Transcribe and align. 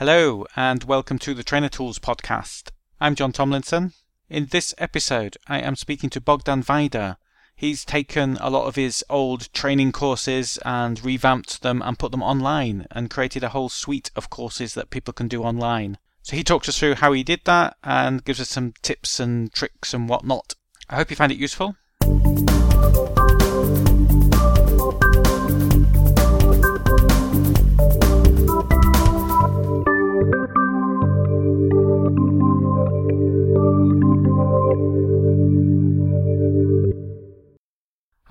Hello, 0.00 0.46
and 0.56 0.84
welcome 0.84 1.18
to 1.18 1.34
the 1.34 1.42
Trainer 1.42 1.68
Tools 1.68 1.98
podcast. 1.98 2.70
I'm 3.02 3.14
John 3.14 3.32
Tomlinson. 3.32 3.92
In 4.30 4.46
this 4.46 4.74
episode, 4.78 5.36
I 5.46 5.60
am 5.60 5.76
speaking 5.76 6.08
to 6.08 6.22
Bogdan 6.22 6.62
Vaida. 6.62 7.18
He's 7.54 7.84
taken 7.84 8.38
a 8.40 8.48
lot 8.48 8.64
of 8.64 8.76
his 8.76 9.04
old 9.10 9.52
training 9.52 9.92
courses 9.92 10.58
and 10.64 11.04
revamped 11.04 11.60
them 11.60 11.82
and 11.82 11.98
put 11.98 12.12
them 12.12 12.22
online 12.22 12.86
and 12.90 13.10
created 13.10 13.44
a 13.44 13.50
whole 13.50 13.68
suite 13.68 14.10
of 14.16 14.30
courses 14.30 14.72
that 14.72 14.88
people 14.88 15.12
can 15.12 15.28
do 15.28 15.42
online. 15.42 15.98
So 16.22 16.34
he 16.34 16.44
talks 16.44 16.70
us 16.70 16.78
through 16.78 16.94
how 16.94 17.12
he 17.12 17.22
did 17.22 17.42
that 17.44 17.76
and 17.84 18.24
gives 18.24 18.40
us 18.40 18.48
some 18.48 18.72
tips 18.80 19.20
and 19.20 19.52
tricks 19.52 19.92
and 19.92 20.08
whatnot. 20.08 20.54
I 20.88 20.96
hope 20.96 21.10
you 21.10 21.16
find 21.16 21.30
it 21.30 21.36
useful. 21.36 21.76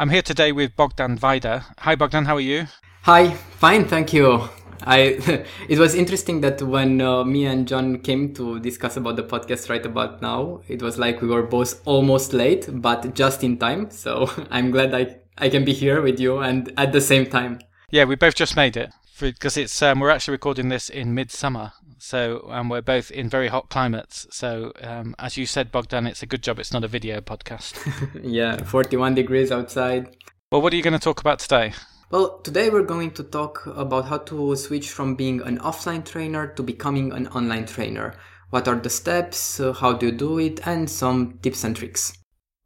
I'm 0.01 0.11
here 0.11 0.21
today 0.21 0.53
with 0.53 0.77
Bogdan 0.77 1.17
Vaida. 1.17 1.65
Hi, 1.79 1.93
Bogdan. 1.93 2.23
How 2.23 2.37
are 2.37 2.39
you? 2.39 2.67
Hi. 3.01 3.31
Fine, 3.31 3.83
thank 3.83 4.13
you. 4.13 4.47
I 4.83 5.43
it 5.67 5.77
was 5.77 5.93
interesting 5.93 6.39
that 6.39 6.61
when 6.61 7.01
uh, 7.01 7.25
me 7.25 7.45
and 7.45 7.67
John 7.67 7.99
came 7.99 8.33
to 8.35 8.61
discuss 8.61 8.95
about 8.95 9.17
the 9.17 9.23
podcast 9.23 9.69
right 9.69 9.85
about 9.85 10.21
now, 10.21 10.61
it 10.69 10.81
was 10.81 10.97
like 10.97 11.21
we 11.21 11.27
were 11.27 11.43
both 11.43 11.81
almost 11.85 12.31
late, 12.31 12.69
but 12.71 13.13
just 13.13 13.43
in 13.43 13.57
time. 13.57 13.91
So 13.91 14.31
I'm 14.49 14.71
glad 14.71 14.95
I 14.95 15.17
I 15.37 15.49
can 15.49 15.65
be 15.65 15.73
here 15.73 16.01
with 16.01 16.17
you 16.17 16.37
and 16.37 16.71
at 16.77 16.93
the 16.93 17.01
same 17.01 17.25
time. 17.25 17.59
Yeah, 17.91 18.05
we 18.05 18.15
both 18.15 18.35
just 18.35 18.55
made 18.55 18.77
it 18.77 18.91
because 19.19 19.57
it's 19.57 19.81
um, 19.81 19.99
we're 19.99 20.11
actually 20.11 20.35
recording 20.35 20.69
this 20.69 20.89
in 20.89 21.13
midsummer, 21.13 21.73
so 21.99 22.47
and 22.49 22.69
we're 22.69 22.81
both 22.81 23.11
in 23.11 23.29
very 23.29 23.47
hot 23.47 23.69
climates. 23.69 24.27
So 24.31 24.71
um, 24.81 25.15
as 25.19 25.37
you 25.37 25.45
said, 25.45 25.71
Bogdan, 25.71 26.07
it's 26.07 26.23
a 26.23 26.25
good 26.25 26.41
job 26.41 26.59
it's 26.59 26.73
not 26.73 26.83
a 26.83 26.87
video 26.87 27.21
podcast. 27.21 27.75
yeah, 28.23 28.63
41 28.63 29.15
degrees 29.15 29.51
outside. 29.51 30.15
Well, 30.51 30.61
what 30.61 30.73
are 30.73 30.75
you 30.75 30.83
going 30.83 30.93
to 30.93 30.99
talk 30.99 31.19
about 31.19 31.39
today? 31.39 31.73
Well, 32.11 32.39
today 32.39 32.71
we're 32.71 32.83
going 32.83 33.11
to 33.11 33.23
talk 33.23 33.67
about 33.67 34.05
how 34.05 34.17
to 34.17 34.55
switch 34.55 34.89
from 34.89 35.13
being 35.13 35.41
an 35.41 35.59
offline 35.59 36.03
trainer 36.03 36.47
to 36.47 36.63
becoming 36.63 37.11
an 37.11 37.27
online 37.27 37.67
trainer. 37.67 38.15
What 38.49 38.67
are 38.67 38.75
the 38.75 38.89
steps? 38.89 39.59
Uh, 39.59 39.73
how 39.73 39.93
do 39.93 40.07
you 40.07 40.11
do 40.11 40.39
it? 40.39 40.65
And 40.65 40.89
some 40.89 41.37
tips 41.43 41.63
and 41.63 41.75
tricks. 41.75 42.13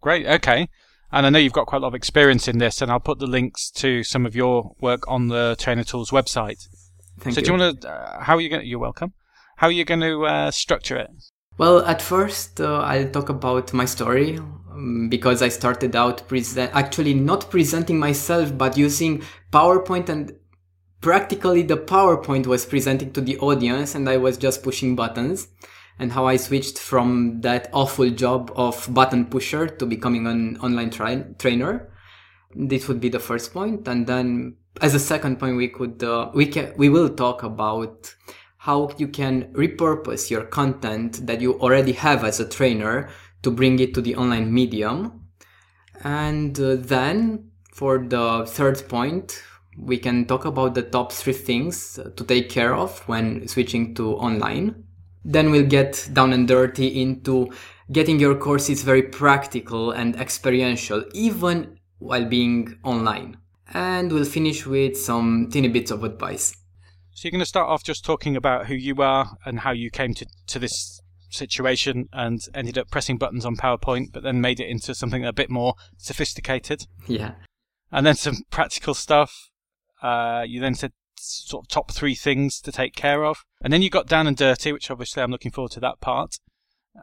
Great. 0.02 0.26
Okay. 0.26 0.70
And 1.12 1.26
I 1.26 1.30
know 1.30 1.40
you've 1.40 1.54
got 1.54 1.68
quite 1.68 1.80
a 1.80 1.82
lot 1.82 1.90
of 1.90 1.96
experience 1.96 2.48
in 2.48 2.58
this, 2.58 2.82
and 2.82 2.90
I'll 2.90 3.02
put 3.02 3.20
the 3.20 3.28
links 3.28 3.70
to 3.72 4.04
some 4.04 4.26
of 4.26 4.34
your 4.34 4.76
work 4.80 5.04
on 5.10 5.28
the 5.28 5.58
Trainer 5.60 5.84
Tools 5.84 6.12
website. 6.12 6.66
Thank 7.20 7.36
so, 7.36 7.42
you. 7.42 7.46
do 7.46 7.52
you 7.54 7.60
want 7.60 7.82
to? 7.82 7.90
Uh, 7.90 8.24
how 8.24 8.38
are 8.38 8.42
you 8.42 8.50
going? 8.50 8.66
You're 8.66 8.80
welcome. 8.80 9.14
How 9.58 9.68
are 9.68 9.72
you 9.72 9.86
going 9.86 10.02
to 10.02 10.26
uh, 10.26 10.52
structure 10.52 10.98
it? 10.98 11.10
Well, 11.58 11.86
at 11.86 12.02
first, 12.02 12.60
uh, 12.60 12.80
I'll 12.80 13.10
talk 13.10 13.30
about 13.30 13.74
my 13.74 13.86
story 13.86 14.38
um, 14.38 15.08
because 15.10 15.42
I 15.42 15.50
started 15.50 15.96
out 15.96 16.28
present, 16.28 16.72
actually 16.74 17.14
not 17.14 17.50
presenting 17.52 18.00
myself, 18.00 18.58
but 18.58 18.78
using 18.78 19.24
PowerPoint 19.52 20.10
and 20.10 20.36
practically 21.02 21.62
the 21.62 21.78
PowerPoint 21.78 22.48
was 22.48 22.66
presenting 22.66 23.12
to 23.14 23.22
the 23.22 23.38
audience 23.38 23.94
and 23.94 24.10
I 24.10 24.18
was 24.18 24.38
just 24.38 24.64
pushing 24.64 24.96
buttons 24.96 25.48
and 26.00 26.12
how 26.12 26.26
I 26.26 26.38
switched 26.38 26.80
from 26.80 27.42
that 27.42 27.70
awful 27.72 28.10
job 28.10 28.52
of 28.56 28.92
button 28.92 29.26
pusher 29.26 29.68
to 29.68 29.86
becoming 29.86 30.26
an 30.26 30.58
online 30.58 30.90
tra- 30.90 31.34
trainer. 31.38 31.92
This 32.56 32.88
would 32.88 33.00
be 33.00 33.10
the 33.10 33.20
first 33.20 33.54
point. 33.54 33.88
And 33.88 34.08
then 34.08 34.58
as 34.82 34.96
a 34.96 35.00
second 35.00 35.40
point, 35.40 35.58
we 35.58 35.68
could, 35.68 36.04
uh, 36.04 36.32
we 36.34 36.48
can, 36.48 36.74
we 36.78 36.90
will 36.90 37.10
talk 37.10 37.44
about 37.44 38.16
how 38.64 38.90
you 38.98 39.10
can 39.10 39.44
repurpose 39.52 40.30
your 40.30 40.46
content 40.46 41.28
that 41.28 41.42
you 41.42 41.60
already 41.60 41.92
have 41.92 42.24
as 42.24 42.40
a 42.40 42.48
trainer 42.48 43.10
to 43.42 43.52
bring 43.52 43.78
it 43.80 43.94
to 43.94 44.00
the 44.00 44.16
online 44.16 44.54
medium. 44.54 45.28
And 46.06 46.58
uh, 46.58 46.78
then 46.78 47.52
for 47.74 47.98
the 47.98 48.46
third 48.48 48.88
point, 48.88 49.44
we 49.78 49.98
can 49.98 50.26
talk 50.28 50.46
about 50.46 50.76
the 50.76 50.82
top 50.82 51.12
three 51.12 51.34
things 51.34 52.00
to 52.16 52.24
take 52.24 52.50
care 52.50 52.74
of 52.74 53.06
when 53.06 53.46
switching 53.50 53.94
to 53.96 54.14
online. 54.14 54.86
Then 55.26 55.52
we'll 55.52 55.68
get 55.68 56.08
down 56.14 56.32
and 56.32 56.48
dirty 56.48 57.02
into 57.02 57.52
getting 57.92 58.18
your 58.18 58.36
courses 58.36 58.82
very 58.84 59.04
practical 59.04 59.92
and 59.92 60.16
experiential, 60.16 61.04
even 61.14 61.80
while 62.00 62.24
being 62.24 62.80
online. 62.86 63.36
And 63.74 64.10
we'll 64.10 64.24
finish 64.24 64.66
with 64.66 64.98
some 64.98 65.50
teeny 65.52 65.68
bits 65.68 65.92
of 65.92 66.06
advice. 66.06 66.63
So 67.14 67.28
you're 67.28 67.32
going 67.32 67.40
to 67.40 67.46
start 67.46 67.70
off 67.70 67.84
just 67.84 68.04
talking 68.04 68.36
about 68.36 68.68
who 68.68 68.76
you 68.76 69.02
are 69.02 69.38
and 69.46 69.60
how 69.60 69.72
you 69.72 69.92
came 69.92 70.14
to, 70.16 70.26
to 70.48 70.60
this 70.60 71.00
situation 71.30 72.10
and 72.12 72.42
ended 72.54 72.78
up 72.78 72.90
pressing 72.90 73.18
buttons 73.18 73.46
on 73.46 73.56
PowerPoint, 73.56 74.12
but 74.12 74.24
then 74.24 74.42
made 74.42 74.60
it 74.60 74.70
into 74.70 74.96
something 74.96 75.26
a 75.26 75.34
bit 75.34 75.50
more 75.50 75.76
sophisticated. 75.98 76.88
Yeah. 77.08 77.36
And 77.92 78.06
then 78.06 78.16
some 78.16 78.38
practical 78.50 78.94
stuff. 78.94 79.50
Uh, 80.02 80.44
you 80.46 80.60
then 80.60 80.76
said 80.76 80.92
sort 81.18 81.66
of 81.66 81.70
top 81.70 81.92
three 81.92 82.16
things 82.16 82.60
to 82.62 82.72
take 82.72 82.96
care 82.96 83.24
of. 83.24 83.44
And 83.62 83.72
then 83.72 83.82
you 83.82 83.90
got 83.90 84.08
down 84.08 84.28
and 84.28 84.36
dirty, 84.36 84.72
which 84.72 84.90
obviously 84.90 85.24
I'm 85.24 85.32
looking 85.32 85.52
forward 85.52 85.72
to 85.74 85.80
that 85.82 86.02
part. 86.02 86.38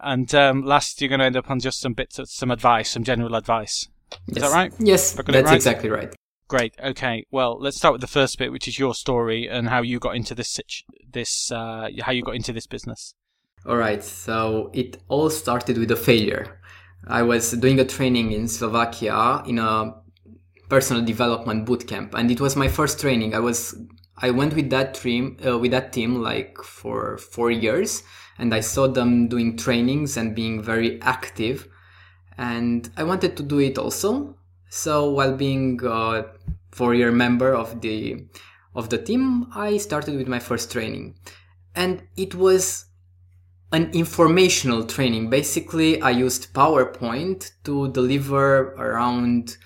And 0.02 0.32
um, 0.34 0.64
last, 0.64 1.00
you're 1.00 1.08
going 1.08 1.20
to 1.20 1.26
end 1.26 1.36
up 1.36 1.50
on 1.50 1.60
just 1.60 1.80
some 1.80 1.94
bits 1.94 2.18
of 2.18 2.28
some 2.28 2.50
advice, 2.50 2.90
some 2.90 3.04
general 3.04 3.34
advice. 3.34 3.88
Is 4.28 4.36
yes. 4.36 4.42
that 4.44 4.54
right? 4.54 4.72
Yes, 4.78 5.12
Have 5.12 5.20
I 5.20 5.22
got 5.22 5.28
it 5.28 5.32
that's 5.38 5.46
right? 5.46 5.56
exactly 5.56 5.88
right. 5.88 6.14
Great. 6.50 6.74
Okay. 6.82 7.24
Well, 7.30 7.60
let's 7.60 7.76
start 7.76 7.92
with 7.92 8.00
the 8.00 8.08
first 8.08 8.36
bit, 8.36 8.50
which 8.50 8.66
is 8.66 8.76
your 8.76 8.92
story 8.92 9.48
and 9.48 9.68
how 9.68 9.82
you 9.82 10.00
got 10.00 10.16
into 10.16 10.34
this 10.34 10.58
this 11.12 11.52
uh, 11.52 11.88
how 12.00 12.10
you 12.10 12.24
got 12.24 12.34
into 12.34 12.52
this 12.52 12.66
business. 12.66 13.14
All 13.64 13.76
right. 13.76 14.02
So 14.02 14.68
it 14.74 14.96
all 15.06 15.30
started 15.30 15.78
with 15.78 15.92
a 15.92 15.96
failure. 15.96 16.60
I 17.06 17.22
was 17.22 17.52
doing 17.52 17.78
a 17.78 17.84
training 17.84 18.32
in 18.32 18.48
Slovakia 18.48 19.44
in 19.46 19.60
a 19.60 19.94
personal 20.68 21.04
development 21.04 21.68
bootcamp, 21.68 22.14
and 22.14 22.32
it 22.32 22.40
was 22.40 22.56
my 22.56 22.66
first 22.66 23.00
training. 23.00 23.32
I 23.32 23.38
was 23.38 23.76
I 24.18 24.32
went 24.32 24.56
with 24.56 24.70
that 24.70 24.94
team 24.94 25.36
uh, 25.46 25.56
with 25.56 25.70
that 25.70 25.92
team 25.92 26.16
like 26.16 26.58
for 26.64 27.16
four 27.18 27.52
years, 27.52 28.02
and 28.38 28.52
I 28.52 28.58
saw 28.58 28.88
them 28.88 29.28
doing 29.28 29.56
trainings 29.56 30.16
and 30.16 30.34
being 30.34 30.60
very 30.60 31.00
active, 31.00 31.68
and 32.36 32.90
I 32.96 33.04
wanted 33.04 33.36
to 33.36 33.44
do 33.44 33.60
it 33.60 33.78
also. 33.78 34.34
So 34.70 35.10
while 35.10 35.36
being 35.36 35.80
uh, 35.84 35.90
a 35.90 36.24
four-year 36.70 37.12
member 37.12 37.52
of 37.52 37.80
the 37.80 38.24
of 38.74 38.88
the 38.88 38.98
team, 38.98 39.48
I 39.54 39.76
started 39.76 40.16
with 40.16 40.28
my 40.28 40.38
first 40.38 40.70
training, 40.72 41.16
and 41.74 42.02
it 42.16 42.34
was 42.34 42.86
an 43.72 43.90
informational 43.92 44.84
training. 44.84 45.28
Basically, 45.28 46.00
I 46.00 46.10
used 46.10 46.54
PowerPoint 46.54 47.50
to 47.64 47.90
deliver 47.92 48.74
around 48.74 49.56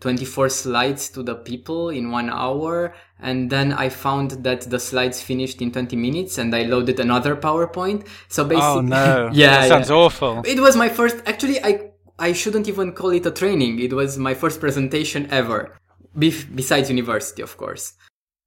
24 0.00 0.50
slides 0.50 1.08
to 1.08 1.22
the 1.22 1.34
people 1.34 1.88
in 1.88 2.10
one 2.10 2.28
hour. 2.28 2.94
And 3.20 3.48
then 3.48 3.72
I 3.72 3.88
found 3.88 4.32
that 4.44 4.62
the 4.68 4.78
slides 4.78 5.22
finished 5.22 5.62
in 5.62 5.72
20 5.72 5.96
minutes 5.96 6.36
and 6.36 6.54
I 6.54 6.64
loaded 6.64 7.00
another 7.00 7.34
PowerPoint. 7.34 8.06
So 8.28 8.44
basically, 8.44 8.66
Oh 8.66 8.80
no! 8.82 9.30
yeah, 9.32 9.60
that 9.60 9.68
sounds 9.68 9.88
yeah. 9.88 9.96
awful. 9.96 10.42
It 10.44 10.60
was 10.60 10.76
my 10.76 10.90
first, 10.90 11.22
actually, 11.24 11.62
I, 11.64 11.92
I 12.18 12.32
shouldn't 12.32 12.68
even 12.68 12.92
call 12.92 13.10
it 13.10 13.26
a 13.26 13.30
training. 13.30 13.80
It 13.80 13.92
was 13.92 14.18
my 14.18 14.34
first 14.34 14.60
presentation 14.60 15.28
ever. 15.30 15.76
Be- 16.16 16.44
besides 16.54 16.90
university, 16.90 17.42
of 17.42 17.56
course. 17.56 17.94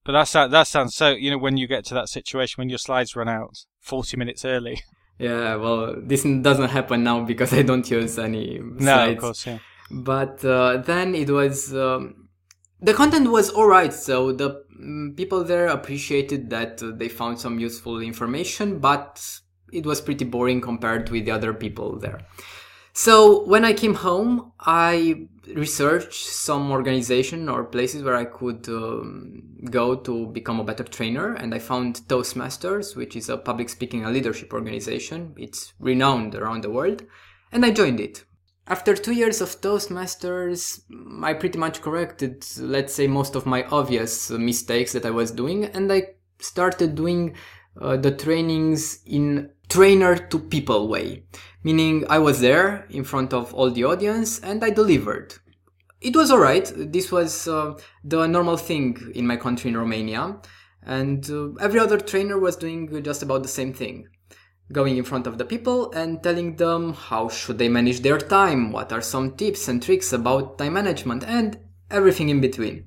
But 0.05 0.13
that 0.13 0.27
sounds 0.29 0.51
that 0.51 0.67
sounds 0.67 0.95
so. 0.95 1.09
You 1.09 1.31
know, 1.31 1.37
when 1.37 1.57
you 1.57 1.67
get 1.67 1.83
to 1.85 1.93
that 1.95 2.07
situation 2.07 2.61
when 2.61 2.69
your 2.69 2.77
slides 2.77 3.15
run 3.15 3.27
out 3.27 3.65
40 3.81 4.17
minutes 4.17 4.45
early. 4.45 4.81
Yeah, 5.19 5.55
well, 5.55 5.95
this 5.97 6.21
doesn't 6.21 6.69
happen 6.69 7.03
now 7.03 7.23
because 7.23 7.51
I 7.51 7.63
don't 7.63 7.89
use 7.89 8.19
any 8.19 8.59
slides. 8.59 8.81
No, 8.81 9.09
of 9.09 9.17
course, 9.17 9.47
yeah. 9.47 9.57
but 9.89 10.45
uh, 10.45 10.77
then 10.77 11.15
it 11.15 11.31
was 11.31 11.73
um, 11.73 12.27
the 12.81 12.93
content 12.93 13.31
was 13.31 13.49
all 13.49 13.67
right 13.67 13.93
so 13.93 14.31
the 14.31 14.63
mm, 14.79 15.15
people 15.17 15.43
there 15.43 15.67
appreciated 15.67 16.49
that 16.49 16.81
uh, 16.83 16.91
they 16.95 17.09
found 17.09 17.39
some 17.39 17.59
useful 17.59 17.99
information 17.99 18.79
but 18.79 19.39
it 19.73 19.85
was 19.85 19.99
pretty 19.99 20.25
boring 20.25 20.61
compared 20.61 21.09
with 21.09 21.25
the 21.25 21.31
other 21.31 21.53
people 21.53 21.97
there 21.97 22.19
so 23.05 23.43
when 23.45 23.63
i 23.63 23.73
came 23.73 23.93
home 23.93 24.51
i 24.59 25.27
researched 25.55 26.25
some 26.25 26.71
organization 26.71 27.47
or 27.47 27.63
places 27.63 28.01
where 28.01 28.15
i 28.15 28.25
could 28.25 28.67
um, 28.69 29.43
go 29.69 29.95
to 29.95 30.25
become 30.27 30.59
a 30.59 30.63
better 30.63 30.83
trainer 30.83 31.33
and 31.35 31.53
i 31.53 31.59
found 31.59 32.01
toastmasters 32.07 32.95
which 32.95 33.15
is 33.15 33.29
a 33.29 33.37
public 33.37 33.69
speaking 33.69 34.03
and 34.03 34.13
leadership 34.13 34.51
organization. 34.53 35.33
It's 35.37 35.73
renowned 35.79 36.33
around 36.35 36.63
the 36.63 36.71
world 36.71 37.03
and 37.51 37.63
i 37.63 37.71
joined 37.71 37.99
it. 37.99 38.25
After 38.69 38.95
two 38.95 39.13
years 39.13 39.39
of 39.39 39.61
Toastmasters, 39.61 40.81
I 41.23 41.33
pretty 41.33 41.57
much 41.57 41.81
corrected, 41.81 42.45
let's 42.59 42.93
say, 42.93 43.07
most 43.07 43.35
of 43.35 43.45
my 43.45 43.63
obvious 43.63 44.29
mistakes 44.29 44.91
that 44.91 45.05
I 45.05 45.09
was 45.09 45.31
doing, 45.31 45.63
and 45.63 45.89
I 45.89 46.15
started 46.39 46.95
doing 46.95 47.35
uh, 47.79 47.95
the 47.95 48.11
trainings 48.11 48.99
in 49.05 49.51
trainer 49.69 50.15
to 50.15 50.39
people 50.39 50.87
way. 50.87 51.23
Meaning, 51.63 52.05
I 52.09 52.19
was 52.19 52.39
there 52.39 52.85
in 52.89 53.03
front 53.03 53.33
of 53.33 53.53
all 53.53 53.69
the 53.71 53.83
audience 53.83 54.39
and 54.39 54.63
I 54.63 54.69
delivered. 54.69 55.35
It 55.99 56.15
was 56.15 56.31
alright. 56.31 56.71
This 56.75 57.11
was 57.11 57.47
uh, 57.47 57.77
the 58.03 58.27
normal 58.27 58.57
thing 58.57 59.11
in 59.15 59.25
my 59.25 59.35
country 59.35 59.69
in 59.69 59.77
Romania. 59.77 60.37
And 60.83 61.29
uh, 61.29 61.53
every 61.55 61.79
other 61.79 61.99
trainer 61.99 62.39
was 62.39 62.55
doing 62.55 63.03
just 63.03 63.23
about 63.23 63.43
the 63.43 63.49
same 63.49 63.73
thing. 63.73 64.07
Going 64.71 64.97
in 64.97 65.03
front 65.03 65.27
of 65.27 65.37
the 65.37 65.45
people 65.45 65.91
and 65.91 66.21
telling 66.21 66.55
them 66.55 66.93
how 66.93 67.29
should 67.29 67.57
they 67.57 67.69
manage 67.69 68.01
their 68.01 68.17
time, 68.17 68.71
what 68.71 68.91
are 68.91 69.01
some 69.01 69.35
tips 69.35 69.67
and 69.67 69.81
tricks 69.81 70.13
about 70.13 70.57
time 70.57 70.73
management 70.73 71.23
and 71.23 71.59
everything 71.89 72.29
in 72.29 72.41
between. 72.41 72.85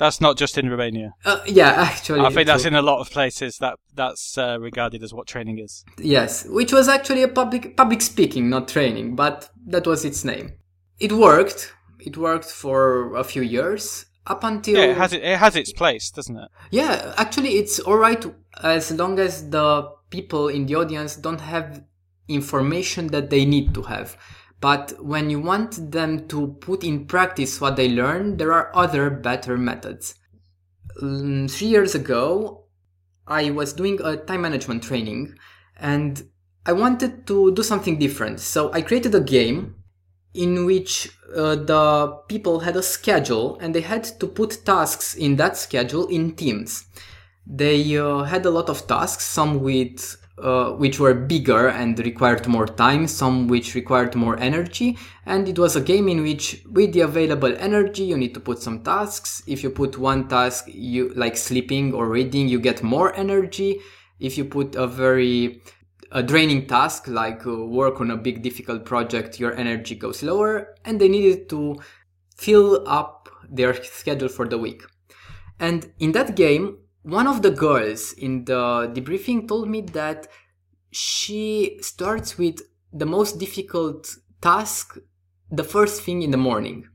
That's 0.00 0.18
not 0.18 0.38
just 0.38 0.56
in 0.56 0.70
Romania. 0.70 1.12
Uh, 1.26 1.40
yeah, 1.46 1.74
actually. 1.76 2.20
I 2.20 2.30
think 2.30 2.46
that's 2.46 2.64
in 2.64 2.74
a 2.74 2.80
lot 2.80 3.00
of 3.00 3.10
places 3.10 3.58
that 3.58 3.78
that's 3.94 4.38
uh, 4.38 4.58
regarded 4.58 5.02
as 5.02 5.12
what 5.12 5.26
training 5.26 5.58
is. 5.58 5.84
Yes, 5.98 6.46
which 6.46 6.72
was 6.72 6.88
actually 6.88 7.22
a 7.22 7.28
public 7.28 7.76
public 7.76 8.00
speaking, 8.00 8.48
not 8.48 8.66
training, 8.66 9.14
but 9.14 9.50
that 9.66 9.86
was 9.86 10.06
its 10.06 10.24
name. 10.24 10.54
It 10.98 11.12
worked. 11.12 11.74
It 11.98 12.16
worked 12.16 12.46
for 12.46 13.14
a 13.14 13.22
few 13.22 13.42
years 13.42 14.06
up 14.26 14.42
until 14.42 14.78
Yeah, 14.78 14.92
it 14.92 14.96
has 14.96 15.12
it, 15.12 15.22
it 15.22 15.38
has 15.38 15.54
its 15.54 15.70
place, 15.70 16.10
doesn't 16.10 16.38
it? 16.38 16.48
Yeah, 16.70 17.12
actually, 17.18 17.58
it's 17.58 17.78
all 17.78 17.98
right 17.98 18.24
as 18.62 18.90
long 18.92 19.18
as 19.18 19.50
the 19.50 19.90
people 20.08 20.48
in 20.48 20.64
the 20.64 20.76
audience 20.76 21.14
don't 21.16 21.42
have 21.42 21.84
information 22.26 23.08
that 23.08 23.28
they 23.28 23.44
need 23.44 23.74
to 23.74 23.82
have. 23.82 24.16
But 24.60 25.02
when 25.02 25.30
you 25.30 25.40
want 25.40 25.90
them 25.90 26.28
to 26.28 26.48
put 26.60 26.84
in 26.84 27.06
practice 27.06 27.60
what 27.60 27.76
they 27.76 27.88
learn, 27.88 28.36
there 28.36 28.52
are 28.52 28.70
other 28.74 29.08
better 29.08 29.56
methods. 29.56 30.14
Um, 31.00 31.48
three 31.48 31.68
years 31.68 31.94
ago, 31.94 32.66
I 33.26 33.50
was 33.50 33.72
doing 33.72 33.98
a 34.02 34.16
time 34.16 34.42
management 34.42 34.82
training 34.82 35.34
and 35.78 36.28
I 36.66 36.72
wanted 36.72 37.26
to 37.28 37.54
do 37.54 37.62
something 37.62 37.98
different. 37.98 38.40
So 38.40 38.70
I 38.72 38.82
created 38.82 39.14
a 39.14 39.20
game 39.20 39.76
in 40.34 40.66
which 40.66 41.10
uh, 41.34 41.56
the 41.56 42.18
people 42.28 42.60
had 42.60 42.76
a 42.76 42.82
schedule 42.82 43.58
and 43.60 43.74
they 43.74 43.80
had 43.80 44.04
to 44.20 44.26
put 44.26 44.64
tasks 44.64 45.14
in 45.14 45.36
that 45.36 45.56
schedule 45.56 46.06
in 46.08 46.36
teams. 46.36 46.84
They 47.46 47.96
uh, 47.96 48.24
had 48.24 48.44
a 48.44 48.50
lot 48.50 48.68
of 48.68 48.86
tasks, 48.86 49.26
some 49.26 49.60
with 49.60 50.16
uh, 50.42 50.72
which 50.72 50.98
were 50.98 51.14
bigger 51.14 51.68
and 51.68 51.98
required 51.98 52.46
more 52.46 52.66
time, 52.66 53.06
some 53.06 53.48
which 53.48 53.74
required 53.74 54.14
more 54.14 54.38
energy, 54.38 54.98
and 55.26 55.48
it 55.48 55.58
was 55.58 55.76
a 55.76 55.80
game 55.80 56.08
in 56.08 56.22
which 56.22 56.62
with 56.70 56.92
the 56.92 57.00
available 57.00 57.54
energy 57.58 58.04
you 58.04 58.16
need 58.16 58.34
to 58.34 58.40
put 58.40 58.60
some 58.60 58.82
tasks. 58.82 59.42
If 59.46 59.62
you 59.62 59.70
put 59.70 59.98
one 59.98 60.28
task, 60.28 60.66
you 60.68 61.12
like 61.14 61.36
sleeping 61.36 61.92
or 61.92 62.08
reading, 62.08 62.48
you 62.48 62.60
get 62.60 62.82
more 62.82 63.14
energy. 63.14 63.80
If 64.18 64.36
you 64.36 64.44
put 64.44 64.74
a 64.74 64.86
very 64.86 65.62
a 66.12 66.22
draining 66.22 66.66
task 66.66 67.06
like 67.06 67.46
uh, 67.46 67.64
work 67.64 68.00
on 68.00 68.10
a 68.10 68.16
big 68.16 68.42
difficult 68.42 68.84
project, 68.84 69.38
your 69.38 69.54
energy 69.54 69.94
goes 69.94 70.22
lower, 70.22 70.74
and 70.84 71.00
they 71.00 71.08
needed 71.08 71.48
to 71.50 71.76
fill 72.36 72.82
up 72.88 73.28
their 73.48 73.74
schedule 73.82 74.28
for 74.28 74.48
the 74.48 74.58
week. 74.58 74.82
And 75.58 75.92
in 75.98 76.12
that 76.12 76.34
game, 76.34 76.78
one 77.02 77.26
of 77.26 77.42
the 77.42 77.50
girls 77.50 78.12
in 78.12 78.44
the 78.44 78.90
debriefing 78.94 79.48
told 79.48 79.68
me 79.68 79.80
that 79.80 80.28
she 80.90 81.78
starts 81.80 82.36
with 82.36 82.60
the 82.92 83.06
most 83.06 83.38
difficult 83.38 84.16
task 84.40 84.98
the 85.50 85.64
first 85.64 86.02
thing 86.02 86.22
in 86.22 86.30
the 86.30 86.36
morning. 86.36 86.88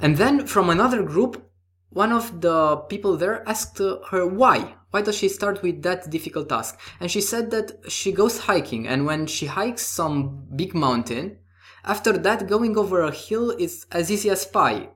And 0.00 0.16
then 0.16 0.46
from 0.46 0.70
another 0.70 1.02
group, 1.02 1.50
one 1.90 2.12
of 2.12 2.40
the 2.40 2.76
people 2.88 3.16
there 3.16 3.46
asked 3.48 3.78
her 3.78 4.26
why. 4.26 4.74
Why 4.90 5.02
does 5.02 5.16
she 5.16 5.28
start 5.28 5.62
with 5.62 5.82
that 5.82 6.10
difficult 6.10 6.48
task? 6.48 6.78
And 7.00 7.10
she 7.10 7.20
said 7.20 7.50
that 7.50 7.90
she 7.90 8.12
goes 8.12 8.38
hiking, 8.38 8.86
and 8.86 9.04
when 9.04 9.26
she 9.26 9.46
hikes 9.46 9.86
some 9.86 10.46
big 10.54 10.74
mountain, 10.74 11.38
after 11.84 12.12
that, 12.12 12.48
going 12.48 12.76
over 12.76 13.02
a 13.02 13.12
hill 13.12 13.50
is 13.50 13.86
as 13.92 14.10
easy 14.10 14.30
as 14.30 14.44
pie. 14.44 14.90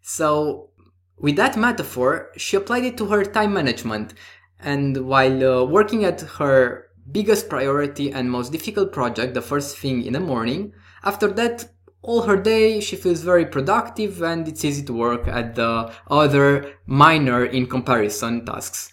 So 0.00 0.71
with 1.22 1.36
that 1.36 1.56
metaphor, 1.56 2.30
she 2.36 2.56
applied 2.56 2.84
it 2.84 2.98
to 2.98 3.06
her 3.06 3.24
time 3.24 3.54
management, 3.54 4.12
and 4.58 5.06
while 5.06 5.60
uh, 5.60 5.64
working 5.64 6.04
at 6.04 6.20
her 6.20 6.88
biggest 7.10 7.48
priority 7.48 8.12
and 8.12 8.30
most 8.30 8.52
difficult 8.52 8.92
project 8.92 9.34
the 9.34 9.42
first 9.42 9.78
thing 9.78 10.04
in 10.04 10.12
the 10.12 10.20
morning, 10.20 10.72
after 11.04 11.28
that, 11.28 11.70
all 12.02 12.22
her 12.22 12.36
day 12.36 12.80
she 12.80 12.96
feels 12.96 13.22
very 13.22 13.46
productive 13.46 14.22
and 14.22 14.48
it's 14.48 14.64
easy 14.64 14.82
to 14.82 14.92
work 14.92 15.28
at 15.28 15.54
the 15.54 15.92
other 16.10 16.72
minor 16.86 17.44
in 17.44 17.66
comparison 17.66 18.44
tasks. 18.44 18.92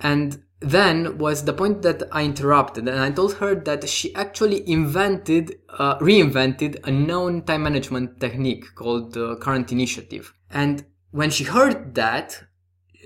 And 0.00 0.42
then 0.60 1.18
was 1.18 1.44
the 1.44 1.52
point 1.52 1.82
that 1.82 2.02
I 2.10 2.24
interrupted 2.24 2.88
and 2.88 2.98
I 2.98 3.10
told 3.12 3.34
her 3.34 3.54
that 3.54 3.88
she 3.88 4.14
actually 4.14 4.68
invented, 4.68 5.60
uh, 5.68 5.98
reinvented 5.98 6.84
a 6.84 6.90
known 6.90 7.42
time 7.42 7.62
management 7.62 8.18
technique 8.20 8.74
called 8.74 9.16
uh, 9.16 9.36
current 9.36 9.70
initiative. 9.70 10.32
And 10.50 10.84
when 11.10 11.30
she 11.30 11.44
heard 11.44 11.94
that, 11.94 12.44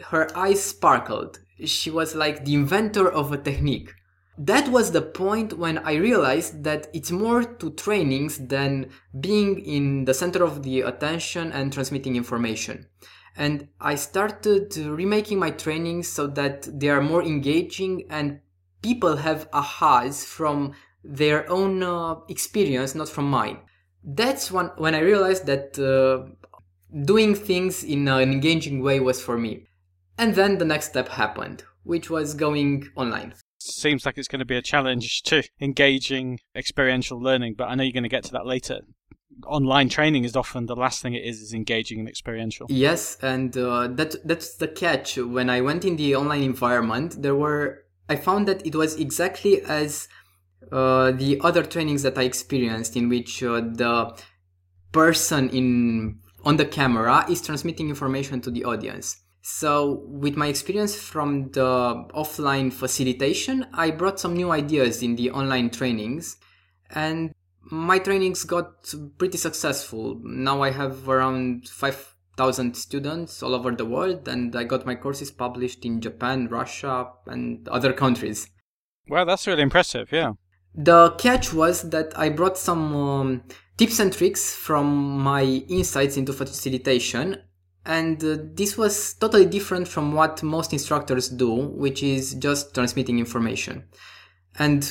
her 0.06 0.36
eyes 0.36 0.62
sparkled. 0.62 1.40
She 1.64 1.90
was 1.90 2.14
like 2.14 2.44
the 2.44 2.54
inventor 2.54 3.10
of 3.10 3.32
a 3.32 3.38
technique. 3.38 3.92
That 4.38 4.68
was 4.68 4.92
the 4.92 5.02
point 5.02 5.58
when 5.58 5.78
I 5.78 5.96
realized 5.96 6.64
that 6.64 6.88
it's 6.94 7.10
more 7.10 7.44
to 7.44 7.70
trainings 7.72 8.38
than 8.38 8.90
being 9.20 9.58
in 9.58 10.06
the 10.06 10.14
center 10.14 10.42
of 10.42 10.62
the 10.62 10.80
attention 10.80 11.52
and 11.52 11.70
transmitting 11.70 12.16
information. 12.16 12.86
And 13.36 13.68
I 13.80 13.96
started 13.96 14.74
remaking 14.76 15.38
my 15.38 15.50
trainings 15.50 16.08
so 16.08 16.26
that 16.28 16.68
they 16.80 16.88
are 16.88 17.02
more 17.02 17.22
engaging 17.22 18.06
and 18.08 18.40
people 18.82 19.16
have 19.16 19.50
ahas 19.50 20.24
from 20.24 20.72
their 21.04 21.50
own 21.50 21.82
uh, 21.82 22.16
experience, 22.28 22.94
not 22.94 23.08
from 23.08 23.30
mine. 23.30 23.58
That's 24.02 24.50
when, 24.50 24.66
when 24.76 24.94
I 24.94 25.00
realized 25.00 25.46
that 25.46 25.78
uh, 25.78 26.32
doing 27.04 27.34
things 27.34 27.84
in 27.84 28.08
an 28.08 28.32
engaging 28.32 28.82
way 28.82 29.00
was 29.00 29.22
for 29.22 29.38
me. 29.38 29.66
And 30.18 30.34
then 30.34 30.58
the 30.58 30.64
next 30.64 30.90
step 30.90 31.08
happened, 31.08 31.64
which 31.82 32.10
was 32.10 32.34
going 32.34 32.88
online. 32.96 33.34
Seems 33.58 34.06
like 34.06 34.18
it's 34.18 34.28
going 34.28 34.40
to 34.40 34.44
be 34.44 34.56
a 34.56 34.62
challenge 34.62 35.22
to 35.24 35.42
engaging 35.60 36.40
experiential 36.54 37.20
learning, 37.20 37.54
but 37.56 37.68
I 37.68 37.74
know 37.74 37.82
you're 37.82 37.92
going 37.92 38.02
to 38.04 38.08
get 38.08 38.24
to 38.24 38.32
that 38.32 38.46
later. 38.46 38.80
Online 39.46 39.88
training 39.88 40.24
is 40.24 40.36
often 40.36 40.66
the 40.66 40.76
last 40.76 41.00
thing 41.02 41.14
it 41.14 41.24
is 41.24 41.40
is 41.40 41.54
engaging 41.54 42.00
and 42.00 42.08
experiential. 42.08 42.66
Yes, 42.68 43.16
and 43.22 43.56
uh, 43.56 43.88
that 43.88 44.16
that's 44.26 44.56
the 44.56 44.68
catch. 44.68 45.16
When 45.16 45.48
I 45.48 45.62
went 45.62 45.84
in 45.84 45.96
the 45.96 46.14
online 46.16 46.42
environment, 46.42 47.22
there 47.22 47.34
were 47.34 47.84
I 48.08 48.16
found 48.16 48.48
that 48.48 48.66
it 48.66 48.74
was 48.74 48.96
exactly 48.96 49.62
as 49.62 50.08
uh, 50.72 51.12
the 51.12 51.40
other 51.42 51.62
trainings 51.62 52.02
that 52.02 52.18
I 52.18 52.22
experienced, 52.22 52.96
in 52.96 53.08
which 53.08 53.42
uh, 53.42 53.60
the 53.60 54.18
person 54.92 55.48
in 55.50 56.18
on 56.44 56.56
the 56.56 56.64
camera 56.64 57.24
is 57.28 57.42
transmitting 57.42 57.88
information 57.88 58.40
to 58.42 58.50
the 58.50 58.64
audience. 58.64 59.16
So, 59.42 60.02
with 60.06 60.36
my 60.36 60.48
experience 60.48 60.94
from 60.94 61.50
the 61.52 62.04
offline 62.14 62.72
facilitation, 62.72 63.66
I 63.72 63.90
brought 63.90 64.20
some 64.20 64.34
new 64.34 64.50
ideas 64.50 65.02
in 65.02 65.16
the 65.16 65.30
online 65.30 65.70
trainings, 65.70 66.36
and 66.90 67.32
my 67.62 67.98
trainings 67.98 68.44
got 68.44 68.92
pretty 69.16 69.38
successful. 69.38 70.20
Now 70.22 70.62
I 70.62 70.70
have 70.70 71.08
around 71.08 71.68
5,000 71.68 72.76
students 72.76 73.42
all 73.42 73.54
over 73.54 73.70
the 73.70 73.86
world, 73.86 74.28
and 74.28 74.54
I 74.54 74.64
got 74.64 74.84
my 74.84 74.94
courses 74.94 75.30
published 75.30 75.86
in 75.86 76.02
Japan, 76.02 76.48
Russia, 76.48 77.08
and 77.26 77.66
other 77.68 77.94
countries. 77.94 78.50
Well, 79.08 79.24
that's 79.24 79.46
really 79.46 79.62
impressive, 79.62 80.12
yeah. 80.12 80.32
The 80.74 81.10
catch 81.12 81.52
was 81.52 81.90
that 81.90 82.16
I 82.16 82.28
brought 82.28 82.56
some 82.58 82.94
um, 82.94 83.42
tips 83.80 83.98
and 83.98 84.12
tricks 84.12 84.54
from 84.54 85.18
my 85.20 85.42
insights 85.42 86.18
into 86.18 86.34
facilitation. 86.34 87.38
And 87.86 88.22
uh, 88.22 88.36
this 88.52 88.76
was 88.76 89.14
totally 89.14 89.46
different 89.46 89.88
from 89.88 90.12
what 90.12 90.42
most 90.42 90.74
instructors 90.74 91.30
do 91.30 91.50
which 91.50 92.02
is 92.02 92.34
just 92.34 92.74
transmitting 92.74 93.18
information. 93.18 93.84
And 94.58 94.82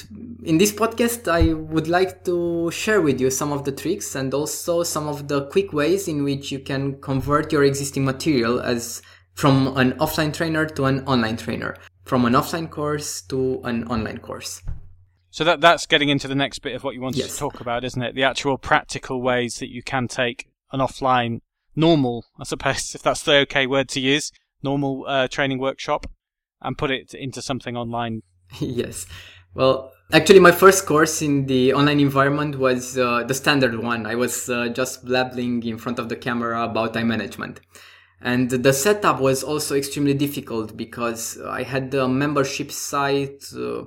in 0.44 0.58
this 0.58 0.72
podcast 0.72 1.28
i 1.28 1.54
would 1.54 1.88
like 1.88 2.24
to 2.24 2.72
share 2.72 3.02
with 3.02 3.20
you 3.22 3.30
some 3.30 3.52
of 3.52 3.66
the 3.66 3.74
tricks 3.74 4.16
and 4.16 4.34
also 4.34 4.84
some 4.84 5.08
of 5.08 5.28
the 5.28 5.46
quick 5.48 5.74
ways 5.74 6.08
in 6.08 6.24
which 6.24 6.52
you 6.52 6.60
can 6.60 7.00
convert 7.02 7.52
your 7.52 7.66
existing 7.66 8.06
material 8.06 8.62
as 8.62 9.04
from 9.36 9.78
an 9.78 9.92
offline 10.00 10.34
trainer 10.34 10.66
to 10.66 10.86
an 10.86 11.06
online 11.06 11.36
trainer 11.36 11.76
from 12.06 12.24
an 12.26 12.34
offline 12.34 12.70
course 12.70 13.22
to 13.24 13.62
an 13.66 13.84
online 13.90 14.18
course 14.18 14.62
so 15.32 15.44
that 15.44 15.62
that's 15.62 15.86
getting 15.86 16.10
into 16.10 16.28
the 16.28 16.36
next 16.36 16.60
bit 16.60 16.76
of 16.76 16.84
what 16.84 16.96
you 16.96 17.02
wanted 17.02 17.20
Yes. 17.20 17.34
to 17.34 17.40
talk 17.40 17.60
about, 17.60 17.84
isn't 17.84 18.02
it? 18.02 18.16
The 18.16 18.24
actual 18.24 18.58
practical 18.58 19.22
ways 19.22 19.56
that 19.56 19.70
you 19.70 19.84
can 19.84 20.08
take 20.08 20.48
an 20.72 20.80
offline, 20.80 21.42
normal, 21.76 22.26
I 22.40 22.44
suppose, 22.44 22.94
if 22.96 23.02
that's 23.02 23.24
the 23.24 23.36
okay 23.40 23.68
word 23.68 23.90
to 23.90 24.00
use, 24.00 24.32
normal 24.64 25.06
uh, 25.08 25.28
training 25.28 25.60
workshop, 25.60 26.08
and 26.62 26.78
put 26.78 26.92
it 26.92 27.14
into 27.14 27.42
something 27.42 27.78
online. 27.78 28.22
yes. 28.60 29.06
Well, 29.56 29.92
actually, 30.14 30.40
my 30.40 30.52
first 30.52 30.86
course 30.86 31.22
in 31.22 31.48
the 31.48 31.74
online 31.74 32.00
environment 32.00 32.60
was 32.60 32.98
uh, 32.98 33.24
the 33.24 33.34
standard 33.34 33.80
one. 33.80 34.06
I 34.06 34.16
was 34.16 34.48
uh, 34.50 34.68
just 34.70 35.06
blabbling 35.06 35.64
in 35.64 35.78
front 35.78 35.98
of 35.98 36.08
the 36.10 36.16
camera 36.16 36.64
about 36.64 36.94
time 36.94 37.08
management. 37.08 37.60
And 38.22 38.50
the 38.50 38.74
setup 38.74 39.20
was 39.22 39.44
also 39.44 39.76
extremely 39.76 40.14
difficult 40.14 40.76
because 40.76 41.40
I 41.42 41.64
had 41.64 41.90
the 41.92 42.08
membership 42.08 42.70
site 42.72 43.46
uh, 43.56 43.86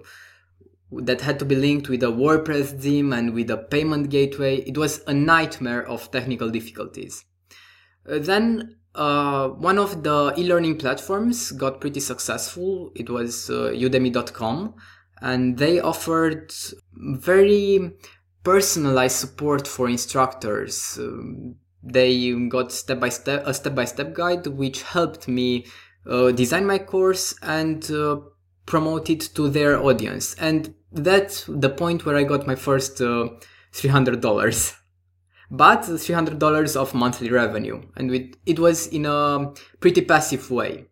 that 0.92 1.20
had 1.22 1.38
to 1.38 1.44
be 1.44 1.54
linked 1.54 1.88
with 1.88 2.02
a 2.02 2.06
WordPress 2.06 2.80
theme 2.80 3.12
and 3.12 3.32
with 3.32 3.50
a 3.50 3.56
payment 3.56 4.10
gateway. 4.10 4.56
It 4.58 4.76
was 4.76 5.02
a 5.06 5.14
nightmare 5.14 5.86
of 5.86 6.10
technical 6.10 6.50
difficulties. 6.50 7.24
Uh, 8.08 8.18
then 8.18 8.76
uh, 8.94 9.48
one 9.48 9.78
of 9.78 10.02
the 10.02 10.34
e-learning 10.36 10.78
platforms 10.78 11.50
got 11.52 11.80
pretty 11.80 12.00
successful. 12.00 12.92
It 12.94 13.08
was 13.08 13.48
uh, 13.48 13.72
udemy.com 13.74 14.74
and 15.20 15.56
they 15.56 15.80
offered 15.80 16.52
very 16.94 17.92
personalized 18.44 19.16
support 19.16 19.66
for 19.66 19.88
instructors. 19.88 20.98
Um, 20.98 21.56
they 21.82 22.32
got 22.48 22.70
step 22.70 23.00
by 23.00 23.08
step 23.08 23.44
a 23.46 23.54
step 23.54 23.74
by 23.74 23.84
step 23.86 24.12
guide 24.12 24.46
which 24.46 24.82
helped 24.82 25.26
me 25.26 25.66
uh, 26.08 26.30
design 26.30 26.64
my 26.66 26.78
course 26.78 27.34
and 27.42 27.90
uh, 27.90 28.20
promote 28.66 29.10
it 29.10 29.20
to 29.34 29.48
their 29.48 29.82
audience. 29.82 30.34
And 30.34 30.74
that's 30.92 31.44
the 31.46 31.70
point 31.70 32.04
where 32.04 32.16
I 32.16 32.24
got 32.24 32.46
my 32.46 32.54
first 32.54 33.00
uh, 33.00 33.28
$300 33.72 34.76
but 35.52 35.82
$300 35.82 36.76
of 36.76 36.94
monthly 36.94 37.30
revenue. 37.30 37.82
And 37.94 38.34
it 38.46 38.58
was 38.58 38.86
in 38.86 39.04
a 39.04 39.52
pretty 39.80 40.00
passive 40.00 40.50
way. 40.50 40.86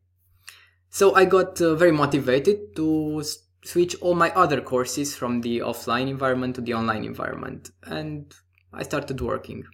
So 0.90 1.14
I 1.14 1.24
got 1.24 1.60
uh, 1.62 1.74
very 1.76 1.92
motivated 1.92 2.76
to 2.76 3.24
switch 3.64 3.96
all 4.02 4.14
my 4.14 4.30
other 4.32 4.60
courses 4.60 5.16
from 5.16 5.40
the 5.40 5.60
offline 5.60 6.08
environment 6.08 6.56
to 6.56 6.60
the 6.60 6.74
online 6.74 7.04
environment. 7.04 7.70
And 7.84 8.34
I 8.70 8.82
started 8.82 9.18
working. 9.22 9.64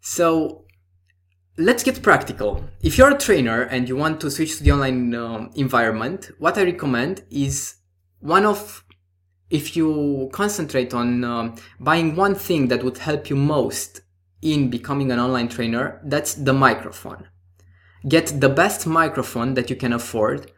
So 0.00 0.66
let's 1.56 1.82
get 1.82 2.02
practical. 2.02 2.62
If 2.82 2.98
you're 2.98 3.14
a 3.14 3.18
trainer 3.18 3.62
and 3.62 3.88
you 3.88 3.96
want 3.96 4.20
to 4.20 4.30
switch 4.30 4.58
to 4.58 4.64
the 4.64 4.72
online 4.72 5.14
uh, 5.14 5.48
environment, 5.54 6.30
what 6.38 6.58
I 6.58 6.64
recommend 6.64 7.22
is 7.30 7.76
one 8.20 8.44
of 8.44 8.84
if 9.50 9.76
you 9.76 10.28
concentrate 10.32 10.92
on 10.92 11.24
uh, 11.24 11.56
buying 11.78 12.16
one 12.16 12.34
thing 12.34 12.68
that 12.68 12.82
would 12.82 12.98
help 12.98 13.30
you 13.30 13.36
most 13.36 14.00
in 14.42 14.70
becoming 14.70 15.12
an 15.12 15.18
online 15.18 15.48
trainer, 15.48 16.00
that's 16.04 16.34
the 16.34 16.52
microphone. 16.52 17.28
Get 18.08 18.40
the 18.40 18.48
best 18.48 18.86
microphone 18.86 19.54
that 19.54 19.70
you 19.70 19.76
can 19.76 19.92
afford 19.92 20.52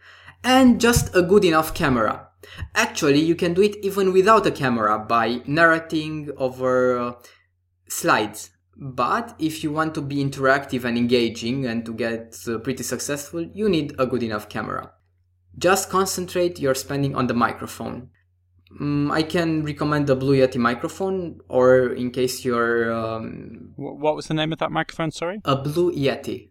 and 0.45 0.81
just 0.81 1.15
a 1.15 1.23
good 1.23 1.45
enough 1.45 1.75
camera. 1.75 2.29
Actually, 2.75 3.21
you 3.21 3.35
can 3.35 3.55
do 3.55 3.63
it 3.63 3.77
even 3.83 4.13
without 4.13 4.47
a 4.47 4.51
camera 4.51 4.99
by 4.99 5.43
narrating 5.47 6.31
over 6.37 6.99
uh, 6.99 7.13
slides. 7.89 8.51
But 8.77 9.35
if 9.39 9.65
you 9.65 9.73
want 9.73 9.95
to 9.95 10.01
be 10.01 10.25
interactive 10.25 10.85
and 10.85 10.97
engaging 10.97 11.67
and 11.67 11.85
to 11.85 11.93
get 11.93 12.39
uh, 12.47 12.59
pretty 12.59 12.85
successful, 12.85 13.43
you 13.43 13.69
need 13.69 13.95
a 13.99 14.07
good 14.07 14.23
enough 14.23 14.49
camera. 14.49 14.93
Just 15.59 15.91
concentrate 15.91 16.61
your 16.61 16.75
spending 16.75 17.17
on 17.17 17.27
the 17.27 17.35
microphone. 17.35 18.11
Mm, 18.73 19.11
I 19.11 19.23
can 19.23 19.65
recommend 19.65 20.07
the 20.07 20.17
Blue 20.17 20.37
Yeti 20.37 20.57
microphone, 20.57 21.41
or 21.49 21.95
in 21.95 22.11
case 22.11 22.45
you're. 22.45 22.93
Um, 22.93 23.73
what 23.77 24.15
was 24.15 24.27
the 24.27 24.35
name 24.35 24.53
of 24.53 24.59
that 24.59 24.71
microphone? 24.71 25.11
Sorry. 25.11 25.41
A 25.45 25.57
Blue 25.57 25.93
Yeti. 25.93 26.51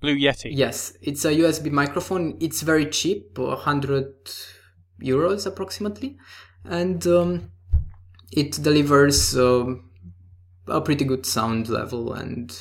Blue 0.00 0.16
Yeti. 0.16 0.50
Yes, 0.52 0.96
it's 1.00 1.24
a 1.24 1.30
USB 1.30 1.70
microphone. 1.70 2.36
It's 2.40 2.62
very 2.62 2.86
cheap, 2.86 3.38
100 3.38 4.14
euros 5.02 5.46
approximately, 5.46 6.18
and 6.64 7.06
um, 7.06 7.50
it 8.32 8.52
delivers 8.62 9.36
uh, 9.36 9.74
a 10.68 10.80
pretty 10.80 11.04
good 11.04 11.24
sound 11.26 11.68
level. 11.68 12.12
And 12.12 12.56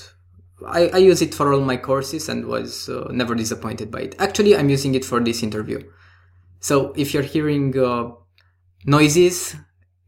I, 0.66 0.90
I, 0.90 0.98
use 0.98 1.22
it 1.22 1.34
for 1.34 1.54
all 1.54 1.62
my 1.62 1.78
courses 1.78 2.28
and 2.28 2.46
was 2.46 2.90
uh, 2.90 3.08
never 3.12 3.36
disappointed 3.36 3.92
by 3.92 4.02
it. 4.02 4.16
Actually, 4.20 4.56
I'm 4.56 4.70
using 4.70 4.96
it 4.96 5.06
for 5.06 5.20
this 5.20 5.44
interview. 5.44 5.82
So 6.60 6.94
if 6.98 7.14
you're 7.14 7.24
hearing 7.24 7.78
uh, 7.78 8.12
noises 8.86 9.56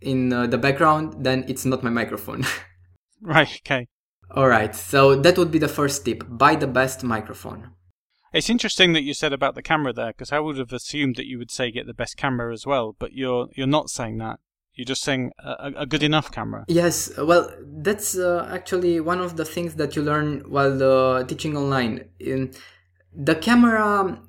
in 0.02 0.34
uh, 0.34 0.48
the 0.48 0.58
background, 0.58 1.24
then 1.24 1.46
it's 1.48 1.66
not 1.66 1.84
my 1.84 1.90
microphone. 1.90 2.46
right, 3.22 3.62
okay. 3.66 3.88
All 4.32 4.48
right, 4.48 4.74
so 4.76 5.16
that 5.16 5.38
would 5.38 5.52
be 5.52 5.60
the 5.60 5.68
first 5.68 6.06
tip 6.06 6.24
buy 6.28 6.56
the 6.56 6.68
best 6.68 7.04
microphone. 7.04 7.72
It's 8.34 8.50
interesting 8.50 8.94
that 8.94 9.04
you 9.04 9.14
said 9.14 9.34
about 9.34 9.56
the 9.56 9.62
camera 9.62 9.92
there, 9.92 10.08
because 10.08 10.32
I 10.32 10.40
would 10.40 10.58
have 10.58 10.72
assumed 10.72 11.18
that 11.18 11.28
you 11.28 11.38
would 11.38 11.52
say 11.52 11.70
get 11.70 11.86
the 11.86 11.94
best 11.94 12.16
camera 12.16 12.54
as 12.54 12.66
well, 12.66 12.96
but 12.98 13.12
you're 13.12 13.50
you're 13.56 13.68
not 13.68 13.90
saying 13.90 14.20
that. 14.20 14.40
You're 14.74 14.86
just 14.86 15.04
saying 15.04 15.34
a, 15.38 15.74
a 15.80 15.86
good 15.86 16.02
enough 16.02 16.32
camera. 16.32 16.64
Yes, 16.70 17.12
well, 17.18 17.52
that's 17.62 18.18
uh, 18.18 18.48
actually 18.50 19.02
one 19.02 19.20
of 19.20 19.36
the 19.36 19.44
things 19.44 19.76
that 19.76 19.98
you 19.98 20.02
learn 20.02 20.44
while 20.48 20.82
uh, 20.82 21.24
teaching 21.26 21.58
online. 21.58 22.06
In 22.20 22.54
the 23.14 23.36
camera 23.36 24.22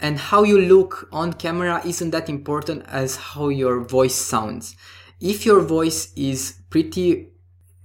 and 0.00 0.18
how 0.18 0.42
you 0.42 0.58
look 0.60 1.08
on 1.12 1.34
camera 1.34 1.82
isn't 1.84 2.10
that 2.10 2.28
important 2.28 2.84
as 2.88 3.16
how 3.16 3.48
your 3.48 3.80
voice 3.80 4.14
sounds. 4.14 4.76
If 5.20 5.44
your 5.44 5.60
voice 5.60 6.12
is 6.16 6.60
pretty, 6.70 7.28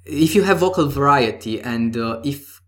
if 0.05 0.33
you 0.33 0.43
have 0.43 0.59
vocal 0.59 0.87
variety 0.87 1.61
and 1.61 1.97
uh, 1.97 2.21
if 2.23 2.61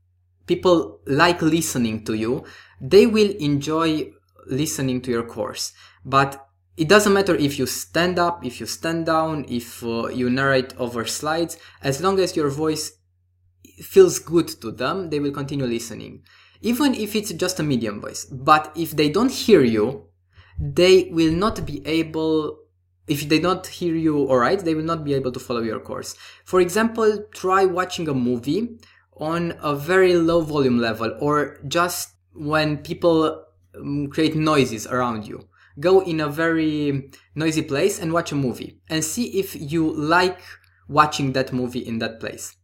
people 0.46 1.00
like 1.08 1.42
listening 1.42 2.04
to 2.06 2.14
you, 2.14 2.44
they 2.82 3.08
will 3.08 3.32
enjoy 3.40 4.12
listening 4.46 5.02
to 5.02 5.12
your 5.12 5.24
course. 5.24 5.74
But 6.04 6.46
it 6.76 6.90
doesn't 6.90 7.14
matter 7.14 7.36
if 7.36 7.58
you 7.58 7.66
stand 7.66 8.20
up, 8.20 8.46
if 8.46 8.60
you 8.60 8.66
stand 8.66 9.06
down, 9.06 9.46
if 9.48 9.84
uh, 9.84 10.08
you 10.10 10.30
narrate 10.30 10.74
over 10.78 11.06
slides, 11.06 11.58
as 11.82 12.02
long 12.02 12.20
as 12.20 12.36
your 12.36 12.50
voice 12.50 12.92
feels 13.82 14.20
good 14.20 14.48
to 14.62 14.72
them, 14.72 15.10
they 15.10 15.20
will 15.20 15.32
continue 15.32 15.66
listening 15.66 16.24
even 16.62 16.94
if 16.94 17.16
it's 17.16 17.32
just 17.34 17.60
a 17.60 17.64
medium 17.64 18.02
voice. 18.02 18.26
But 18.26 18.72
if 18.76 18.96
they 18.96 19.10
don't 19.10 19.32
hear 19.32 19.64
you, 19.64 20.06
they 20.60 21.10
will 21.12 21.34
not 21.34 21.66
be 21.66 21.86
able 21.86 22.60
if 23.08 23.30
they 23.30 23.40
don't 23.40 23.66
hear 23.66 23.96
you 23.96 24.30
alright, 24.30 24.60
they 24.60 24.76
will 24.76 24.84
not 24.84 25.06
be 25.06 25.14
able 25.14 25.32
to 25.32 25.40
follow 25.40 25.62
your 25.62 25.80
course. 25.80 26.16
For 26.44 26.60
example, 26.60 27.26
try 27.32 27.64
watching 27.64 28.10
a 28.10 28.14
movie 28.14 28.78
on 29.16 29.58
a 29.62 29.76
very 29.76 30.14
low 30.16 30.42
volume 30.42 30.78
level 30.78 31.18
or 31.22 31.58
just 31.68 32.14
when 32.34 32.78
people 32.78 33.46
um, 33.76 34.08
create 34.08 34.36
noises 34.36 34.86
around 34.88 35.26
you. 35.26 35.48
Go 35.80 36.02
in 36.02 36.20
a 36.20 36.28
very 36.28 37.12
noisy 37.36 37.62
place 37.62 38.00
and 38.00 38.12
watch 38.12 38.32
a 38.32 38.36
movie 38.36 38.82
and 38.90 39.04
see 39.04 39.40
if 39.40 39.56
you 39.56 39.94
like 39.94 40.40
watching 40.88 41.34
that 41.34 41.54
movie 41.54 41.86
in 41.86 42.00
that 42.00 42.20
place. 42.20 42.56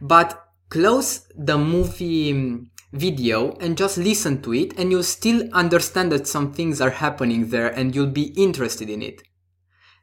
But 0.00 0.44
close 0.70 1.26
the 1.36 1.58
movie 1.58 2.66
video 2.94 3.56
and 3.60 3.76
just 3.76 3.98
listen 3.98 4.40
to 4.42 4.54
it 4.54 4.72
and 4.78 4.90
you'll 4.90 5.02
still 5.02 5.48
understand 5.52 6.12
that 6.12 6.26
some 6.26 6.52
things 6.52 6.80
are 6.80 6.90
happening 6.90 7.48
there 7.48 7.68
and 7.68 7.94
you'll 7.94 8.06
be 8.06 8.32
interested 8.36 8.88
in 8.88 9.02
it. 9.02 9.22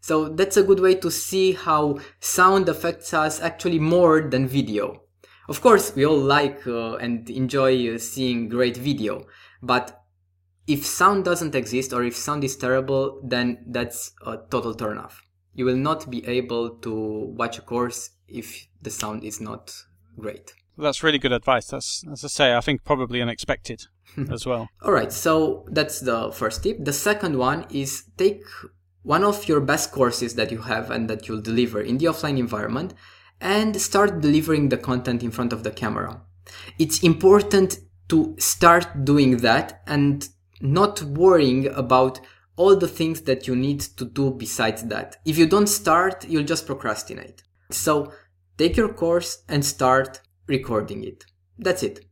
So 0.02 0.30
that's 0.30 0.58
a 0.58 0.64
good 0.64 0.80
way 0.80 0.96
to 0.96 1.10
see 1.10 1.54
how 1.54 2.00
sound 2.20 2.68
affects 2.68 3.14
us 3.14 3.40
actually 3.40 3.80
more 3.80 4.22
than 4.22 4.48
video. 4.48 5.04
Of 5.48 5.62
course, 5.62 5.96
we 5.96 6.06
all 6.06 6.20
like 6.20 6.66
uh, 6.68 6.96
and 6.96 7.30
enjoy 7.30 7.96
uh, 7.96 7.98
seeing 7.98 8.50
great 8.50 8.78
video, 8.78 9.26
but 9.62 10.02
if 10.68 10.86
sound 10.86 11.26
doesn't 11.26 11.56
exist 11.56 11.94
or 11.94 12.04
if 12.04 12.16
sound 12.16 12.44
is 12.44 12.56
terrible, 12.56 13.22
then 13.24 13.64
that's 13.68 14.12
a 14.26 14.38
total 14.50 14.74
turn 14.74 14.98
off. 14.98 15.22
You 15.54 15.66
will 15.66 15.78
not 15.78 16.10
be 16.10 16.26
able 16.26 16.78
to 16.78 17.34
watch 17.36 17.58
a 17.58 17.62
course 17.62 18.12
if 18.28 18.68
the 18.82 18.90
sound 18.90 19.24
is 19.24 19.42
not 19.42 19.74
great. 20.18 20.54
That's 20.82 21.04
really 21.04 21.20
good 21.20 21.32
advice. 21.32 21.68
That's, 21.68 22.04
as 22.12 22.26
I 22.26 22.28
say, 22.28 22.56
I 22.56 22.62
think 22.62 22.84
probably 22.84 23.22
unexpected 23.22 23.84
as 24.32 24.46
well. 24.46 24.70
All 24.82 24.92
right, 24.92 25.12
so 25.12 25.66
that's 25.70 26.00
the 26.00 26.32
first 26.32 26.64
tip. 26.64 26.78
The 26.84 26.94
second 26.94 27.38
one 27.38 27.66
is 27.70 28.06
take 28.18 28.44
one 29.04 29.24
of 29.24 29.48
your 29.48 29.62
best 29.62 29.92
courses 29.92 30.36
that 30.36 30.52
you 30.52 30.60
have 30.60 30.92
and 30.92 31.10
that 31.10 31.28
you'll 31.28 31.42
deliver 31.42 31.82
in 31.82 31.98
the 31.98 32.06
offline 32.06 32.38
environment 32.38 32.94
and 33.40 33.80
start 33.82 34.22
delivering 34.22 34.70
the 34.70 34.78
content 34.78 35.24
in 35.24 35.32
front 35.32 35.54
of 35.54 35.64
the 35.64 35.72
camera. 35.72 36.22
It's 36.78 37.02
important 37.04 37.78
to 38.10 38.36
start 38.38 39.06
doing 39.06 39.38
that 39.38 39.82
and 39.88 40.28
not 40.60 41.02
worrying 41.02 41.68
about 41.68 42.20
all 42.56 42.76
the 42.76 42.88
things 42.88 43.22
that 43.22 43.48
you 43.48 43.56
need 43.56 43.80
to 43.80 44.06
do 44.06 44.32
besides 44.32 44.84
that. 44.84 45.18
If 45.26 45.38
you 45.38 45.48
don't 45.48 45.68
start, 45.68 46.28
you'll 46.28 46.44
just 46.44 46.68
procrastinate. 46.68 47.42
So 47.72 48.12
take 48.58 48.78
your 48.78 48.94
course 48.94 49.44
and 49.48 49.66
start 49.66 50.22
recording 50.58 51.04
it. 51.04 51.26
That's 51.58 51.84
it. 51.84 52.06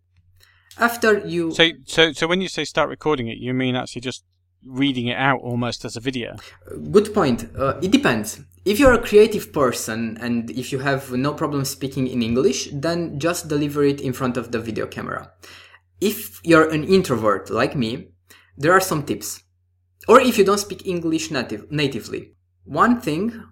After 0.78 1.20
you. 1.34 1.52
So, 1.52 1.70
so, 1.86 2.14
so 2.14 2.28
when 2.28 2.42
you 2.42 2.50
say 2.50 2.64
start 2.66 2.90
recording 2.90 3.28
it, 3.28 3.38
you 3.38 3.54
mean 3.54 3.76
actually 3.76 4.02
just 4.02 4.24
reading 4.66 5.08
it 5.08 5.18
out 5.18 5.42
almost 5.42 5.86
as 5.86 5.96
a 5.96 6.00
video? 6.00 6.36
Good 6.92 7.14
point. 7.14 7.50
Uh, 7.58 7.80
it 7.82 7.92
depends. 7.92 8.42
If 8.66 8.80
you're 8.80 8.94
a 8.94 9.02
creative 9.02 9.54
person 9.54 10.18
and 10.20 10.50
if 10.52 10.72
you 10.72 10.80
have 10.80 11.12
no 11.12 11.34
problem 11.34 11.66
speaking 11.66 12.08
in 12.08 12.22
English, 12.22 12.70
then 12.74 13.20
just 13.20 13.48
deliver 13.48 13.84
it 13.84 14.02
in 14.02 14.14
front 14.14 14.38
of 14.38 14.52
the 14.52 14.60
video 14.60 14.86
camera. 14.86 15.32
If 16.02 16.40
you're 16.44 16.70
an 16.70 16.84
introvert 16.84 17.50
like 17.50 17.76
me, 17.76 18.10
there 18.58 18.74
are 18.74 18.82
some 18.82 19.04
tips. 19.04 19.44
Or 20.08 20.20
if 20.20 20.38
you 20.38 20.46
don't 20.46 20.60
speak 20.60 20.86
English 20.86 21.32
native, 21.32 21.72
natively. 21.72 22.34
One 22.66 23.00
thing, 23.02 23.44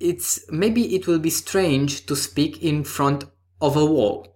it's 0.00 0.40
maybe 0.50 0.94
it 0.94 1.06
will 1.06 1.18
be 1.18 1.30
strange 1.30 2.06
to 2.06 2.16
speak 2.16 2.62
in 2.62 2.84
front 2.84 3.24
of 3.66 3.76
a 3.76 3.84
wall 3.84 4.28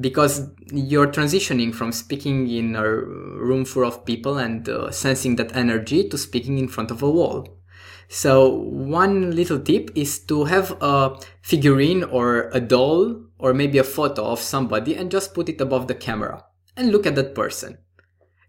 because 0.00 0.48
you're 0.72 1.06
transitioning 1.06 1.74
from 1.74 1.92
speaking 1.92 2.48
in 2.50 2.74
a 2.74 2.84
room 2.84 3.64
full 3.64 3.84
of 3.84 4.04
people 4.04 4.38
and 4.38 4.68
uh, 4.68 4.90
sensing 4.90 5.36
that 5.36 5.54
energy 5.54 6.08
to 6.08 6.18
speaking 6.18 6.58
in 6.58 6.68
front 6.68 6.90
of 6.90 7.02
a 7.02 7.10
wall. 7.10 7.58
So 8.08 8.48
one 8.48 9.34
little 9.34 9.60
tip 9.60 9.90
is 9.94 10.18
to 10.26 10.44
have 10.44 10.76
a 10.80 11.16
figurine 11.42 12.04
or 12.04 12.50
a 12.52 12.60
doll 12.60 13.24
or 13.38 13.54
maybe 13.54 13.78
a 13.78 13.84
photo 13.84 14.26
of 14.26 14.40
somebody 14.40 14.94
and 14.94 15.10
just 15.10 15.34
put 15.34 15.48
it 15.48 15.60
above 15.60 15.86
the 15.86 15.94
camera. 15.94 16.44
and 16.76 16.90
look 16.90 17.06
at 17.06 17.14
that 17.14 17.34
person. 17.34 17.78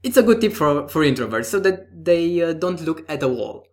It's 0.03 0.17
a 0.17 0.23
good 0.23 0.41
tip 0.41 0.53
for, 0.53 0.87
for 0.87 1.03
introverts 1.03 1.45
so 1.45 1.59
that 1.59 2.05
they 2.05 2.41
uh, 2.41 2.53
don't 2.53 2.81
look 2.81 3.05
at 3.09 3.23
a 3.23 3.27
wall. 3.27 3.67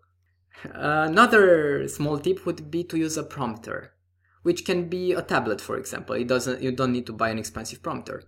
Another 0.64 1.88
small 1.88 2.18
tip 2.18 2.46
would 2.46 2.70
be 2.70 2.84
to 2.84 2.96
use 2.96 3.16
a 3.16 3.24
prompter, 3.24 3.91
which 4.42 4.64
can 4.64 4.88
be 4.88 5.12
a 5.12 5.22
tablet, 5.22 5.60
for 5.60 5.76
example. 5.76 6.14
It 6.16 6.28
doesn't, 6.28 6.62
you 6.62 6.72
don't 6.72 6.92
need 6.92 7.06
to 7.06 7.12
buy 7.12 7.30
an 7.30 7.38
expensive 7.38 7.82
prompter. 7.82 8.24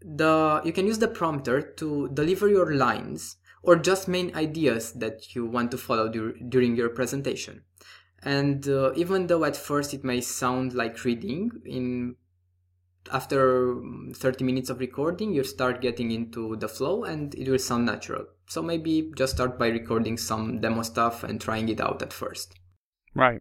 The, 0.00 0.60
you 0.64 0.72
can 0.72 0.86
use 0.86 0.98
the 0.98 1.08
prompter 1.08 1.60
to 1.60 2.08
deliver 2.12 2.48
your 2.48 2.74
lines 2.74 3.36
or 3.62 3.76
just 3.76 4.08
main 4.08 4.34
ideas 4.36 4.92
that 4.92 5.34
you 5.34 5.46
want 5.46 5.70
to 5.72 5.78
follow 5.78 6.08
dur- 6.08 6.34
during 6.48 6.76
your 6.76 6.88
presentation. 6.88 7.62
And 8.22 8.66
uh, 8.68 8.92
even 8.94 9.26
though 9.26 9.44
at 9.44 9.56
first 9.56 9.94
it 9.94 10.04
may 10.04 10.20
sound 10.20 10.74
like 10.74 11.04
reading, 11.04 11.50
in 11.64 12.16
after 13.12 13.76
30 14.14 14.44
minutes 14.44 14.70
of 14.70 14.80
recording, 14.80 15.32
you 15.32 15.44
start 15.44 15.80
getting 15.80 16.10
into 16.10 16.56
the 16.56 16.68
flow 16.68 17.04
and 17.04 17.34
it 17.34 17.48
will 17.48 17.58
sound 17.58 17.86
natural. 17.86 18.26
So 18.48 18.62
maybe 18.62 19.12
just 19.16 19.34
start 19.34 19.58
by 19.58 19.68
recording 19.68 20.16
some 20.16 20.60
demo 20.60 20.82
stuff 20.82 21.22
and 21.24 21.40
trying 21.40 21.68
it 21.68 21.80
out 21.80 22.02
at 22.02 22.12
first. 22.12 22.54
Right. 23.14 23.40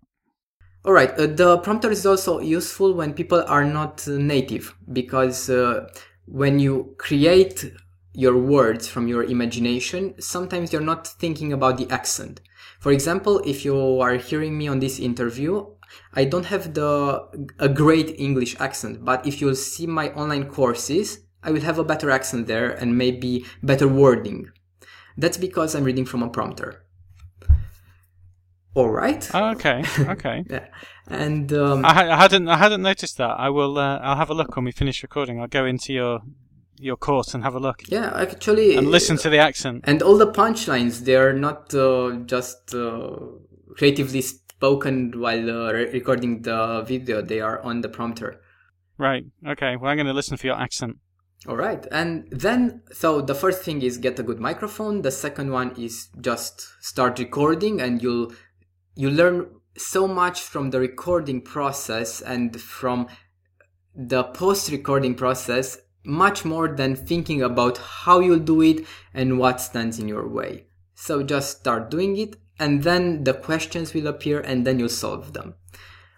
All 0.85 0.93
right. 0.93 1.09
Uh, 1.17 1.25
the 1.25 1.57
prompter 1.57 1.89
is 1.89 2.05
also 2.05 2.39
useful 2.39 2.93
when 2.93 3.15
people 3.15 3.43
are 3.47 3.65
not 3.65 4.05
native 4.07 4.75
because 4.93 5.49
uh, 5.49 5.89
when 6.27 6.59
you 6.59 6.93
create 6.99 7.73
your 8.13 8.37
words 8.37 8.87
from 8.87 9.07
your 9.07 9.23
imagination, 9.23 10.13
sometimes 10.21 10.71
you're 10.71 10.83
not 10.83 11.07
thinking 11.07 11.51
about 11.51 11.79
the 11.79 11.89
accent. 11.89 12.39
For 12.79 12.91
example, 12.91 13.41
if 13.47 13.65
you 13.65 13.99
are 13.99 14.17
hearing 14.17 14.59
me 14.59 14.67
on 14.67 14.77
this 14.77 14.99
interview, 14.99 15.65
I 16.13 16.25
don't 16.25 16.45
have 16.45 16.75
the 16.75 17.49
a 17.57 17.67
great 17.67 18.19
English 18.19 18.55
accent, 18.59 19.03
but 19.03 19.25
if 19.25 19.41
you'll 19.41 19.55
see 19.55 19.87
my 19.87 20.11
online 20.11 20.49
courses, 20.49 21.21
I 21.41 21.49
will 21.49 21.61
have 21.61 21.79
a 21.79 21.83
better 21.83 22.11
accent 22.11 22.45
there 22.45 22.69
and 22.69 22.95
maybe 22.95 23.45
better 23.63 23.87
wording. 23.87 24.51
That's 25.17 25.37
because 25.37 25.73
I'm 25.73 25.83
reading 25.83 26.05
from 26.05 26.21
a 26.21 26.29
prompter. 26.29 26.84
All 28.75 28.89
right. 28.89 29.27
Oh, 29.33 29.51
okay. 29.51 29.83
Okay. 29.99 30.43
yeah. 30.49 30.67
And 31.07 31.51
um, 31.53 31.85
I, 31.85 32.11
I, 32.11 32.17
hadn't 32.17 32.47
I 32.49 32.57
hadn't 32.57 32.81
noticed 32.81 33.17
that. 33.17 33.39
I 33.39 33.49
will. 33.49 33.77
Uh, 33.77 33.99
I'll 33.99 34.17
have 34.17 34.29
a 34.29 34.33
look 34.33 34.55
when 34.55 34.65
we 34.65 34.71
finish 34.71 35.01
recording. 35.01 35.39
I'll 35.39 35.47
go 35.47 35.65
into 35.65 35.93
your 35.93 36.21
your 36.77 36.97
course 36.97 37.33
and 37.33 37.43
have 37.43 37.55
a 37.55 37.59
look. 37.59 37.83
Yeah, 37.87 38.11
actually. 38.13 38.75
And 38.75 38.87
listen 38.87 39.17
to 39.17 39.29
the 39.29 39.37
accent. 39.37 39.85
And 39.85 40.01
all 40.01 40.17
the 40.17 40.31
punchlines, 40.31 41.05
they 41.05 41.15
are 41.15 41.31
not 41.31 41.73
uh, 41.73 42.17
just 42.25 42.75
uh, 42.75 43.15
creatively 43.77 44.21
spoken 44.21 45.13
while 45.19 45.49
uh, 45.49 45.71
re- 45.71 45.91
recording 45.91 46.41
the 46.41 46.83
video. 46.85 47.21
They 47.21 47.39
are 47.39 47.61
on 47.61 47.81
the 47.81 47.89
prompter. 47.89 48.41
Right. 48.97 49.25
Okay. 49.47 49.77
Well, 49.77 49.89
I'm 49.89 49.97
going 49.97 50.07
to 50.07 50.13
listen 50.13 50.37
for 50.37 50.47
your 50.47 50.59
accent. 50.59 50.97
All 51.47 51.55
right. 51.55 51.85
And 51.91 52.27
then, 52.31 52.81
so 52.91 53.21
the 53.21 53.35
first 53.35 53.61
thing 53.61 53.81
is 53.81 53.97
get 53.97 54.17
a 54.19 54.23
good 54.23 54.39
microphone. 54.39 55.01
The 55.03 55.11
second 55.11 55.51
one 55.51 55.75
is 55.77 56.09
just 56.19 56.67
start 56.81 57.19
recording 57.19 57.79
and 57.81 58.01
you'll, 58.01 58.31
you 58.95 59.09
learn 59.09 59.47
so 59.77 60.07
much 60.07 60.41
from 60.41 60.69
the 60.69 60.79
recording 60.79 61.41
process 61.41 62.21
and 62.21 62.59
from 62.59 63.07
the 63.93 64.23
post 64.23 64.71
recording 64.71 65.15
process 65.15 65.77
much 66.05 66.45
more 66.45 66.69
than 66.69 66.95
thinking 66.95 67.41
about 67.41 67.77
how 67.77 68.19
you'll 68.19 68.39
do 68.39 68.61
it 68.61 68.85
and 69.13 69.37
what 69.37 69.59
stands 69.59 69.99
in 69.99 70.07
your 70.07 70.27
way. 70.27 70.65
So 70.93 71.23
just 71.23 71.59
start 71.59 71.91
doing 71.91 72.17
it 72.17 72.37
and 72.57 72.83
then 72.83 73.23
the 73.23 73.33
questions 73.33 73.93
will 73.93 74.07
appear 74.07 74.39
and 74.39 74.65
then 74.65 74.79
you'll 74.79 74.89
solve 74.89 75.33
them. 75.33 75.55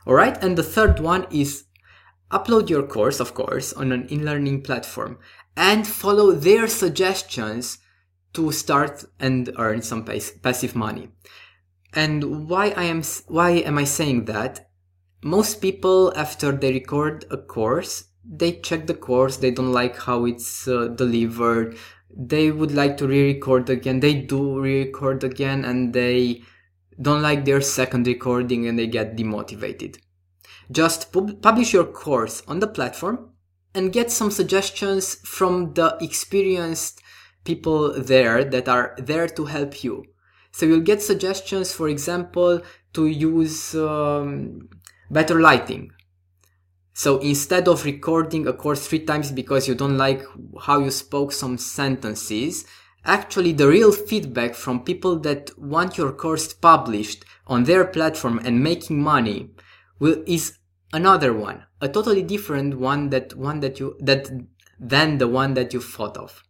Alright, 0.06 0.44
and 0.44 0.58
the 0.58 0.64
third 0.64 1.00
one 1.00 1.26
is 1.32 1.66
upload 2.32 2.70
your 2.70 2.86
course, 2.86 3.20
of 3.20 3.34
course, 3.34 3.74
on 3.74 3.92
an 3.92 4.12
e-learning 4.12 4.62
platform 4.62 5.18
and 5.56 5.88
follow 5.88 6.32
their 6.32 6.68
suggestions 6.68 7.80
to 8.34 8.52
start 8.52 9.06
and 9.20 9.52
earn 9.58 9.82
some 9.82 10.06
passive 10.06 10.76
money. 10.76 11.10
And 11.98 12.48
why 12.48 12.75
I 12.77 12.84
am 12.84 13.01
why 13.27 13.50
am 13.70 13.80
I 13.80 13.84
saying 13.84 14.25
that? 14.25 14.70
Most 15.24 15.62
people 15.63 16.13
after 16.16 16.51
they 16.51 16.72
record 16.72 17.26
a 17.32 17.38
course, 17.38 18.10
they 18.24 18.52
check 18.52 18.86
the 18.86 18.93
course, 18.93 19.38
they 19.38 19.50
don't 19.50 19.74
like 19.74 19.98
how 19.98 20.26
it's 20.26 20.67
uh, 20.67 20.89
delivered, 20.89 21.76
they 22.15 22.52
would 22.52 22.72
like 22.72 22.98
to 22.98 23.08
re-record 23.08 23.72
again, 23.72 24.00
they 24.00 24.13
do 24.13 24.60
re-record 24.60 25.24
again, 25.24 25.65
and 25.65 25.91
they 25.91 26.43
don't 27.02 27.24
like 27.24 27.45
their 27.45 27.62
second 27.62 28.06
recording 28.06 28.67
and 28.67 28.78
they 28.78 28.86
get 28.86 29.17
demotivated. 29.17 29.98
Just 30.72 31.12
pub- 31.12 31.41
publish 31.41 31.74
your 31.74 31.86
course 31.86 32.43
on 32.48 32.60
the 32.60 32.67
platform 32.67 33.32
and 33.74 33.91
get 33.91 34.12
some 34.12 34.30
suggestions 34.30 35.15
from 35.26 35.74
the 35.74 35.98
experienced 36.00 37.02
people 37.43 38.00
there 38.00 38.43
that 38.43 38.69
are 38.69 38.93
there 39.00 39.28
to 39.30 39.45
help 39.45 39.84
you. 39.84 40.06
So 40.58 40.65
you'll 40.65 40.89
get 40.91 41.02
suggestions, 41.02 41.72
for 41.72 41.88
example, 41.88 42.62
to 42.93 43.08
use 43.08 43.76
um, 43.76 44.70
better 45.10 45.39
lighting 45.39 45.91
so 46.98 47.20
instead 47.20 47.67
of 47.67 47.86
recording 47.86 48.48
a 48.48 48.54
course 48.54 48.88
three 48.88 49.06
times 49.06 49.32
because 49.32 49.67
you 49.67 49.76
don't 49.76 50.00
like 50.00 50.24
how 50.62 50.80
you 50.80 50.89
spoke 50.89 51.32
some 51.32 51.60
sentences, 51.60 52.65
actually 53.06 53.52
the 53.52 53.67
real 53.67 53.91
feedback 53.91 54.56
from 54.56 54.84
people 54.84 55.20
that 55.20 55.52
want 55.60 55.96
your 55.96 56.12
course 56.12 56.56
published 56.56 57.24
on 57.46 57.65
their 57.65 57.86
platform 57.86 58.39
and 58.43 58.63
making 58.63 59.00
money 59.00 59.52
will, 60.00 60.24
is 60.26 60.58
another 60.91 61.34
one, 61.34 61.65
a 61.82 61.88
totally 61.88 62.24
different 62.24 62.80
one 62.80 63.12
that 63.12 63.36
one 63.36 63.60
that 63.60 63.80
you 63.80 63.96
that 64.00 64.32
than 64.80 65.20
the 65.20 65.28
one 65.28 65.54
that 65.54 65.76
you 65.76 65.82
thought 65.82 66.17
of. 66.17 66.43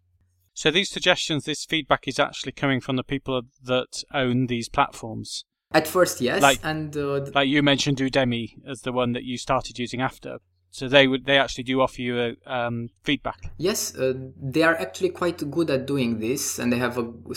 So 0.57 0.71
these 0.71 0.89
suggestions, 0.89 1.43
this 1.43 1.65
feedback 1.65 2.07
is 2.07 2.17
actually 2.17 2.53
coming 2.53 2.81
from 2.81 2.95
the 2.95 3.03
people 3.03 3.43
that 3.63 4.03
own 4.11 4.47
these 4.47 4.69
platforms. 4.69 5.45
At 5.71 5.87
first, 5.87 6.19
yes, 6.19 6.41
like, 6.41 6.59
and 6.63 6.97
uh, 6.97 7.27
like 7.35 7.47
you 7.47 7.61
mentioned 7.61 7.99
Udemy 7.99 8.55
as 8.67 8.81
the 8.81 8.91
one 8.91 9.11
that 9.11 9.23
you 9.23 9.37
started 9.37 9.77
using 9.77 10.01
after. 10.01 10.39
So 10.71 10.87
they 10.87 11.05
would 11.05 11.25
they 11.25 11.37
actually 11.37 11.65
do 11.65 11.79
offer 11.79 12.01
you 12.01 12.19
a 12.19 12.51
um, 12.51 12.89
feedback. 13.03 13.51
Yes, 13.59 13.95
uh, 13.95 14.13
they 14.41 14.63
are 14.63 14.73
actually 14.73 15.09
quite 15.09 15.47
good 15.51 15.69
at 15.69 15.85
doing 15.85 16.19
this, 16.19 16.57
and 16.57 16.73
they 16.73 16.79
have 16.79 16.97
a 16.97 17.35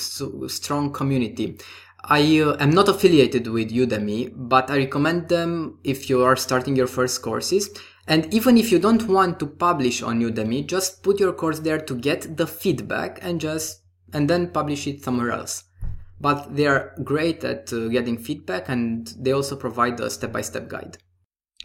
strong 0.48 0.90
community. 0.90 1.59
I 2.02 2.40
uh, 2.40 2.56
am 2.59 2.70
not 2.70 2.88
affiliated 2.88 3.46
with 3.48 3.70
Udemy, 3.70 4.33
but 4.35 4.70
I 4.70 4.78
recommend 4.78 5.28
them 5.28 5.78
if 5.85 6.09
you 6.09 6.24
are 6.24 6.37
starting 6.37 6.74
your 6.74 6.87
first 6.87 7.20
courses. 7.20 7.68
And 8.11 8.33
even 8.35 8.59
if 8.59 8.70
you 8.70 8.79
don't 8.79 9.09
want 9.09 9.38
to 9.38 9.46
publish 9.46 10.03
on 10.03 10.20
Udemy, 10.20 10.66
just 10.66 11.03
put 11.03 11.18
your 11.18 11.33
course 11.33 11.61
there 11.61 11.81
to 11.81 11.94
get 11.94 12.37
the 12.37 12.46
feedback 12.46 13.18
and 13.23 13.40
just 13.40 13.81
and 14.12 14.29
then 14.29 14.51
publish 14.51 14.87
it 14.87 15.03
somewhere 15.03 15.31
else 15.31 15.64
but 16.20 16.55
they 16.55 16.66
are 16.66 16.94
great 17.03 17.42
at 17.44 17.73
uh, 17.73 17.88
getting 17.88 18.18
feedback 18.18 18.68
and 18.68 19.14
they 19.18 19.33
also 19.33 19.57
provide 19.57 19.99
a 20.01 20.11
step 20.11 20.33
by 20.33 20.42
step 20.42 20.68
guide. 20.68 20.99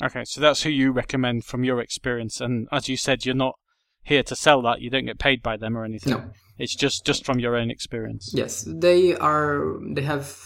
Okay, 0.01 0.23
so 0.25 0.41
that's 0.41 0.63
who 0.63 0.69
you 0.69 0.91
recommend 0.91 1.45
from 1.45 1.63
your 1.63 1.81
experience. 1.81 2.41
And 2.41 2.67
as 2.71 2.87
you 2.87 2.97
said, 2.97 3.25
you're 3.25 3.35
not 3.35 3.55
here 4.03 4.23
to 4.23 4.35
sell 4.35 4.61
that. 4.63 4.81
You 4.81 4.89
don't 4.89 5.05
get 5.05 5.19
paid 5.19 5.41
by 5.41 5.57
them 5.57 5.77
or 5.77 5.83
anything. 5.83 6.13
No. 6.13 6.31
It's 6.57 6.75
just, 6.75 7.05
just 7.05 7.25
from 7.25 7.39
your 7.39 7.55
own 7.55 7.69
experience. 7.69 8.31
Yes, 8.33 8.65
they 8.67 9.15
are, 9.15 9.77
they 9.93 10.03
have 10.03 10.37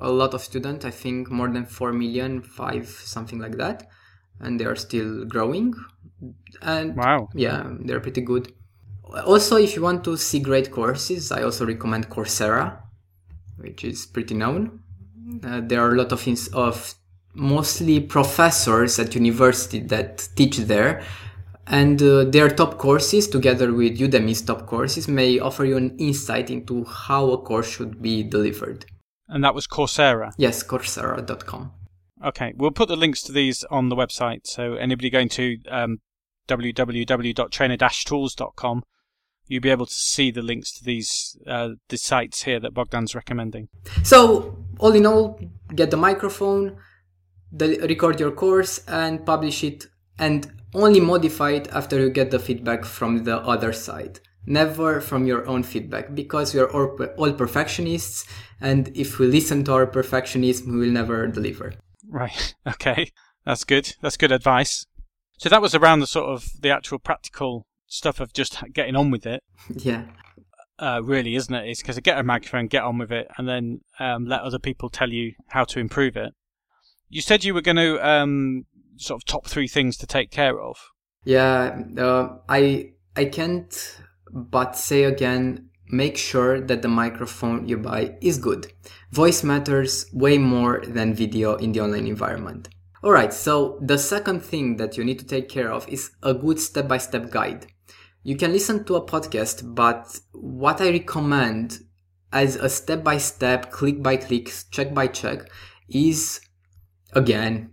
a 0.00 0.10
lot 0.10 0.34
of 0.34 0.40
students, 0.40 0.84
I 0.84 0.90
think 0.90 1.30
more 1.30 1.48
than 1.48 1.66
4 1.66 1.92
million, 1.92 2.42
5, 2.42 2.88
something 2.88 3.38
like 3.38 3.56
that. 3.56 3.86
And 4.40 4.60
they 4.60 4.64
are 4.64 4.76
still 4.76 5.24
growing. 5.24 5.74
And 6.62 6.96
wow. 6.96 7.28
Yeah, 7.34 7.70
they're 7.80 8.00
pretty 8.00 8.20
good. 8.20 8.52
Also, 9.24 9.56
if 9.56 9.76
you 9.76 9.82
want 9.82 10.04
to 10.04 10.16
see 10.16 10.40
great 10.40 10.70
courses, 10.70 11.32
I 11.32 11.42
also 11.42 11.64
recommend 11.64 12.10
Coursera 12.10 12.86
which 13.56 13.84
is 13.84 14.06
pretty 14.06 14.34
known. 14.34 14.80
Uh, 15.44 15.60
there 15.62 15.80
are 15.80 15.92
a 15.92 15.96
lot 15.96 16.12
of, 16.12 16.26
ins- 16.28 16.48
of 16.48 16.94
mostly 17.34 18.00
professors 18.00 18.98
at 18.98 19.14
university 19.14 19.80
that 19.80 20.28
teach 20.36 20.58
there 20.58 21.02
and 21.66 22.00
uh, 22.00 22.24
their 22.24 22.48
top 22.48 22.78
courses 22.78 23.26
together 23.28 23.72
with 23.72 23.98
udemy's 23.98 24.40
top 24.40 24.66
courses 24.66 25.08
may 25.08 25.38
offer 25.38 25.64
you 25.64 25.76
an 25.76 25.94
insight 25.98 26.48
into 26.48 26.84
how 26.84 27.30
a 27.32 27.38
course 27.38 27.68
should 27.68 28.00
be 28.00 28.22
delivered 28.22 28.86
and 29.28 29.42
that 29.44 29.54
was 29.54 29.66
coursera 29.66 30.30
yes 30.38 30.62
coursera.com 30.62 31.72
okay 32.24 32.52
we'll 32.56 32.70
put 32.70 32.88
the 32.88 32.96
links 32.96 33.22
to 33.22 33.32
these 33.32 33.64
on 33.70 33.88
the 33.88 33.96
website 33.96 34.46
so 34.46 34.74
anybody 34.74 35.10
going 35.10 35.28
to 35.28 35.56
um, 35.68 35.98
www.trainer-tools.com 36.48 38.82
you'll 39.48 39.62
be 39.62 39.70
able 39.70 39.86
to 39.86 39.94
see 39.94 40.30
the 40.30 40.42
links 40.42 40.72
to 40.72 40.84
these 40.84 41.36
uh, 41.46 41.70
the 41.88 41.96
sites 41.96 42.42
here 42.42 42.60
that 42.60 42.74
Bogdan's 42.74 43.14
recommending. 43.14 43.68
So, 44.02 44.56
all 44.78 44.92
in 44.92 45.06
all, 45.06 45.40
get 45.74 45.90
the 45.90 45.96
microphone, 45.96 46.76
the, 47.52 47.78
record 47.88 48.20
your 48.20 48.32
course, 48.32 48.84
and 48.88 49.24
publish 49.24 49.64
it, 49.64 49.86
and 50.18 50.50
only 50.74 51.00
modify 51.00 51.50
it 51.50 51.68
after 51.68 52.00
you 52.00 52.10
get 52.10 52.30
the 52.30 52.38
feedback 52.38 52.84
from 52.84 53.24
the 53.24 53.38
other 53.38 53.72
side. 53.72 54.20
Never 54.48 55.00
from 55.00 55.26
your 55.26 55.46
own 55.48 55.64
feedback, 55.64 56.14
because 56.14 56.54
we 56.54 56.60
are 56.60 56.70
all, 56.70 56.96
all 57.16 57.32
perfectionists, 57.32 58.26
and 58.60 58.96
if 58.96 59.18
we 59.18 59.26
listen 59.26 59.64
to 59.64 59.72
our 59.72 59.86
perfectionism, 59.86 60.72
we 60.72 60.78
will 60.78 60.92
never 60.92 61.26
deliver. 61.26 61.72
Right. 62.08 62.54
Okay. 62.66 63.12
That's 63.44 63.62
good. 63.62 63.94
That's 64.02 64.16
good 64.16 64.32
advice. 64.32 64.86
So 65.38 65.48
that 65.48 65.62
was 65.62 65.74
around 65.74 66.00
the 66.00 66.06
sort 66.08 66.28
of 66.28 66.48
the 66.60 66.70
actual 66.70 66.98
practical 66.98 67.64
stuff 67.86 68.18
of 68.18 68.32
just 68.32 68.60
getting 68.72 68.96
on 68.96 69.10
with 69.10 69.26
it. 69.26 69.42
Yeah. 69.76 70.04
Uh, 70.78 71.00
really, 71.02 71.36
isn't 71.36 71.54
it? 71.54 71.66
It's 71.66 71.80
because 71.80 71.98
get 72.00 72.18
a 72.18 72.22
microphone, 72.22 72.66
get 72.66 72.82
on 72.82 72.98
with 72.98 73.10
it, 73.10 73.28
and 73.38 73.48
then 73.48 73.80
um, 73.98 74.26
let 74.26 74.42
other 74.42 74.58
people 74.58 74.90
tell 74.90 75.08
you 75.08 75.32
how 75.48 75.64
to 75.64 75.78
improve 75.78 76.16
it. 76.16 76.34
You 77.08 77.22
said 77.22 77.44
you 77.44 77.54
were 77.54 77.62
going 77.62 77.78
to 77.78 78.06
um, 78.06 78.66
sort 78.96 79.22
of 79.22 79.24
top 79.24 79.46
three 79.46 79.68
things 79.68 79.96
to 79.96 80.06
take 80.06 80.30
care 80.30 80.60
of. 80.60 80.76
Yeah, 81.24 81.80
uh, 81.96 82.36
I 82.46 82.92
I 83.16 83.24
can't 83.24 83.98
but 84.30 84.76
say 84.76 85.04
again, 85.04 85.70
make 85.88 86.16
sure 86.16 86.60
that 86.60 86.82
the 86.82 86.88
microphone 86.88 87.68
you 87.68 87.76
buy 87.76 88.16
is 88.20 88.38
good. 88.38 88.72
Voice 89.10 89.42
matters 89.42 90.06
way 90.12 90.38
more 90.38 90.82
than 90.86 91.14
video 91.14 91.56
in 91.56 91.72
the 91.72 91.80
online 91.80 92.06
environment. 92.06 92.68
Alright, 93.04 93.32
so 93.32 93.78
the 93.82 93.98
second 93.98 94.40
thing 94.40 94.76
that 94.78 94.96
you 94.96 95.04
need 95.04 95.18
to 95.20 95.26
take 95.26 95.48
care 95.48 95.72
of 95.72 95.88
is 95.88 96.10
a 96.22 96.34
good 96.34 96.58
step 96.58 96.88
by 96.88 96.98
step 96.98 97.30
guide. 97.30 97.66
You 98.22 98.36
can 98.36 98.52
listen 98.52 98.84
to 98.84 98.96
a 98.96 99.06
podcast, 99.06 99.74
but 99.74 100.18
what 100.32 100.80
I 100.80 100.90
recommend 100.90 101.78
as 102.32 102.56
a 102.56 102.68
step 102.68 103.04
by 103.04 103.18
step, 103.18 103.70
click 103.70 104.02
by 104.02 104.16
click, 104.16 104.52
check 104.70 104.92
by 104.92 105.06
check 105.06 105.48
is 105.88 106.40
again 107.12 107.70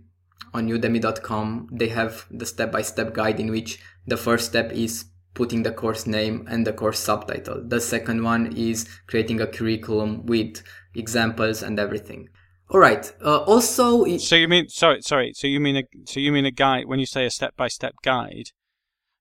on 0.52 0.68
udemy.com. 0.68 1.68
They 1.72 1.88
have 1.88 2.26
the 2.30 2.46
step 2.46 2.70
by 2.70 2.82
step 2.82 3.12
guide 3.12 3.40
in 3.40 3.50
which 3.50 3.80
the 4.06 4.16
first 4.16 4.46
step 4.46 4.70
is 4.72 5.06
putting 5.34 5.62
the 5.62 5.72
course 5.72 6.06
name 6.06 6.46
and 6.48 6.66
the 6.66 6.72
course 6.72 6.98
subtitle. 6.98 7.62
The 7.64 7.80
second 7.80 8.22
one 8.22 8.56
is 8.56 8.88
creating 9.06 9.40
a 9.40 9.46
curriculum 9.46 10.24
with 10.26 10.62
examples 10.94 11.62
and 11.62 11.78
everything. 11.78 12.28
All 12.70 12.80
right. 12.80 13.12
Uh, 13.22 13.38
also, 13.38 14.04
it... 14.04 14.20
so 14.20 14.36
you 14.36 14.48
mean 14.48 14.68
sorry, 14.68 15.02
sorry. 15.02 15.32
So 15.34 15.46
you 15.46 15.60
mean 15.60 15.76
a 15.76 15.82
so 16.06 16.20
you 16.20 16.32
mean 16.32 16.46
a 16.46 16.50
guide 16.50 16.86
when 16.86 16.98
you 16.98 17.06
say 17.06 17.26
a 17.26 17.30
step 17.30 17.56
by 17.56 17.68
step 17.68 17.94
guide? 18.02 18.50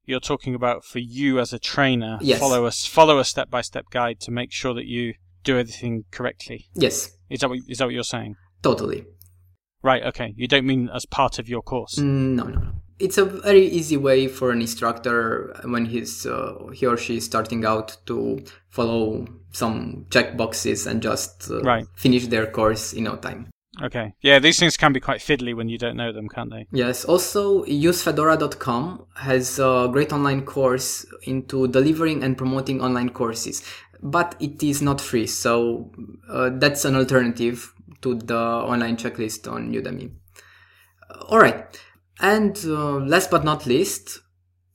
you're 0.06 0.20
talking 0.20 0.56
about 0.56 0.84
for 0.84 1.00
you 1.00 1.40
as 1.40 1.54
a 1.54 1.60
trainer. 1.60 2.18
Yes. 2.22 2.40
Follow 2.40 2.66
us. 2.66 2.86
Follow 2.86 3.20
a 3.20 3.26
step 3.26 3.50
by 3.50 3.62
step 3.62 3.86
guide 3.90 4.20
to 4.22 4.32
make 4.32 4.52
sure 4.52 4.74
that 4.74 4.86
you 4.86 5.14
do 5.44 5.58
everything 5.58 6.06
correctly. 6.12 6.68
Yes. 6.74 7.12
Is 7.30 7.40
that 7.40 7.50
what, 7.50 7.60
is 7.68 7.78
that 7.78 7.86
what 7.86 7.94
you're 7.94 8.04
saying? 8.04 8.36
Totally. 8.62 9.06
Right. 9.82 10.04
Okay. 10.04 10.34
You 10.36 10.48
don't 10.48 10.66
mean 10.66 10.90
as 10.94 11.06
part 11.06 11.40
of 11.40 11.50
your 11.50 11.62
course. 11.62 11.96
Mm, 11.96 12.36
no, 12.36 12.44
no, 12.44 12.60
no. 12.60 12.72
It's 13.00 13.18
a 13.18 13.26
very 13.26 13.66
easy 13.66 13.98
way 13.98 14.28
for 14.28 14.52
an 14.52 14.62
instructor 14.62 15.60
when 15.66 15.86
he's 15.86 16.26
uh, 16.26 16.68
he 16.74 16.86
or 16.86 16.98
she 16.98 17.18
is 17.18 17.26
starting 17.26 17.66
out 17.66 17.98
to 18.06 18.44
follow 18.70 19.26
some 19.52 20.06
check 20.10 20.38
boxes 20.38 20.88
and 20.88 21.02
just 21.02 21.50
uh, 21.50 21.62
right. 21.62 21.86
finish 21.96 22.28
their 22.28 22.48
course 22.48 22.94
in 22.94 23.06
no 23.06 23.16
time. 23.16 23.50
Okay. 23.82 24.14
Yeah, 24.22 24.38
these 24.40 24.60
things 24.60 24.78
can 24.78 24.94
be 24.94 25.00
quite 25.00 25.20
fiddly 25.20 25.56
when 25.56 25.68
you 25.68 25.80
don't 25.80 25.98
know 25.98 26.12
them, 26.12 26.30
can't 26.30 26.52
they? 26.52 26.68
Yes. 26.72 27.06
Also, 27.06 27.64
usefedora.com 27.66 29.08
has 29.16 29.58
a 29.58 29.90
great 29.92 30.14
online 30.14 30.46
course 30.46 31.06
into 31.24 31.68
delivering 31.68 32.24
and 32.24 32.38
promoting 32.38 32.82
online 32.82 33.10
courses, 33.10 33.64
but 34.02 34.36
it 34.40 34.62
is 34.62 34.82
not 34.82 35.02
free. 35.02 35.26
So 35.26 35.92
uh, 36.30 36.52
that's 36.54 36.86
an 36.86 36.96
alternative 36.96 37.74
to 38.02 38.16
the 38.16 38.38
online 38.38 38.96
checklist 38.98 39.52
on 39.52 39.74
Udemy. 39.74 40.12
All 41.30 41.40
right. 41.40 41.66
And 42.24 42.58
uh, 42.66 43.00
last 43.00 43.30
but 43.30 43.44
not 43.44 43.66
least, 43.66 44.22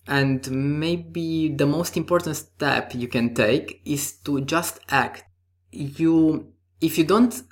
and 0.07 0.51
maybe 0.51 1.49
the 1.49 1.65
most 1.65 1.97
important 1.97 2.37
step 2.37 2.95
you 2.95 3.09
can 3.09 3.33
take 3.33 3.81
is 3.87 4.13
to 4.25 4.43
just 4.43 4.81
act. 4.91 5.25
You, 5.73 6.53
if 6.83 6.99
you 6.99 7.05
don't 7.05 7.43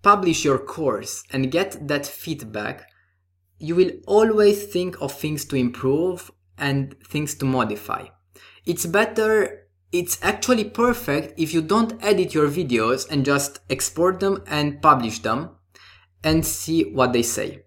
publish 0.00 0.42
your 0.42 0.56
course 0.56 1.22
and 1.30 1.52
get 1.52 1.86
that 1.86 2.06
feedback, 2.06 2.88
you 3.58 3.74
will 3.74 3.90
always 4.06 4.64
think 4.64 4.98
of 5.02 5.12
things 5.12 5.44
to 5.46 5.56
improve 5.56 6.30
and 6.56 6.96
things 7.06 7.34
to 7.34 7.44
modify. 7.44 8.06
It's 8.64 8.86
better, 8.86 9.66
it's 9.92 10.18
actually 10.22 10.64
perfect 10.64 11.38
if 11.38 11.52
you 11.52 11.60
don't 11.60 12.02
edit 12.02 12.32
your 12.32 12.48
videos 12.48 13.06
and 13.10 13.26
just 13.26 13.60
export 13.68 14.20
them 14.20 14.42
and 14.46 14.80
publish 14.80 15.18
them 15.18 15.50
and 16.22 16.46
see 16.46 16.84
what 16.84 17.12
they 17.12 17.22
say. 17.22 17.63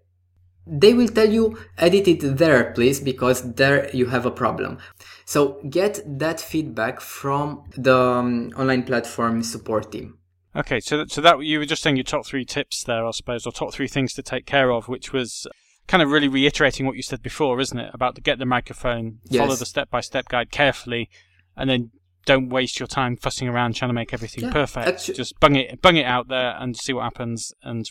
They 0.68 0.94
will 0.94 1.08
tell 1.08 1.28
you 1.28 1.58
edit 1.78 2.08
it 2.08 2.36
there 2.36 2.72
please 2.72 3.00
because 3.00 3.54
there 3.54 3.90
you 3.94 4.06
have 4.06 4.26
a 4.26 4.30
problem. 4.30 4.78
So 5.24 5.60
get 5.68 6.00
that 6.06 6.40
feedback 6.40 7.00
from 7.00 7.64
the 7.76 7.96
um, 7.96 8.52
online 8.56 8.82
platform 8.82 9.42
support 9.42 9.92
team. 9.92 10.18
Okay, 10.56 10.80
so 10.80 10.98
that, 10.98 11.10
so 11.10 11.20
that 11.20 11.40
you 11.44 11.58
were 11.58 11.66
just 11.66 11.82
saying 11.82 11.96
your 11.96 12.04
top 12.04 12.26
three 12.26 12.44
tips 12.44 12.82
there, 12.82 13.06
I 13.06 13.10
suppose, 13.12 13.46
or 13.46 13.52
top 13.52 13.72
three 13.72 13.86
things 13.86 14.12
to 14.14 14.22
take 14.22 14.46
care 14.46 14.72
of, 14.72 14.88
which 14.88 15.12
was 15.12 15.46
kind 15.86 16.02
of 16.02 16.10
really 16.10 16.28
reiterating 16.28 16.86
what 16.86 16.96
you 16.96 17.02
said 17.02 17.22
before, 17.22 17.60
isn't 17.60 17.78
it? 17.78 17.90
About 17.94 18.14
to 18.14 18.20
get 18.20 18.38
the 18.38 18.46
microphone, 18.46 19.18
yes. 19.24 19.40
follow 19.40 19.54
the 19.54 19.66
step 19.66 19.90
by 19.90 20.00
step 20.00 20.28
guide 20.28 20.50
carefully, 20.50 21.10
and 21.56 21.68
then 21.68 21.90
don't 22.28 22.50
waste 22.50 22.78
your 22.78 22.86
time 22.86 23.16
fussing 23.16 23.48
around 23.48 23.74
trying 23.74 23.88
to 23.88 23.94
make 23.94 24.12
everything 24.12 24.44
yeah, 24.44 24.52
perfect. 24.52 24.86
Actually, 24.86 25.14
Just 25.14 25.40
bung 25.40 25.56
it, 25.56 25.80
bung 25.80 25.96
it 25.96 26.04
out 26.04 26.28
there, 26.28 26.54
and 26.60 26.76
see 26.76 26.92
what 26.92 27.04
happens, 27.04 27.52
and 27.62 27.90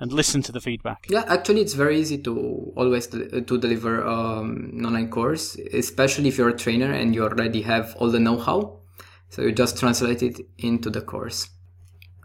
and 0.00 0.12
listen 0.12 0.40
to 0.42 0.52
the 0.52 0.60
feedback. 0.60 1.06
Yeah, 1.10 1.24
actually, 1.28 1.60
it's 1.60 1.74
very 1.74 2.00
easy 2.00 2.18
to 2.22 2.72
always 2.74 3.06
to 3.08 3.40
deliver 3.40 3.92
um, 4.06 4.70
an 4.72 4.86
online 4.86 5.10
course, 5.10 5.56
especially 5.74 6.28
if 6.28 6.38
you're 6.38 6.48
a 6.48 6.56
trainer 6.56 6.90
and 6.90 7.14
you 7.14 7.22
already 7.22 7.62
have 7.62 7.94
all 7.98 8.10
the 8.10 8.18
know-how. 8.18 8.80
So 9.28 9.42
you 9.42 9.52
just 9.52 9.78
translate 9.78 10.22
it 10.22 10.40
into 10.56 10.88
the 10.88 11.02
course. 11.02 11.50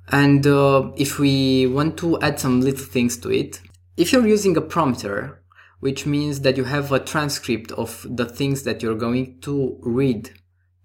And 0.08 0.46
uh, 0.48 0.92
if 0.96 1.20
we 1.20 1.68
want 1.68 1.98
to 1.98 2.20
add 2.22 2.40
some 2.40 2.62
little 2.62 2.86
things 2.86 3.18
to 3.18 3.30
it, 3.30 3.60
if 3.98 4.14
you're 4.14 4.28
using 4.28 4.56
a 4.56 4.62
prompter, 4.62 5.42
which 5.82 6.06
means 6.06 6.42
that 6.42 6.56
you 6.58 6.64
have 6.64 6.92
a 6.92 7.00
transcript 7.00 7.72
of 7.74 8.06
the 8.10 8.26
things 8.26 8.64
that 8.64 8.82
you're 8.82 9.02
going 9.08 9.40
to 9.42 9.78
read 9.82 10.32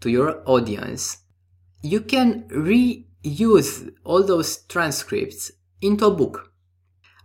to 0.00 0.10
your 0.10 0.42
audience, 0.46 1.18
you 1.82 2.00
can 2.00 2.48
reuse 2.48 3.92
all 4.04 4.22
those 4.22 4.58
transcripts 4.64 5.52
into 5.80 6.06
a 6.06 6.10
book. 6.14 6.52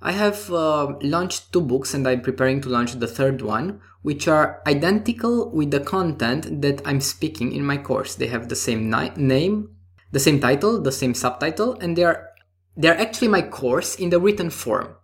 I 0.01 0.13
have 0.13 0.51
uh, 0.51 0.95
launched 1.01 1.53
two 1.53 1.61
books 1.61 1.93
and 1.93 2.07
I'm 2.07 2.21
preparing 2.21 2.59
to 2.61 2.69
launch 2.69 2.93
the 2.93 3.07
third 3.07 3.41
one, 3.41 3.81
which 4.01 4.27
are 4.27 4.61
identical 4.65 5.51
with 5.51 5.69
the 5.69 5.79
content 5.79 6.61
that 6.61 6.81
I'm 6.85 7.01
speaking 7.01 7.51
in 7.53 7.63
my 7.63 7.77
course. 7.77 8.15
They 8.15 8.27
have 8.27 8.49
the 8.49 8.55
same 8.55 8.89
ni- 8.89 9.11
name, 9.15 9.75
the 10.11 10.19
same 10.19 10.39
title, 10.39 10.81
the 10.81 10.91
same 10.91 11.13
subtitle, 11.13 11.77
and 11.79 11.95
they're 11.95 12.29
they're 12.75 12.97
actually 12.97 13.27
my 13.27 13.41
course 13.41 13.95
in 13.95 14.09
the 14.09 14.19
written 14.19 14.49
form. 14.49 14.95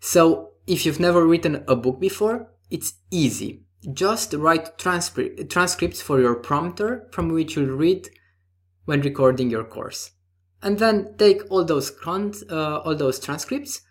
So 0.00 0.52
if 0.66 0.86
you've 0.86 1.00
never 1.00 1.26
written 1.26 1.64
a 1.68 1.76
book 1.76 2.00
before, 2.00 2.52
it's 2.70 2.94
easy. 3.10 3.65
Just 3.92 4.34
write 4.34 4.78
transcri- 4.78 5.48
transcripts 5.48 6.02
for 6.02 6.20
your 6.20 6.34
prompter 6.34 7.08
from 7.12 7.28
which 7.28 7.56
you'll 7.56 7.76
read 7.76 8.08
when 8.84 9.00
recording 9.00 9.50
your 9.50 9.64
course. 9.64 10.12
And 10.62 10.78
then 10.78 11.14
take 11.18 11.42
all 11.50 11.64
those 11.64 11.90
con- 11.90 12.32
uh, 12.50 12.78
all 12.78 12.94
those 12.94 13.20
transcripts 13.20 13.82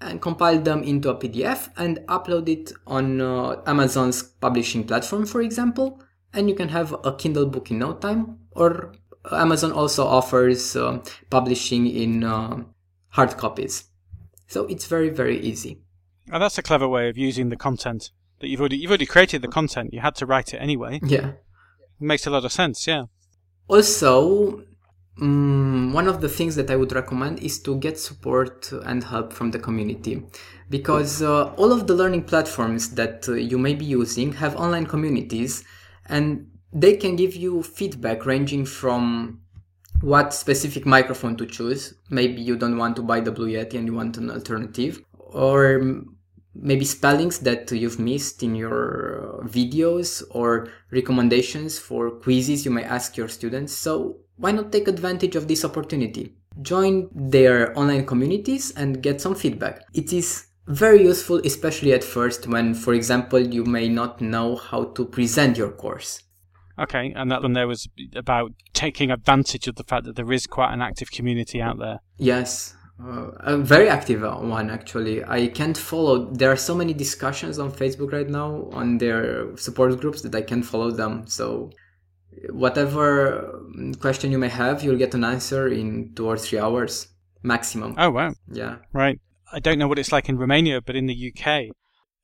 and 0.00 0.20
compile 0.20 0.60
them 0.60 0.82
into 0.82 1.10
a 1.10 1.14
PDF 1.14 1.70
and 1.76 1.98
upload 2.08 2.48
it 2.48 2.72
on 2.86 3.20
uh, 3.20 3.62
Amazon's 3.66 4.22
publishing 4.22 4.84
platform, 4.84 5.26
for 5.26 5.40
example, 5.40 6.02
and 6.32 6.48
you 6.48 6.54
can 6.54 6.68
have 6.68 6.94
a 7.04 7.14
Kindle 7.14 7.46
book 7.46 7.70
in 7.70 7.78
no 7.78 7.94
time 7.94 8.38
or 8.52 8.94
Amazon 9.30 9.72
also 9.72 10.06
offers 10.06 10.74
uh, 10.76 10.98
publishing 11.28 11.86
in 11.86 12.24
uh, 12.24 12.64
hard 13.08 13.36
copies. 13.36 13.84
So 14.46 14.66
it's 14.66 14.86
very, 14.86 15.10
very 15.10 15.38
easy. 15.38 15.82
And 16.32 16.42
that's 16.42 16.58
a 16.58 16.62
clever 16.62 16.88
way 16.88 17.08
of 17.08 17.18
using 17.18 17.48
the 17.48 17.56
content 17.56 18.10
that 18.40 18.48
you've 18.48 18.60
already 18.60 18.76
you've 18.76 18.90
already 18.90 19.06
created 19.06 19.42
the 19.42 19.48
content. 19.48 19.92
You 19.92 20.00
had 20.00 20.14
to 20.16 20.26
write 20.26 20.52
it 20.52 20.58
anyway. 20.58 21.00
Yeah, 21.02 21.28
it 21.28 22.00
makes 22.00 22.26
a 22.26 22.30
lot 22.30 22.44
of 22.44 22.52
sense. 22.52 22.86
Yeah. 22.86 23.04
Also, 23.68 24.64
um, 25.20 25.92
one 25.92 26.08
of 26.08 26.20
the 26.20 26.28
things 26.28 26.56
that 26.56 26.70
I 26.70 26.76
would 26.76 26.92
recommend 26.92 27.40
is 27.40 27.60
to 27.62 27.78
get 27.78 27.98
support 27.98 28.72
and 28.72 29.04
help 29.04 29.32
from 29.32 29.52
the 29.52 29.58
community, 29.58 30.26
because 30.68 31.22
uh, 31.22 31.52
all 31.54 31.72
of 31.72 31.86
the 31.86 31.94
learning 31.94 32.24
platforms 32.24 32.94
that 32.96 33.28
uh, 33.28 33.34
you 33.34 33.58
may 33.58 33.74
be 33.74 33.84
using 33.84 34.32
have 34.32 34.56
online 34.56 34.86
communities, 34.86 35.64
and 36.06 36.50
they 36.72 36.96
can 36.96 37.16
give 37.16 37.34
you 37.34 37.62
feedback 37.62 38.26
ranging 38.26 38.64
from 38.64 39.40
what 40.00 40.32
specific 40.32 40.86
microphone 40.86 41.36
to 41.36 41.44
choose. 41.44 41.94
Maybe 42.08 42.40
you 42.40 42.56
don't 42.56 42.78
want 42.78 42.96
to 42.96 43.02
buy 43.02 43.20
the 43.20 43.32
Blue 43.32 43.48
Yeti 43.48 43.74
and 43.74 43.86
you 43.86 43.94
want 43.94 44.16
an 44.16 44.30
alternative. 44.30 45.02
Or 45.18 46.04
maybe 46.54 46.84
spellings 46.84 47.38
that 47.40 47.70
you've 47.70 47.98
missed 47.98 48.42
in 48.42 48.54
your 48.54 49.40
uh, 49.40 49.46
videos 49.46 50.22
or 50.30 50.68
recommendations 50.90 51.78
for 51.78 52.10
quizzes 52.10 52.64
you 52.64 52.70
may 52.70 52.84
ask 52.84 53.16
your 53.16 53.28
students. 53.28 53.72
So 53.72 54.16
why 54.36 54.52
not 54.52 54.72
take 54.72 54.88
advantage 54.88 55.36
of 55.36 55.48
this 55.48 55.64
opportunity? 55.64 56.34
Join 56.62 57.08
their 57.14 57.78
online 57.78 58.06
communities 58.06 58.72
and 58.72 59.02
get 59.02 59.20
some 59.20 59.34
feedback. 59.34 59.82
It 59.94 60.12
is 60.12 60.46
very 60.66 61.02
useful, 61.02 61.40
especially 61.44 61.92
at 61.92 62.04
first 62.04 62.46
when, 62.46 62.74
for 62.74 62.94
example, 62.94 63.40
you 63.40 63.64
may 63.64 63.88
not 63.88 64.20
know 64.20 64.56
how 64.56 64.84
to 64.84 65.04
present 65.04 65.56
your 65.56 65.70
course. 65.70 66.22
Okay, 66.78 67.12
and 67.14 67.30
that 67.30 67.42
one 67.42 67.52
there 67.52 67.68
was 67.68 67.88
about 68.16 68.52
taking 68.72 69.10
advantage 69.10 69.68
of 69.68 69.76
the 69.76 69.84
fact 69.84 70.06
that 70.06 70.16
there 70.16 70.32
is 70.32 70.46
quite 70.46 70.72
an 70.72 70.80
active 70.80 71.10
community 71.10 71.60
out 71.60 71.78
there. 71.78 72.00
Yes, 72.16 72.74
Uh, 73.02 73.30
a 73.40 73.56
very 73.56 73.88
active 73.88 74.22
one, 74.22 74.70
actually. 74.70 75.24
I 75.24 75.48
can't 75.48 75.76
follow. 75.76 76.30
There 76.32 76.50
are 76.50 76.56
so 76.56 76.74
many 76.74 76.92
discussions 76.92 77.58
on 77.58 77.72
Facebook 77.72 78.12
right 78.12 78.28
now 78.28 78.68
on 78.72 78.98
their 78.98 79.56
support 79.56 79.98
groups 80.00 80.22
that 80.22 80.34
I 80.34 80.42
can't 80.42 80.64
follow 80.64 80.90
them. 80.90 81.26
So, 81.26 81.70
whatever 82.50 83.60
question 84.00 84.32
you 84.32 84.38
may 84.38 84.48
have, 84.48 84.82
you'll 84.82 84.98
get 84.98 85.14
an 85.14 85.24
answer 85.24 85.68
in 85.68 86.12
two 86.14 86.26
or 86.26 86.36
three 86.36 86.58
hours 86.58 87.08
maximum. 87.42 87.94
Oh, 87.96 88.10
wow. 88.10 88.34
Yeah. 88.50 88.76
Right. 88.92 89.18
I 89.52 89.60
don't 89.60 89.78
know 89.78 89.88
what 89.88 89.98
it's 89.98 90.12
like 90.12 90.28
in 90.28 90.38
Romania, 90.38 90.80
but 90.80 90.94
in 90.94 91.06
the 91.06 91.32
UK, 91.32 91.74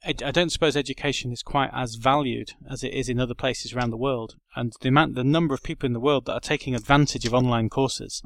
I 0.05 0.31
don't 0.31 0.51
suppose 0.51 0.77
education 0.77 1.33
is 1.33 1.43
quite 1.43 1.71
as 1.73 1.95
valued 1.97 2.53
as 2.71 2.85
it 2.85 2.93
is 2.93 3.09
in 3.09 3.19
other 3.19 3.35
places 3.35 3.73
around 3.73 3.91
the 3.91 3.97
world. 3.97 4.37
And 4.55 4.73
the 4.81 4.89
amount, 4.89 5.15
the 5.15 5.25
number 5.25 5.55
of 5.55 5.63
people 5.63 5.87
in 5.87 5.95
the 5.95 6.01
world 6.01 6.27
that 6.27 6.35
are 6.35 6.41
taking 6.41 6.75
advantage 6.75 7.25
of 7.25 7.35
online 7.35 7.71
courses 7.71 8.23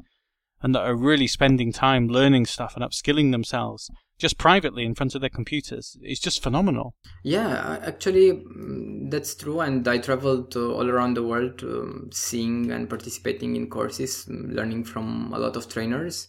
and 0.61 0.75
that 0.75 0.81
are 0.81 0.95
really 0.95 1.27
spending 1.27 1.71
time 1.71 2.07
learning 2.07 2.45
stuff 2.45 2.75
and 2.75 2.83
upskilling 2.83 3.31
themselves 3.31 3.89
just 4.21 4.37
privately 4.37 4.85
in 4.85 4.93
front 4.93 5.15
of 5.15 5.21
their 5.21 5.31
computers 5.31 5.97
is 6.03 6.19
just 6.19 6.43
phenomenal. 6.43 6.93
Yeah, 7.23 7.79
actually, 7.81 8.31
mm, 8.31 9.09
that's 9.09 9.33
true. 9.33 9.59
And 9.61 9.85
I 9.87 9.97
traveled 9.97 10.55
all 10.55 10.87
around 10.87 11.15
the 11.15 11.23
world 11.23 11.63
um, 11.63 12.09
seeing 12.13 12.71
and 12.71 12.87
participating 12.87 13.55
in 13.55 13.67
courses, 13.67 14.27
mm, 14.29 14.53
learning 14.53 14.83
from 14.83 15.33
a 15.33 15.39
lot 15.39 15.55
of 15.55 15.67
trainers. 15.67 16.27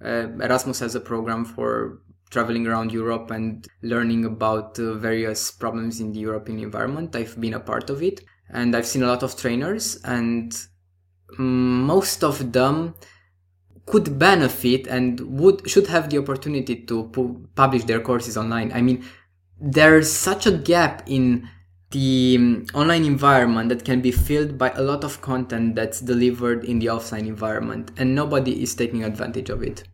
Uh, 0.00 0.28
Erasmus 0.40 0.78
has 0.78 0.94
a 0.94 1.00
program 1.00 1.44
for 1.44 2.02
traveling 2.30 2.66
around 2.66 2.92
Europe 2.92 3.32
and 3.32 3.66
learning 3.82 4.24
about 4.24 4.78
uh, 4.78 4.94
various 4.94 5.50
problems 5.50 6.00
in 6.00 6.12
the 6.12 6.20
European 6.20 6.60
environment. 6.60 7.14
I've 7.14 7.38
been 7.40 7.54
a 7.54 7.60
part 7.60 7.90
of 7.90 8.02
it 8.02 8.20
and 8.50 8.74
I've 8.74 8.86
seen 8.86 9.02
a 9.02 9.08
lot 9.08 9.22
of 9.22 9.36
trainers 9.36 9.98
and 10.04 10.52
mm, 11.38 11.82
most 11.92 12.22
of 12.24 12.52
them 12.52 12.94
could 13.86 14.18
benefit 14.18 14.86
and 14.86 15.20
would 15.20 15.68
should 15.68 15.88
have 15.88 16.10
the 16.10 16.18
opportunity 16.18 16.76
to 16.76 17.04
pu- 17.04 17.48
publish 17.54 17.84
their 17.84 18.00
courses 18.00 18.36
online. 18.36 18.72
I 18.72 18.80
mean, 18.80 19.04
there's 19.60 20.10
such 20.10 20.46
a 20.46 20.52
gap 20.52 21.02
in 21.06 21.48
the 21.90 22.36
um, 22.38 22.66
online 22.74 23.04
environment 23.04 23.68
that 23.68 23.84
can 23.84 24.00
be 24.00 24.10
filled 24.10 24.56
by 24.56 24.70
a 24.70 24.82
lot 24.82 25.04
of 25.04 25.20
content 25.20 25.74
that's 25.74 26.00
delivered 26.00 26.64
in 26.64 26.78
the 26.78 26.86
offline 26.86 27.26
environment, 27.26 27.90
and 27.96 28.14
nobody 28.14 28.62
is 28.62 28.74
taking 28.74 29.04
advantage 29.04 29.50
of 29.50 29.62
it. 29.62 29.84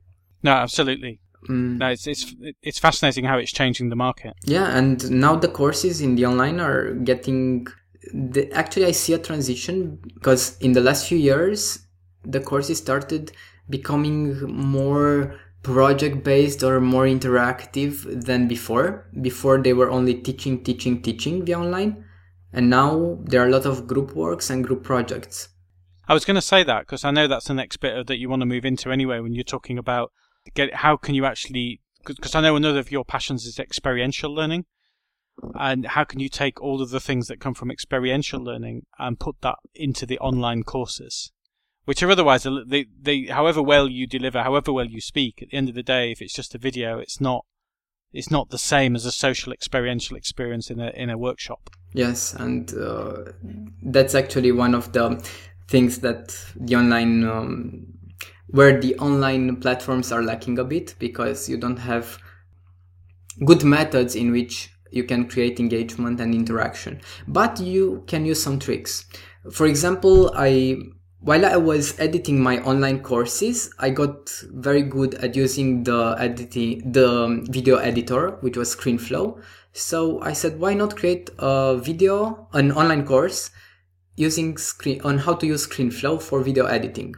No, 0.42 0.53
absolutely. 0.53 1.20
Mm. 1.48 1.79
No, 1.79 1.88
it's 1.88 2.07
it's 2.07 2.35
it's 2.62 2.79
fascinating 2.79 3.24
how 3.24 3.38
it's 3.38 3.53
changing 3.53 3.90
the 3.90 3.96
market. 3.96 4.35
Yeah, 4.44 4.77
and 4.77 5.11
now 5.11 5.37
the 5.37 5.48
courses 5.48 6.01
in 6.01 6.16
the 6.16 6.27
online 6.27 6.61
are 6.61 6.94
getting. 6.94 7.66
The, 8.12 8.51
actually, 8.53 8.87
I 8.87 8.92
see 8.92 9.12
a 9.12 9.18
transition 9.18 9.98
because 10.14 10.57
in 10.59 10.72
the 10.72 10.81
last 10.81 11.07
few 11.09 11.18
years, 11.18 11.81
the 12.24 12.40
courses 12.40 12.79
started 12.79 13.33
becoming 13.69 14.41
more 14.43 15.39
project 15.63 16.25
based 16.25 16.63
or 16.63 16.81
more 16.81 17.05
interactive 17.05 18.25
than 18.25 18.49
before. 18.49 19.09
Before 19.21 19.61
they 19.61 19.73
were 19.73 19.91
only 19.91 20.15
teaching, 20.15 20.63
teaching, 20.65 21.03
teaching 21.03 21.45
via 21.45 21.59
online. 21.59 22.05
And 22.53 22.71
now 22.71 23.19
there 23.23 23.43
are 23.43 23.49
a 23.49 23.51
lot 23.51 23.67
of 23.67 23.87
group 23.87 24.15
works 24.15 24.51
and 24.51 24.65
group 24.65 24.83
projects. 24.83 25.49
I 26.09 26.15
was 26.15 26.25
going 26.25 26.37
to 26.37 26.43
say 26.43 26.63
that 26.63 26.81
because 26.81 27.05
I 27.05 27.11
know 27.11 27.29
that's 27.29 27.49
the 27.49 27.55
next 27.55 27.77
bit 27.79 28.07
that 28.07 28.19
you 28.19 28.31
want 28.31 28.41
to 28.41 28.47
move 28.47 28.65
into 28.65 28.91
anyway 28.91 29.21
when 29.21 29.35
you're 29.35 29.45
talking 29.45 29.79
about 29.79 30.11
get 30.55 30.75
how 30.77 30.97
can 30.97 31.15
you 31.15 31.27
actually 31.27 31.83
because 32.07 32.35
I 32.35 32.41
know 32.41 32.57
another 32.57 32.79
of 32.79 32.91
your 32.91 33.05
passions 33.05 33.45
is 33.45 33.59
experiential 33.59 34.35
learning 34.35 34.65
and 35.55 35.87
how 35.87 36.05
can 36.05 36.19
you 36.21 36.31
take 36.31 36.63
all 36.63 36.81
of 36.81 36.89
the 36.89 37.01
things 37.01 37.27
that 37.27 37.41
come 37.41 37.53
from 37.53 37.71
experiential 37.71 38.43
learning 38.43 38.87
and 38.99 39.21
put 39.21 39.37
that 39.43 39.57
into 39.75 40.07
the 40.07 40.19
online 40.19 40.63
courses 40.63 41.31
which 41.88 42.03
are 42.03 42.11
otherwise 42.11 42.46
they, 42.66 42.85
they 43.01 43.22
however 43.22 43.62
well 43.62 43.88
you 43.88 44.07
deliver, 44.07 44.42
however 44.42 44.70
well 44.74 44.85
you 44.85 45.01
speak, 45.01 45.40
at 45.40 45.48
the 45.48 45.57
end 45.57 45.70
of 45.70 45.74
the 45.74 45.83
day, 45.83 46.12
if 46.12 46.20
it's 46.20 46.35
just 46.35 46.55
a 46.55 46.59
video, 46.59 46.98
it's 46.98 47.18
not 47.18 47.46
it's 48.12 48.31
not 48.31 48.51
the 48.51 48.59
same 48.59 48.94
as 48.94 49.07
a 49.07 49.11
social 49.11 49.55
experiential 49.55 50.14
experience 50.14 50.70
in 50.70 50.81
a 50.81 50.90
in 50.90 51.09
a 51.09 51.16
workshop. 51.16 51.70
Yes, 51.94 52.35
and 52.35 52.74
uh, 52.74 53.33
that's 53.83 54.14
actually 54.14 54.53
one 54.53 54.74
of 54.74 54.92
the 54.92 55.27
things 55.68 56.01
that 56.01 56.38
the 56.57 56.77
online 56.77 57.24
um, 57.24 57.87
where 58.48 58.79
the 58.79 58.94
online 58.98 59.57
platforms 59.57 60.12
are 60.12 60.22
lacking 60.22 60.59
a 60.59 60.64
bit 60.64 60.94
because 60.98 61.48
you 61.48 61.57
don't 61.57 61.79
have 61.79 62.18
good 63.46 63.64
methods 63.64 64.14
in 64.14 64.31
which 64.31 64.70
you 64.90 65.05
can 65.05 65.27
create 65.27 65.59
engagement 65.59 66.20
and 66.20 66.35
interaction 66.35 67.01
but 67.27 67.59
you 67.59 68.05
can 68.07 68.27
use 68.27 68.42
some 68.42 68.59
tricks 68.59 69.07
for 69.53 69.66
example 69.66 70.33
i 70.35 70.77
while 71.21 71.45
I 71.45 71.57
was 71.57 71.99
editing 71.99 72.41
my 72.41 72.61
online 72.61 73.01
courses, 73.01 73.75
I 73.79 73.91
got 73.91 74.31
very 74.53 74.83
good 74.83 75.15
at 75.17 75.35
using 75.35 75.83
the 75.83 76.15
editing, 76.19 76.93
the 76.93 77.25
um, 77.25 77.47
video 77.47 77.77
editor, 77.77 78.37
which 78.41 78.57
was 78.57 78.75
ScreenFlow. 78.75 79.43
So 79.73 80.21
I 80.23 80.33
said, 80.33 80.61
why 80.61 80.75
not 80.75 80.97
create 80.97 81.31
a 81.39 81.77
video, 81.77 82.49
an 82.53 82.73
online 82.73 83.05
course 83.05 83.51
using 84.15 84.57
screen 84.59 85.01
on 85.03 85.19
how 85.19 85.35
to 85.35 85.47
use 85.47 85.67
ScreenFlow 85.67 86.23
for 86.23 86.41
video 86.43 86.67
editing. 86.67 87.15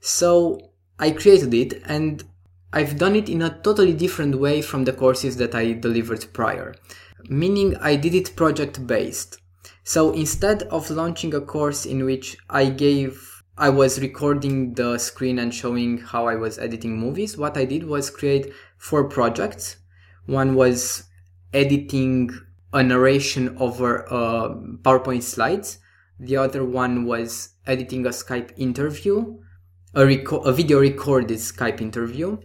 So 0.00 0.72
I 0.98 1.10
created 1.10 1.52
it 1.52 1.82
and 1.86 2.24
I've 2.72 2.96
done 2.96 3.16
it 3.16 3.28
in 3.28 3.42
a 3.42 3.60
totally 3.62 3.92
different 3.92 4.38
way 4.38 4.62
from 4.62 4.84
the 4.84 4.92
courses 4.92 5.36
that 5.36 5.54
I 5.54 5.72
delivered 5.72 6.32
prior. 6.32 6.74
Meaning 7.28 7.76
I 7.76 7.96
did 7.96 8.14
it 8.14 8.34
project 8.36 8.86
based. 8.86 9.38
So 9.84 10.12
instead 10.12 10.62
of 10.64 10.90
launching 10.90 11.34
a 11.34 11.40
course 11.40 11.86
in 11.86 12.04
which 12.04 12.36
I 12.48 12.66
gave 12.66 13.31
I 13.62 13.68
was 13.68 14.00
recording 14.00 14.74
the 14.74 14.98
screen 14.98 15.38
and 15.38 15.54
showing 15.54 15.98
how 15.98 16.26
I 16.26 16.34
was 16.34 16.58
editing 16.58 16.98
movies. 16.98 17.38
What 17.38 17.56
I 17.56 17.64
did 17.64 17.84
was 17.84 18.10
create 18.10 18.52
four 18.76 19.04
projects. 19.04 19.76
One 20.26 20.56
was 20.56 21.04
editing 21.54 22.30
a 22.72 22.82
narration 22.82 23.56
over 23.58 24.12
uh, 24.12 24.48
PowerPoint 24.82 25.22
slides. 25.22 25.78
The 26.18 26.38
other 26.38 26.64
one 26.64 27.04
was 27.04 27.50
editing 27.64 28.04
a 28.04 28.08
Skype 28.08 28.50
interview, 28.56 29.38
a, 29.94 30.00
reco- 30.00 30.44
a 30.44 30.50
video 30.50 30.80
recorded 30.80 31.38
Skype 31.38 31.80
interview. 31.80 32.38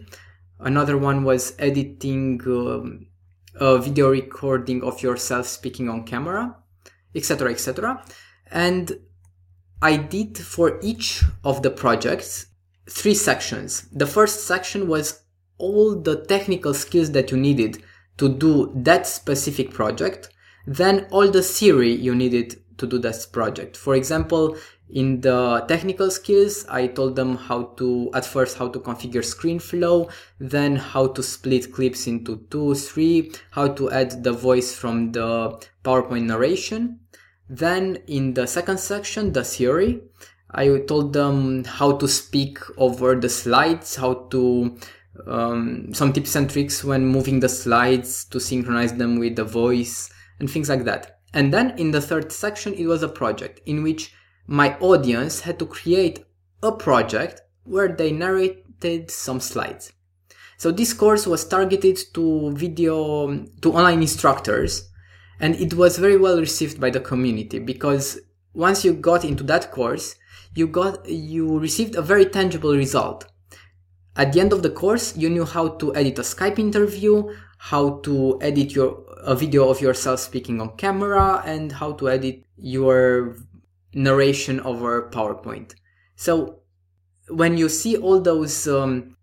Another 0.60 0.96
one 0.96 1.24
was 1.24 1.52
editing 1.58 2.40
um, 2.46 3.08
a 3.56 3.76
video 3.78 4.10
recording 4.10 4.84
of 4.84 5.02
yourself 5.02 5.48
speaking 5.48 5.88
on 5.88 6.04
camera, 6.04 6.54
etc., 7.12 7.50
etc. 7.50 8.04
And 8.52 9.00
I 9.80 9.96
did 9.96 10.36
for 10.36 10.78
each 10.82 11.22
of 11.44 11.62
the 11.62 11.70
projects 11.70 12.46
three 12.90 13.14
sections. 13.14 13.88
The 13.92 14.06
first 14.06 14.46
section 14.46 14.88
was 14.88 15.22
all 15.58 15.94
the 15.94 16.24
technical 16.24 16.74
skills 16.74 17.12
that 17.12 17.30
you 17.30 17.36
needed 17.36 17.82
to 18.16 18.28
do 18.28 18.72
that 18.74 19.06
specific 19.06 19.70
project. 19.70 20.30
Then 20.66 21.06
all 21.10 21.30
the 21.30 21.42
theory 21.42 21.92
you 21.92 22.14
needed 22.14 22.60
to 22.78 22.86
do 22.86 22.98
this 22.98 23.26
project. 23.26 23.76
For 23.76 23.94
example, 23.94 24.56
in 24.90 25.20
the 25.20 25.64
technical 25.68 26.10
skills, 26.10 26.64
I 26.68 26.86
told 26.86 27.14
them 27.14 27.36
how 27.36 27.74
to, 27.76 28.10
at 28.14 28.24
first, 28.24 28.56
how 28.56 28.68
to 28.68 28.80
configure 28.80 29.22
ScreenFlow, 29.22 30.10
then 30.40 30.76
how 30.76 31.08
to 31.08 31.22
split 31.22 31.72
clips 31.72 32.06
into 32.06 32.46
two, 32.50 32.74
three, 32.74 33.32
how 33.50 33.68
to 33.68 33.90
add 33.90 34.24
the 34.24 34.32
voice 34.32 34.74
from 34.74 35.12
the 35.12 35.60
PowerPoint 35.84 36.24
narration. 36.24 37.00
Then 37.48 37.98
in 38.06 38.34
the 38.34 38.46
second 38.46 38.78
section, 38.78 39.32
the 39.32 39.44
theory, 39.44 40.02
I 40.50 40.78
told 40.86 41.12
them 41.12 41.64
how 41.64 41.96
to 41.96 42.08
speak 42.08 42.58
over 42.76 43.14
the 43.14 43.28
slides, 43.28 43.96
how 43.96 44.14
to 44.30 44.78
um, 45.26 45.92
some 45.92 46.12
tips 46.12 46.36
and 46.36 46.48
tricks 46.48 46.84
when 46.84 47.06
moving 47.06 47.40
the 47.40 47.48
slides 47.48 48.24
to 48.26 48.40
synchronize 48.40 48.94
them 48.94 49.18
with 49.18 49.36
the 49.36 49.44
voice 49.44 50.10
and 50.38 50.50
things 50.50 50.68
like 50.68 50.84
that. 50.84 51.20
And 51.34 51.52
then 51.52 51.78
in 51.78 51.90
the 51.90 52.00
third 52.00 52.32
section, 52.32 52.74
it 52.74 52.86
was 52.86 53.02
a 53.02 53.08
project 53.08 53.60
in 53.66 53.82
which 53.82 54.14
my 54.46 54.78
audience 54.78 55.40
had 55.40 55.58
to 55.58 55.66
create 55.66 56.24
a 56.62 56.72
project 56.72 57.42
where 57.64 57.88
they 57.88 58.12
narrated 58.12 59.10
some 59.10 59.40
slides. 59.40 59.92
So 60.56 60.70
this 60.70 60.92
course 60.92 61.26
was 61.26 61.46
targeted 61.46 61.98
to 62.14 62.52
video, 62.52 63.44
to 63.60 63.72
online 63.72 64.00
instructors 64.00 64.88
and 65.40 65.54
it 65.56 65.74
was 65.74 65.98
very 65.98 66.16
well 66.16 66.38
received 66.38 66.80
by 66.80 66.90
the 66.90 67.00
community 67.00 67.58
because 67.58 68.20
once 68.54 68.84
you 68.84 68.92
got 68.92 69.24
into 69.24 69.44
that 69.44 69.70
course, 69.70 70.16
you 70.54 70.66
got, 70.66 71.08
you 71.08 71.58
received 71.58 71.94
a 71.94 72.02
very 72.02 72.26
tangible 72.26 72.74
result. 72.74 73.26
At 74.16 74.32
the 74.32 74.40
end 74.40 74.52
of 74.52 74.62
the 74.62 74.70
course, 74.70 75.16
you 75.16 75.30
knew 75.30 75.44
how 75.44 75.68
to 75.68 75.94
edit 75.94 76.18
a 76.18 76.22
Skype 76.22 76.58
interview, 76.58 77.32
how 77.58 78.00
to 78.00 78.38
edit 78.42 78.72
your, 78.72 79.04
a 79.22 79.36
video 79.36 79.68
of 79.68 79.80
yourself 79.80 80.18
speaking 80.20 80.60
on 80.60 80.76
camera, 80.76 81.42
and 81.44 81.70
how 81.70 81.92
to 81.92 82.08
edit 82.08 82.44
your 82.56 83.36
narration 83.94 84.58
over 84.60 85.08
PowerPoint. 85.10 85.74
So 86.16 86.62
when 87.28 87.56
you 87.56 87.68
see 87.68 87.96
all 87.96 88.20
those 88.20 88.66
um, 88.66 89.16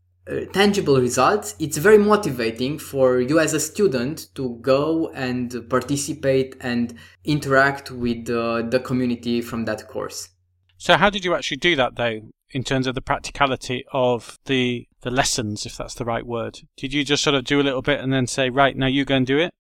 tangible 0.54 1.00
results, 1.00 1.56
it's 1.60 1.78
very 1.78 1.98
motivating 1.98 2.80
for 2.80 3.20
you 3.20 3.40
as 3.40 3.54
a 3.54 3.60
student 3.60 4.34
to 4.36 4.58
go 4.62 5.10
and 5.14 5.70
participate 5.70 6.56
and 6.62 6.96
interact 7.24 7.92
with 7.92 8.30
uh, 8.30 8.64
the 8.64 8.80
community 8.80 9.42
from 9.42 9.66
that 9.66 9.88
course. 9.88 10.30
So, 10.78 10.98
how 10.98 11.10
did 11.10 11.24
you 11.24 11.36
actually 11.36 11.58
do 11.58 11.76
that 11.76 11.96
though? 11.96 12.22
in 12.52 12.64
terms 12.64 12.88
of 12.88 12.96
the 12.96 13.02
practicality 13.02 13.84
of 13.92 14.40
the 14.46 14.88
the 15.02 15.12
lessons, 15.12 15.66
if 15.66 15.78
that's 15.78 15.96
the 15.96 16.06
right 16.06 16.26
word? 16.26 16.62
Did 16.78 16.94
you 16.94 17.04
just 17.04 17.24
sort 17.24 17.36
of 17.36 17.44
do 17.44 17.60
a 17.60 17.64
little 17.64 17.82
bit 17.82 18.00
and 18.00 18.12
then 18.12 18.28
say, 18.28 18.50
right, 18.50 18.76
now 18.76 18.88
you 18.88 19.06
go 19.06 19.16
and 19.16 19.28
do 19.28 19.38
it? 19.38 19.54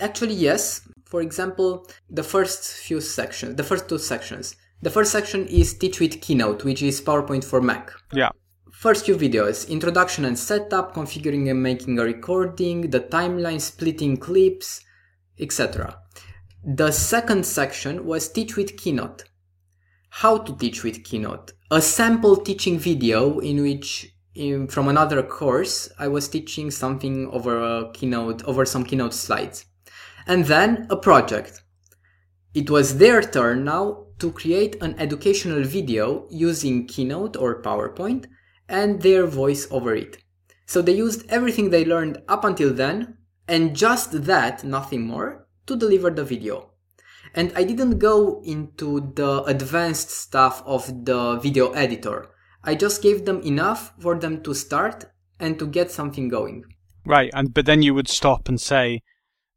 Actually, 0.00 0.34
yes. 0.34 0.88
For 1.04 1.20
example, 1.20 1.86
the 2.10 2.22
first 2.22 2.72
few 2.72 3.00
sections, 3.00 3.56
the 3.56 3.64
first 3.64 3.88
two 3.88 3.98
sections. 3.98 4.56
The 4.80 4.90
first 4.90 5.12
section 5.12 5.46
is 5.46 5.74
Teach 5.74 6.00
with 6.00 6.20
Keynote, 6.20 6.64
which 6.64 6.82
is 6.82 7.00
PowerPoint 7.00 7.44
for 7.44 7.60
Mac. 7.60 7.92
Yeah. 8.12 8.30
First 8.78 9.06
few 9.06 9.16
videos, 9.16 9.68
introduction 9.68 10.24
and 10.24 10.38
setup, 10.38 10.94
configuring 10.94 11.50
and 11.50 11.60
making 11.60 11.98
a 11.98 12.04
recording, 12.04 12.90
the 12.90 13.00
timeline, 13.00 13.60
splitting 13.60 14.18
clips, 14.18 14.84
etc. 15.40 15.98
The 16.64 16.92
second 16.92 17.44
section 17.44 18.06
was 18.06 18.28
Teach 18.28 18.54
with 18.54 18.76
Keynote. 18.76 19.24
How 20.10 20.38
to 20.38 20.56
teach 20.56 20.84
with 20.84 21.02
Keynote. 21.02 21.54
A 21.72 21.82
sample 21.82 22.36
teaching 22.36 22.78
video 22.78 23.40
in 23.40 23.62
which 23.62 24.14
in, 24.36 24.68
from 24.68 24.86
another 24.86 25.24
course, 25.24 25.90
I 25.98 26.06
was 26.06 26.28
teaching 26.28 26.70
something 26.70 27.26
over 27.32 27.60
a 27.60 27.90
keynote, 27.92 28.44
over 28.44 28.64
some 28.64 28.84
keynote 28.84 29.12
slides. 29.12 29.64
And 30.24 30.44
then 30.44 30.86
a 30.88 30.96
project. 30.96 31.64
It 32.54 32.70
was 32.70 32.98
their 32.98 33.22
turn 33.22 33.64
now 33.64 34.04
to 34.20 34.30
create 34.30 34.80
an 34.80 34.94
educational 35.00 35.64
video 35.64 36.28
using 36.30 36.86
Keynote 36.86 37.36
or 37.36 37.60
PowerPoint 37.60 38.26
and 38.68 39.02
their 39.02 39.26
voice 39.26 39.66
over 39.70 39.94
it. 39.94 40.18
So 40.66 40.82
they 40.82 40.92
used 40.92 41.28
everything 41.30 41.70
they 41.70 41.84
learned 41.84 42.22
up 42.28 42.44
until 42.44 42.72
then 42.72 43.16
and 43.48 43.74
just 43.74 44.24
that, 44.24 44.62
nothing 44.64 45.06
more, 45.06 45.46
to 45.66 45.76
deliver 45.76 46.10
the 46.10 46.24
video. 46.24 46.70
And 47.34 47.52
I 47.56 47.64
didn't 47.64 47.98
go 47.98 48.42
into 48.44 49.12
the 49.14 49.42
advanced 49.44 50.10
stuff 50.10 50.62
of 50.66 51.04
the 51.04 51.36
video 51.36 51.72
editor. 51.72 52.28
I 52.62 52.74
just 52.74 53.02
gave 53.02 53.24
them 53.24 53.40
enough 53.42 53.92
for 53.98 54.18
them 54.18 54.42
to 54.42 54.54
start 54.54 55.06
and 55.40 55.58
to 55.58 55.66
get 55.66 55.90
something 55.90 56.28
going. 56.28 56.64
Right, 57.06 57.30
and 57.32 57.54
but 57.54 57.64
then 57.64 57.82
you 57.82 57.94
would 57.94 58.08
stop 58.08 58.48
and 58.48 58.60
say, 58.60 59.02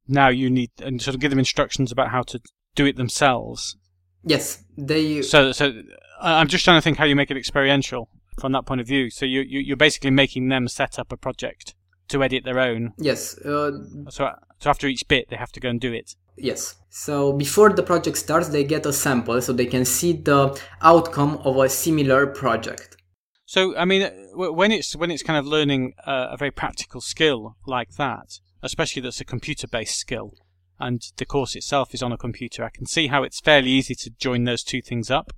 now 0.08 0.30
you 0.30 0.50
need 0.50 0.72
and 0.82 1.02
sort 1.02 1.16
of 1.16 1.22
give 1.22 1.32
them 1.32 1.40
instructions 1.40 1.92
about 1.92 2.10
how 2.10 2.22
to 2.24 2.40
do 2.76 2.86
it 2.86 2.96
themselves. 2.96 3.78
Yes, 4.24 4.64
they. 4.78 5.22
So, 5.22 5.52
so 5.52 5.74
I'm 6.22 6.48
just 6.48 6.64
trying 6.64 6.78
to 6.78 6.82
think 6.82 6.98
how 6.98 7.06
you 7.06 7.16
make 7.16 7.32
it 7.32 7.38
experiential 7.38 8.10
from 8.42 8.52
that 8.52 8.66
point 8.66 8.82
of 8.82 8.88
view. 8.88 9.10
So 9.10 9.26
you, 9.26 9.42
you 9.42 9.60
you're 9.60 9.78
basically 9.78 10.12
making 10.12 10.50
them 10.50 10.68
set 10.68 11.00
up 11.00 11.12
a 11.12 11.18
project 11.18 11.76
to 12.10 12.24
edit 12.24 12.44
their 12.44 12.60
own. 12.60 12.94
Yes. 12.98 13.38
Uh, 13.38 13.72
so 14.10 14.32
so 14.60 14.70
after 14.70 14.88
each 14.88 15.08
bit, 15.08 15.30
they 15.30 15.38
have 15.38 15.52
to 15.54 15.60
go 15.60 15.70
and 15.70 15.80
do 15.80 15.94
it. 15.94 16.16
Yes. 16.38 16.76
So 16.90 17.34
before 17.34 17.70
the 17.70 17.84
project 17.84 18.18
starts, 18.18 18.50
they 18.50 18.64
get 18.64 18.86
a 18.86 18.94
sample 18.94 19.42
so 19.42 19.54
they 19.54 19.66
can 19.66 19.86
see 19.86 20.14
the 20.14 20.60
outcome 20.82 21.40
of 21.46 21.58
a 21.58 21.70
similar 21.70 22.28
project. 22.28 22.98
So 23.46 23.78
I 23.78 23.86
mean, 23.86 24.10
when 24.34 24.72
it's 24.72 24.96
when 24.96 25.12
it's 25.12 25.24
kind 25.24 25.40
of 25.40 25.46
learning 25.46 25.94
a, 26.06 26.30
a 26.32 26.38
very 26.38 26.52
practical 26.52 27.02
skill 27.02 27.58
like 27.66 27.92
that, 27.98 28.40
especially 28.64 29.02
that's 29.02 29.22
a 29.22 29.26
computer-based 29.26 29.98
skill, 29.98 30.34
and 30.80 31.02
the 31.18 31.26
course 31.26 31.56
itself 31.56 31.94
is 31.94 32.02
on 32.02 32.12
a 32.12 32.18
computer, 32.18 32.64
I 32.64 32.70
can 32.70 32.86
see 32.86 33.08
how 33.08 33.24
it's 33.24 33.40
fairly 33.40 33.70
easy 33.70 33.96
to 33.96 34.10
join 34.10 34.46
those 34.46 34.64
two 34.64 34.82
things 34.82 35.12
up. 35.12 35.32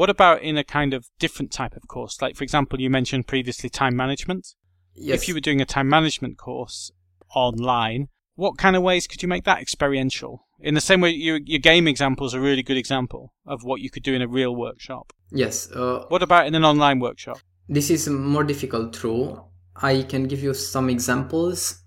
What 0.00 0.08
about 0.08 0.40
in 0.40 0.56
a 0.56 0.64
kind 0.64 0.94
of 0.94 1.10
different 1.18 1.52
type 1.52 1.76
of 1.76 1.86
course? 1.86 2.22
Like, 2.22 2.34
for 2.34 2.42
example, 2.42 2.80
you 2.80 2.88
mentioned 2.88 3.26
previously 3.26 3.68
time 3.68 3.94
management. 3.94 4.54
Yes. 4.94 5.20
If 5.20 5.28
you 5.28 5.34
were 5.34 5.40
doing 5.40 5.60
a 5.60 5.66
time 5.66 5.90
management 5.90 6.38
course 6.38 6.90
online, 7.34 8.08
what 8.34 8.56
kind 8.56 8.76
of 8.76 8.82
ways 8.82 9.06
could 9.06 9.22
you 9.22 9.28
make 9.28 9.44
that 9.44 9.60
experiential? 9.60 10.46
In 10.58 10.72
the 10.72 10.80
same 10.80 11.02
way, 11.02 11.10
your, 11.10 11.38
your 11.44 11.58
game 11.58 11.86
example 11.86 12.26
is 12.26 12.32
a 12.32 12.40
really 12.40 12.62
good 12.62 12.78
example 12.78 13.34
of 13.44 13.62
what 13.62 13.82
you 13.82 13.90
could 13.90 14.02
do 14.02 14.14
in 14.14 14.22
a 14.22 14.26
real 14.26 14.56
workshop. 14.56 15.12
Yes. 15.32 15.70
Uh, 15.70 16.06
what 16.08 16.22
about 16.22 16.46
in 16.46 16.54
an 16.54 16.64
online 16.64 16.98
workshop? 16.98 17.38
This 17.68 17.90
is 17.90 18.08
more 18.08 18.44
difficult, 18.44 18.94
true. 18.94 19.38
I 19.76 20.00
can 20.08 20.24
give 20.24 20.42
you 20.42 20.54
some 20.54 20.88
examples. 20.88 21.82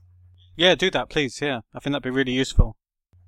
Yeah, 0.56 0.76
do 0.76 0.92
that, 0.92 1.10
please. 1.10 1.42
Yeah, 1.42 1.62
I 1.74 1.80
think 1.80 1.94
that'd 1.94 2.04
be 2.04 2.12
really 2.12 2.34
useful. 2.34 2.78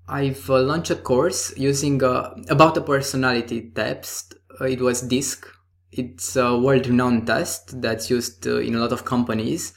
I've 0.08 0.48
uh, 0.48 0.60
launched 0.62 0.92
a 0.92 0.96
course 0.96 1.58
using 1.58 2.04
uh, 2.04 2.36
about 2.50 2.78
a 2.78 2.82
personality 2.82 3.72
test. 3.74 4.36
Uh, 4.60 4.66
it 4.66 4.82
was 4.82 5.02
DISC. 5.02 5.48
It's 5.92 6.36
a 6.36 6.58
world-renowned 6.58 7.28
test 7.28 7.82
that's 7.82 8.10
used 8.10 8.46
uh, 8.48 8.58
in 8.58 8.76
a 8.76 8.80
lot 8.80 8.92
of 8.92 9.06
companies 9.06 9.74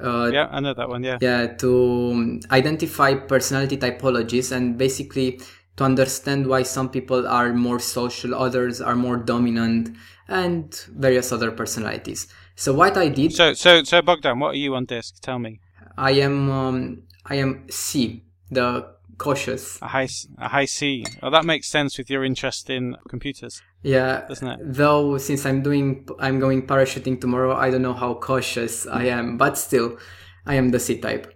uh, 0.00 0.30
yeah, 0.32 0.48
I 0.50 0.60
know 0.60 0.74
that 0.74 0.88
one. 0.88 1.02
Yeah. 1.02 1.18
Yeah, 1.20 1.46
to 1.46 2.40
identify 2.50 3.14
personality 3.14 3.76
typologies 3.76 4.52
and 4.52 4.78
basically 4.78 5.40
to 5.76 5.84
understand 5.84 6.46
why 6.46 6.62
some 6.62 6.88
people 6.88 7.26
are 7.26 7.52
more 7.52 7.78
social, 7.78 8.34
others 8.34 8.80
are 8.80 8.94
more 8.94 9.16
dominant, 9.16 9.96
and 10.28 10.74
various 10.96 11.32
other 11.32 11.50
personalities. 11.50 12.28
So 12.56 12.72
what 12.72 12.96
I 12.96 13.08
did. 13.08 13.32
So 13.32 13.52
so 13.52 13.82
so 13.82 14.02
Bogdan, 14.02 14.38
what 14.38 14.52
are 14.54 14.58
you 14.58 14.74
on 14.74 14.86
DISC? 14.86 15.20
Tell 15.20 15.38
me. 15.38 15.60
I 15.96 16.12
am 16.12 16.50
um, 16.50 17.02
I 17.26 17.36
am 17.36 17.66
C, 17.70 18.24
the 18.50 18.94
cautious. 19.18 19.80
A 19.82 19.88
high 19.88 20.08
a 20.38 20.48
high 20.48 20.64
C. 20.64 21.04
Oh, 21.22 21.30
that 21.30 21.44
makes 21.44 21.68
sense 21.68 21.98
with 21.98 22.10
your 22.10 22.24
interest 22.24 22.70
in 22.70 22.96
computers. 23.08 23.62
Yeah, 23.82 24.24
doesn't 24.28 24.48
it? 24.48 24.58
Though 24.62 25.18
since 25.18 25.46
I'm 25.46 25.62
doing 25.62 26.06
I'm 26.18 26.38
going 26.38 26.66
parachuting 26.66 27.20
tomorrow, 27.20 27.54
I 27.54 27.70
don't 27.70 27.82
know 27.82 27.94
how 27.94 28.14
cautious 28.14 28.86
I 28.86 29.04
hmm. 29.04 29.18
am, 29.18 29.38
but 29.38 29.58
still, 29.58 29.98
I 30.46 30.54
am 30.54 30.70
the 30.70 30.80
C 30.80 30.98
type. 30.98 31.32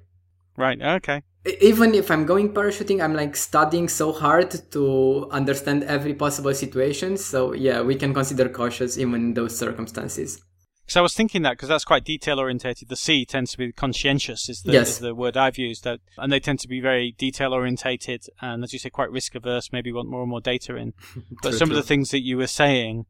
Right. 0.56 0.80
Okay. 0.80 1.22
Even 1.60 1.94
if 1.94 2.10
I'm 2.10 2.26
going 2.26 2.52
parachuting, 2.52 3.02
I'm 3.04 3.14
like 3.14 3.36
studying 3.36 3.88
so 3.88 4.12
hard 4.12 4.50
to 4.72 5.28
understand 5.30 5.84
every 5.84 6.14
possible 6.14 6.52
situation. 6.54 7.16
So 7.16 7.52
yeah, 7.52 7.82
we 7.82 7.94
can 7.94 8.12
consider 8.12 8.48
cautious 8.48 8.98
even 8.98 9.14
in 9.14 9.34
those 9.34 9.56
circumstances. 9.56 10.42
So 10.88 11.00
I 11.00 11.02
was 11.02 11.14
thinking 11.14 11.42
that 11.42 11.52
because 11.52 11.68
that's 11.68 11.84
quite 11.84 12.04
detail 12.04 12.38
orientated. 12.38 12.88
The 12.88 12.96
C 12.96 13.24
tends 13.24 13.52
to 13.52 13.58
be 13.58 13.72
conscientious, 13.72 14.48
is 14.48 14.62
the, 14.62 14.72
yes. 14.72 14.90
is 14.90 14.98
the 15.00 15.14
word 15.14 15.36
I've 15.36 15.58
used, 15.58 15.82
that, 15.84 16.00
and 16.16 16.32
they 16.32 16.38
tend 16.38 16.60
to 16.60 16.68
be 16.68 16.80
very 16.80 17.12
detail 17.18 17.52
orientated 17.52 18.26
and, 18.40 18.62
as 18.62 18.72
you 18.72 18.78
say, 18.78 18.90
quite 18.90 19.10
risk 19.10 19.34
averse. 19.34 19.72
Maybe 19.72 19.92
want 19.92 20.08
more 20.08 20.22
and 20.22 20.30
more 20.30 20.40
data 20.40 20.76
in. 20.76 20.94
But 21.42 21.50
true, 21.50 21.58
some 21.58 21.68
true. 21.68 21.76
of 21.76 21.82
the 21.82 21.86
things 21.86 22.10
that 22.10 22.22
you 22.22 22.36
were 22.36 22.46
saying 22.46 23.06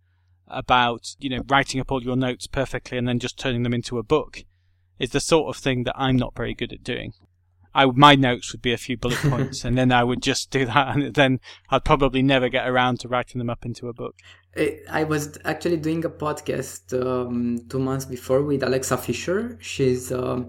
about, 0.48 1.14
you 1.18 1.28
know, 1.28 1.42
writing 1.48 1.80
up 1.80 1.92
all 1.92 2.02
your 2.02 2.16
notes 2.16 2.46
perfectly 2.46 2.96
and 2.96 3.06
then 3.06 3.18
just 3.18 3.38
turning 3.38 3.62
them 3.62 3.74
into 3.74 3.98
a 3.98 4.02
book 4.02 4.44
is 4.98 5.10
the 5.10 5.20
sort 5.20 5.54
of 5.54 5.60
thing 5.60 5.84
that 5.84 5.94
I'm 5.96 6.16
not 6.16 6.34
very 6.34 6.54
good 6.54 6.72
at 6.72 6.82
doing. 6.82 7.12
I, 7.76 7.84
my 7.86 8.14
notes 8.14 8.52
would 8.52 8.62
be 8.62 8.72
a 8.72 8.78
few 8.78 8.96
bullet 8.96 9.18
points, 9.18 9.64
and 9.64 9.76
then 9.76 9.92
I 9.92 10.02
would 10.02 10.22
just 10.22 10.50
do 10.50 10.64
that, 10.64 10.96
and 10.96 11.14
then 11.14 11.40
I'd 11.68 11.84
probably 11.84 12.22
never 12.22 12.48
get 12.48 12.66
around 12.66 13.00
to 13.00 13.08
writing 13.08 13.38
them 13.38 13.50
up 13.50 13.66
into 13.66 13.88
a 13.88 13.92
book. 13.92 14.16
I 14.90 15.04
was 15.04 15.36
actually 15.44 15.76
doing 15.76 16.02
a 16.06 16.08
podcast 16.08 16.94
um, 16.98 17.58
two 17.68 17.78
months 17.78 18.06
before 18.06 18.40
with 18.42 18.62
Alexa 18.62 18.96
Fisher. 18.96 19.58
She's 19.60 20.10
a 20.10 20.48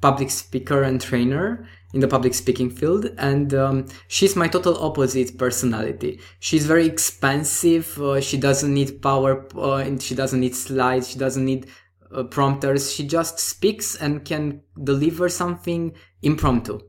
public 0.00 0.30
speaker 0.30 0.84
and 0.84 1.00
trainer 1.00 1.66
in 1.92 2.00
the 2.00 2.08
public 2.08 2.34
speaking 2.34 2.70
field, 2.70 3.10
and 3.18 3.52
um, 3.54 3.86
she's 4.06 4.36
my 4.36 4.46
total 4.46 4.76
opposite 4.82 5.36
personality. 5.36 6.20
She's 6.38 6.64
very 6.64 6.86
expansive. 6.86 8.00
Uh, 8.00 8.20
she 8.20 8.36
doesn't 8.36 8.72
need 8.72 9.02
power. 9.02 9.46
Uh, 9.58 9.98
she 9.98 10.14
doesn't 10.14 10.40
need 10.40 10.54
slides. 10.54 11.10
She 11.10 11.18
doesn't 11.18 11.44
need 11.44 11.66
uh, 12.14 12.22
prompters. 12.24 12.92
She 12.92 13.06
just 13.06 13.40
speaks 13.40 13.96
and 13.96 14.24
can 14.24 14.62
deliver 14.82 15.28
something 15.28 15.94
impromptu. 16.22 16.80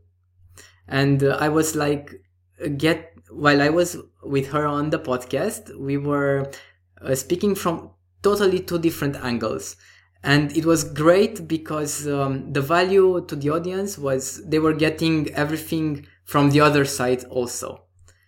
And 0.87 1.23
uh, 1.23 1.37
I 1.39 1.49
was 1.49 1.75
like, 1.75 2.21
get 2.77 3.13
while 3.29 3.61
I 3.61 3.69
was 3.69 3.97
with 4.21 4.47
her 4.51 4.65
on 4.65 4.89
the 4.89 4.99
podcast, 4.99 5.75
we 5.77 5.97
were 5.97 6.51
uh, 7.01 7.15
speaking 7.15 7.55
from 7.55 7.91
totally 8.21 8.59
two 8.59 8.79
different 8.79 9.15
angles. 9.17 9.75
And 10.23 10.55
it 10.55 10.65
was 10.65 10.85
great 10.85 11.47
because 11.47 12.07
um, 12.07 12.53
the 12.53 12.61
value 12.61 13.25
to 13.27 13.35
the 13.35 13.49
audience 13.49 13.97
was 13.97 14.41
they 14.45 14.59
were 14.59 14.73
getting 14.73 15.29
everything 15.33 16.07
from 16.23 16.51
the 16.51 16.61
other 16.61 16.85
side 16.85 17.25
also. 17.25 17.83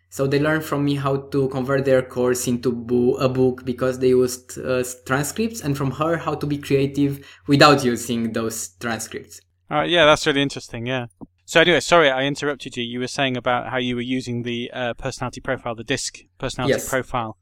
So 0.09 0.27
they 0.27 0.39
learned 0.39 0.63
from 0.63 0.83
me 0.85 0.95
how 0.95 1.17
to 1.17 1.49
convert 1.49 1.85
their 1.85 2.01
course 2.01 2.47
into 2.47 2.71
bo- 2.71 3.15
a 3.15 3.29
book 3.29 3.65
because 3.65 3.99
they 3.99 4.09
used 4.09 4.57
uh, 4.57 4.83
transcripts, 5.05 5.61
and 5.61 5.75
from 5.75 5.91
her 5.91 6.17
how 6.17 6.35
to 6.35 6.45
be 6.45 6.57
creative 6.57 7.25
without 7.47 7.83
using 7.83 8.31
those 8.31 8.69
transcripts. 8.79 9.41
All 9.69 9.77
right, 9.77 9.89
yeah, 9.89 10.05
that's 10.05 10.27
really 10.27 10.41
interesting. 10.41 10.85
Yeah. 10.85 11.07
So 11.45 11.61
anyway, 11.61 11.79
sorry 11.79 12.09
I 12.09 12.23
interrupted 12.23 12.75
you. 12.75 12.83
You 12.83 12.99
were 12.99 13.07
saying 13.07 13.37
about 13.37 13.69
how 13.69 13.77
you 13.77 13.95
were 13.95 14.01
using 14.01 14.43
the 14.43 14.71
uh, 14.73 14.93
personality 14.95 15.41
profile, 15.41 15.75
the 15.75 15.83
DISC 15.83 16.23
personality 16.37 16.73
yes. 16.73 16.89
profile. 16.89 17.37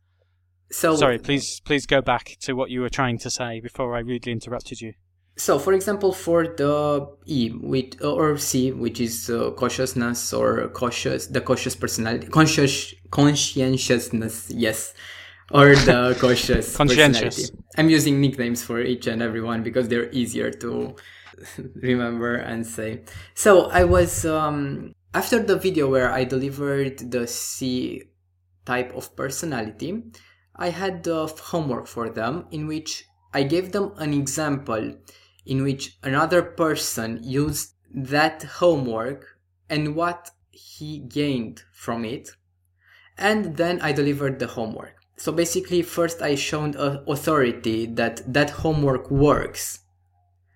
So 0.72 0.96
sorry, 0.96 1.20
please 1.20 1.60
please 1.62 1.86
go 1.86 2.02
back 2.02 2.38
to 2.42 2.54
what 2.54 2.70
you 2.70 2.82
were 2.82 2.90
trying 2.90 3.18
to 3.20 3.30
say 3.30 3.60
before 3.60 3.96
I 3.96 4.00
rudely 4.00 4.32
interrupted 4.32 4.82
you. 4.82 4.94
So, 5.36 5.58
for 5.58 5.74
example, 5.74 6.14
for 6.14 6.44
the 6.44 7.08
E 7.26 7.52
with 7.62 8.04
or 8.04 8.38
C, 8.38 8.72
which 8.72 9.00
is 9.00 9.30
uh, 9.30 9.52
cautiousness 9.52 10.32
or 10.32 10.68
cautious, 10.70 11.28
the 11.28 11.42
cautious 11.42 11.76
personality, 11.76 12.28
conscious 12.28 12.94
conscientiousness, 13.10 14.52
yes, 14.52 14.94
or 15.52 15.76
the 15.76 16.16
cautious 16.22 16.78
personality. 16.78 17.46
I'm 17.78 17.90
using 17.90 18.22
nicknames 18.22 18.62
for 18.64 18.82
each 18.82 19.08
and 19.08 19.24
everyone 19.24 19.64
because 19.64 19.88
they're 19.88 20.12
easier 20.12 20.52
to 20.52 20.96
remember 21.76 22.36
and 22.36 22.66
say. 22.66 23.04
So 23.34 23.70
I 23.70 23.84
was 23.84 24.26
um, 24.26 24.94
after 25.14 25.40
the 25.40 25.58
video 25.58 25.90
where 25.90 26.12
I 26.12 26.24
delivered 26.24 27.12
the 27.12 27.28
C 27.28 28.04
type 28.66 28.94
of 28.96 29.16
personality. 29.16 30.04
I 30.56 30.70
had 30.70 31.08
uh, 31.08 31.28
homework 31.28 31.88
for 31.88 32.10
them 32.10 32.46
in 32.52 32.68
which 32.68 33.06
I 33.34 33.44
gave 33.44 33.72
them 33.72 33.94
an 33.98 34.14
example 34.14 34.94
in 35.46 35.64
which 35.64 35.98
another 36.04 36.42
person 36.42 37.20
used 37.24 37.74
that 37.94 38.44
homework 38.44 39.38
and 39.70 39.96
what 39.96 40.32
he 40.52 41.00
gained 41.00 41.64
from 41.72 42.06
it. 42.06 42.30
And 43.18 43.58
then 43.58 43.82
I 43.82 43.92
delivered 43.92 44.40
the 44.40 44.48
homework. 44.48 44.96
So 45.18 45.32
basically, 45.32 45.82
first 45.82 46.22
I 46.22 46.36
showed 46.36 46.76
authority 46.76 47.86
that 47.86 48.22
that 48.34 48.50
homework 48.50 49.12
works. 49.12 49.80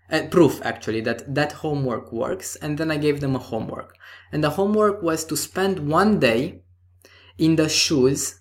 Uh, 0.10 0.22
proof 0.32 0.62
actually 0.64 1.02
that 1.02 1.36
that 1.36 1.52
homework 1.52 2.14
works 2.14 2.56
and 2.62 2.78
then 2.78 2.90
I 2.90 2.98
gave 2.98 3.20
them 3.20 3.36
a 3.36 3.40
homework. 3.40 3.98
And 4.32 4.42
the 4.42 4.52
homework 4.52 5.04
was 5.04 5.26
to 5.26 5.36
spend 5.36 5.80
one 5.80 6.20
day 6.20 6.62
in 7.38 7.58
the 7.58 7.68
shoes 7.68 8.40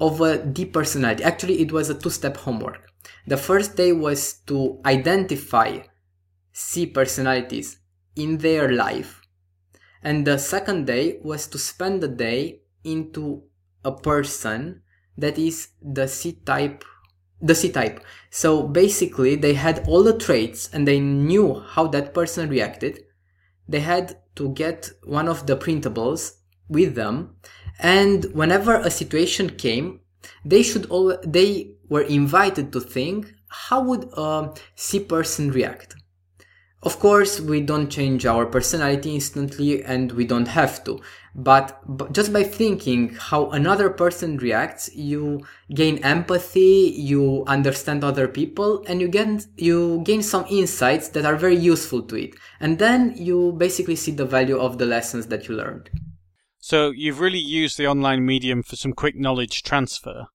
of 0.00 0.20
a 0.20 0.38
D 0.38 0.64
personality. 0.64 1.22
Actually, 1.22 1.60
it 1.60 1.70
was 1.70 1.90
a 1.90 1.94
two-step 1.94 2.38
homework. 2.38 2.90
The 3.26 3.36
first 3.36 3.76
day 3.76 3.92
was 3.92 4.40
to 4.46 4.80
identify 4.86 5.80
C 6.52 6.86
personalities 6.86 7.78
in 8.16 8.38
their 8.38 8.72
life. 8.72 9.20
And 10.02 10.26
the 10.26 10.38
second 10.38 10.86
day 10.86 11.20
was 11.22 11.46
to 11.48 11.58
spend 11.58 12.02
the 12.02 12.08
day 12.08 12.62
into 12.84 13.44
a 13.84 13.92
person 13.92 14.82
that 15.16 15.38
is 15.38 15.68
the 15.80 16.08
C 16.08 16.32
type 16.32 16.84
the 17.42 17.54
C 17.54 17.70
type. 17.70 18.00
So 18.30 18.62
basically 18.62 19.34
they 19.34 19.54
had 19.54 19.86
all 19.88 20.02
the 20.02 20.16
traits 20.16 20.70
and 20.72 20.86
they 20.86 21.00
knew 21.00 21.60
how 21.60 21.88
that 21.88 22.14
person 22.14 22.48
reacted. 22.48 23.04
They 23.68 23.80
had 23.80 24.16
to 24.36 24.50
get 24.50 24.90
one 25.04 25.28
of 25.28 25.46
the 25.46 25.56
printables 25.56 26.36
with 26.68 26.94
them 26.94 27.36
and 27.78 28.24
whenever 28.32 28.76
a 28.76 28.90
situation 28.90 29.50
came, 29.50 30.00
they 30.44 30.62
should 30.62 30.86
all 30.86 31.16
they 31.24 31.74
were 31.88 32.02
invited 32.02 32.72
to 32.72 32.80
think 32.80 33.34
how 33.48 33.82
would 33.82 34.08
a 34.16 34.54
C 34.76 35.00
person 35.00 35.50
react. 35.50 35.96
Of 36.84 36.98
course, 36.98 37.38
we 37.38 37.60
don't 37.60 37.88
change 37.88 38.26
our 38.26 38.44
personality 38.44 39.14
instantly 39.14 39.84
and 39.84 40.10
we 40.12 40.24
don't 40.24 40.48
have 40.48 40.82
to. 40.84 41.00
But, 41.34 42.12
just 42.12 42.32
by 42.32 42.42
thinking 42.42 43.14
how 43.14 43.50
another 43.50 43.88
person 43.88 44.36
reacts, 44.36 44.94
you 44.94 45.46
gain 45.72 45.98
empathy, 45.98 46.92
you 46.94 47.44
understand 47.46 48.02
other 48.02 48.26
people, 48.26 48.84
and 48.88 49.00
you 49.00 49.08
gain, 49.08 49.40
you 49.56 50.02
gain 50.04 50.22
some 50.22 50.44
insights 50.50 51.08
that 51.10 51.24
are 51.24 51.36
very 51.36 51.56
useful 51.56 52.02
to 52.02 52.16
it. 52.16 52.34
And 52.58 52.78
then 52.78 53.14
you 53.16 53.52
basically 53.56 53.96
see 53.96 54.10
the 54.10 54.26
value 54.26 54.58
of 54.58 54.78
the 54.78 54.84
lessons 54.84 55.28
that 55.28 55.48
you 55.48 55.54
learned. 55.54 55.88
So 56.58 56.90
you've 56.90 57.20
really 57.20 57.38
used 57.38 57.78
the 57.78 57.86
online 57.86 58.26
medium 58.26 58.62
for 58.62 58.76
some 58.76 58.92
quick 58.92 59.16
knowledge 59.16 59.62
transfer, 59.62 60.26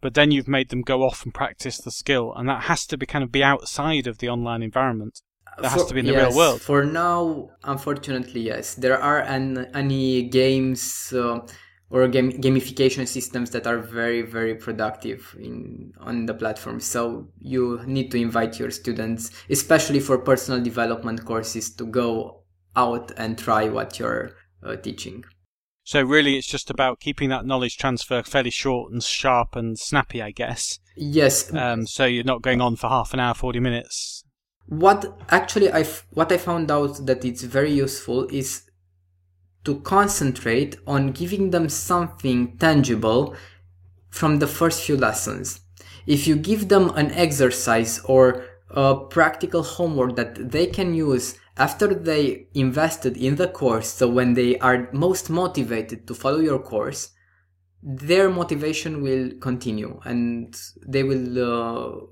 but 0.00 0.14
then 0.14 0.30
you've 0.30 0.48
made 0.48 0.70
them 0.70 0.82
go 0.82 1.02
off 1.02 1.24
and 1.24 1.32
practice 1.32 1.78
the 1.78 1.90
skill, 1.90 2.32
and 2.34 2.48
that 2.48 2.64
has 2.64 2.86
to 2.86 2.96
be 2.96 3.06
kind 3.06 3.22
of 3.22 3.30
be 3.30 3.44
outside 3.44 4.06
of 4.06 4.18
the 4.18 4.28
online 4.28 4.62
environment. 4.62 5.20
That 5.58 5.72
has 5.72 5.86
to 5.86 5.94
be 5.94 6.00
in 6.00 6.06
the 6.06 6.12
yes, 6.12 6.28
real 6.28 6.36
world. 6.36 6.60
For 6.60 6.84
now, 6.84 7.50
unfortunately, 7.64 8.42
yes. 8.42 8.74
There 8.74 9.00
are 9.00 9.20
an, 9.20 9.70
any 9.74 10.24
games 10.24 11.12
uh, 11.12 11.40
or 11.88 12.08
game, 12.08 12.32
gamification 12.32 13.06
systems 13.08 13.50
that 13.50 13.66
are 13.66 13.78
very, 13.78 14.22
very 14.22 14.54
productive 14.54 15.34
in 15.38 15.92
on 15.98 16.26
the 16.26 16.34
platform. 16.34 16.80
So 16.80 17.28
you 17.40 17.80
need 17.86 18.10
to 18.10 18.18
invite 18.18 18.58
your 18.58 18.70
students, 18.70 19.30
especially 19.48 20.00
for 20.00 20.18
personal 20.18 20.62
development 20.62 21.24
courses, 21.24 21.74
to 21.76 21.86
go 21.86 22.42
out 22.74 23.12
and 23.16 23.38
try 23.38 23.68
what 23.68 23.98
you're 23.98 24.32
uh, 24.62 24.76
teaching. 24.76 25.24
So 25.84 26.02
really, 26.02 26.36
it's 26.36 26.48
just 26.48 26.68
about 26.68 26.98
keeping 26.98 27.28
that 27.30 27.46
knowledge 27.46 27.78
transfer 27.78 28.22
fairly 28.22 28.50
short 28.50 28.92
and 28.92 29.02
sharp 29.02 29.54
and 29.54 29.78
snappy, 29.78 30.20
I 30.20 30.32
guess. 30.32 30.80
Yes. 30.96 31.54
Um, 31.54 31.86
so 31.86 32.04
you're 32.04 32.24
not 32.24 32.42
going 32.42 32.60
on 32.60 32.74
for 32.74 32.88
half 32.88 33.14
an 33.14 33.20
hour, 33.20 33.34
forty 33.34 33.60
minutes. 33.60 34.24
What 34.68 35.18
actually 35.28 35.72
I 35.72 35.84
what 36.10 36.32
I 36.32 36.38
found 36.38 36.70
out 36.70 37.06
that 37.06 37.24
it's 37.24 37.42
very 37.42 37.72
useful 37.72 38.26
is 38.28 38.62
to 39.64 39.80
concentrate 39.80 40.76
on 40.86 41.12
giving 41.12 41.50
them 41.50 41.68
something 41.68 42.56
tangible 42.58 43.34
from 44.08 44.38
the 44.38 44.46
first 44.46 44.82
few 44.82 44.96
lessons. 44.96 45.60
If 46.06 46.26
you 46.26 46.36
give 46.36 46.68
them 46.68 46.90
an 46.90 47.10
exercise 47.10 48.00
or 48.04 48.44
a 48.70 48.94
practical 48.94 49.62
homework 49.62 50.16
that 50.16 50.50
they 50.50 50.66
can 50.66 50.94
use 50.94 51.38
after 51.56 51.94
they 51.94 52.46
invested 52.54 53.16
in 53.16 53.36
the 53.36 53.48
course, 53.48 53.88
so 53.88 54.08
when 54.08 54.34
they 54.34 54.58
are 54.58 54.88
most 54.92 55.30
motivated 55.30 56.06
to 56.06 56.14
follow 56.14 56.40
your 56.40 56.58
course, 56.58 57.10
their 57.82 58.28
motivation 58.30 59.02
will 59.02 59.30
continue 59.40 60.00
and 60.04 60.56
they 60.86 61.02
will 61.02 61.26
uh, 61.38 62.06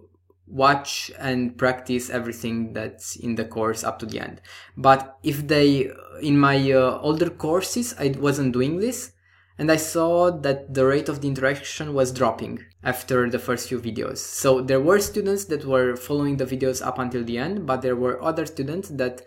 watch 0.46 1.10
and 1.18 1.56
practice 1.56 2.10
everything 2.10 2.72
that's 2.72 3.16
in 3.16 3.34
the 3.34 3.44
course 3.44 3.82
up 3.84 3.98
to 3.98 4.06
the 4.06 4.20
end. 4.20 4.40
But 4.76 5.18
if 5.22 5.46
they, 5.46 5.90
in 6.20 6.38
my 6.38 6.72
uh, 6.72 6.98
older 7.00 7.30
courses, 7.30 7.94
I 7.98 8.14
wasn't 8.18 8.52
doing 8.52 8.78
this, 8.78 9.12
and 9.58 9.70
I 9.70 9.76
saw 9.76 10.30
that 10.30 10.74
the 10.74 10.84
rate 10.84 11.08
of 11.08 11.20
the 11.20 11.28
interaction 11.28 11.94
was 11.94 12.12
dropping 12.12 12.64
after 12.82 13.30
the 13.30 13.38
first 13.38 13.68
few 13.68 13.80
videos. 13.80 14.18
So 14.18 14.60
there 14.60 14.80
were 14.80 14.98
students 14.98 15.44
that 15.46 15.64
were 15.64 15.96
following 15.96 16.36
the 16.36 16.46
videos 16.46 16.84
up 16.84 16.98
until 16.98 17.24
the 17.24 17.38
end, 17.38 17.66
but 17.66 17.80
there 17.80 17.96
were 17.96 18.22
other 18.22 18.46
students 18.46 18.88
that 18.90 19.22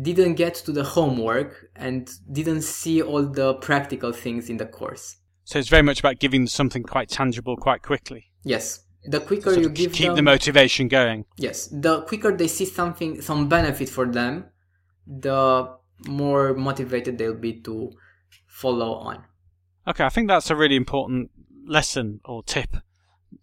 didn't 0.00 0.34
get 0.34 0.54
to 0.54 0.72
the 0.72 0.84
homework 0.84 1.70
and 1.76 2.10
didn't 2.32 2.62
see 2.62 3.02
all 3.02 3.22
the 3.22 3.54
practical 3.54 4.12
things 4.12 4.50
in 4.50 4.56
the 4.56 4.66
course. 4.66 5.16
So 5.44 5.58
it's 5.58 5.68
very 5.68 5.82
much 5.82 6.00
about 6.00 6.18
giving 6.18 6.46
something 6.46 6.82
quite 6.82 7.08
tangible 7.08 7.56
quite 7.56 7.82
quickly. 7.82 8.30
Yes. 8.42 8.85
The 9.08 9.20
quicker 9.20 9.52
you 9.52 9.68
give 9.68 9.92
them. 9.92 9.96
keep 9.96 10.06
them, 10.08 10.16
the 10.16 10.22
motivation 10.22 10.88
going. 10.88 11.24
Yes. 11.36 11.68
The 11.68 12.02
quicker 12.02 12.36
they 12.36 12.48
see 12.48 12.64
something 12.64 13.20
some 13.20 13.48
benefit 13.48 13.88
for 13.88 14.06
them, 14.06 14.46
the 15.06 15.76
more 16.06 16.54
motivated 16.54 17.18
they'll 17.18 17.34
be 17.34 17.60
to 17.62 17.92
follow 18.46 18.94
on. 18.94 19.24
Okay, 19.88 20.04
I 20.04 20.08
think 20.08 20.28
that's 20.28 20.50
a 20.50 20.56
really 20.56 20.76
important 20.76 21.30
lesson 21.66 22.20
or 22.24 22.42
tip 22.42 22.76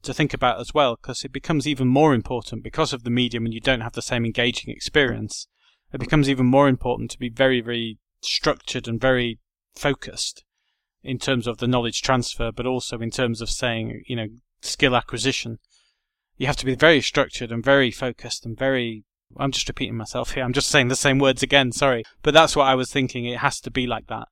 to 0.02 0.14
think 0.14 0.34
about 0.34 0.60
as 0.60 0.74
well, 0.74 0.98
because 1.02 1.24
it 1.24 1.32
becomes 1.32 1.68
even 1.68 1.88
more 1.88 2.14
important 2.14 2.64
because 2.64 2.94
of 2.94 3.04
the 3.04 3.10
medium 3.10 3.46
and 3.46 3.54
you 3.54 3.62
don't 3.62 3.82
have 3.82 3.94
the 3.94 4.02
same 4.02 4.26
engaging 4.26 4.74
experience. 4.74 5.48
It 5.94 6.00
becomes 6.00 6.30
even 6.30 6.46
more 6.46 6.68
important 6.68 7.12
to 7.12 7.20
be 7.20 7.30
very, 7.30 7.62
very 7.62 8.00
structured 8.22 8.88
and 8.88 9.00
very 9.00 9.40
focused 9.76 10.44
in 11.04 11.20
terms 11.20 11.48
of 11.48 11.58
the 11.58 11.68
knowledge 11.68 12.02
transfer, 12.02 12.52
but 12.52 12.66
also 12.66 13.00
in 13.00 13.12
terms 13.12 13.42
of 13.42 13.50
saying, 13.50 14.04
you 14.08 14.16
know, 14.16 14.28
skill 14.64 14.96
acquisition. 14.96 15.60
You 16.38 16.48
have 16.48 16.58
to 16.58 16.66
be 16.66 16.76
very 16.76 17.02
structured 17.02 17.52
and 17.52 17.64
very 17.64 17.92
focused 17.92 18.46
and 18.46 18.58
very 18.58 19.06
I'm 19.38 19.52
just 19.52 19.68
repeating 19.68 19.98
myself 19.98 20.34
here. 20.34 20.44
I'm 20.44 20.54
just 20.54 20.70
saying 20.70 20.88
the 20.88 20.96
same 20.96 21.20
words 21.20 21.42
again. 21.42 21.72
Sorry, 21.72 22.04
but 22.22 22.34
that's 22.34 22.56
what 22.56 22.68
I 22.68 22.76
was 22.76 22.92
thinking. 22.92 23.26
It 23.26 23.40
has 23.40 23.60
to 23.62 23.72
be 23.72 23.88
like 23.88 24.08
that. 24.08 24.28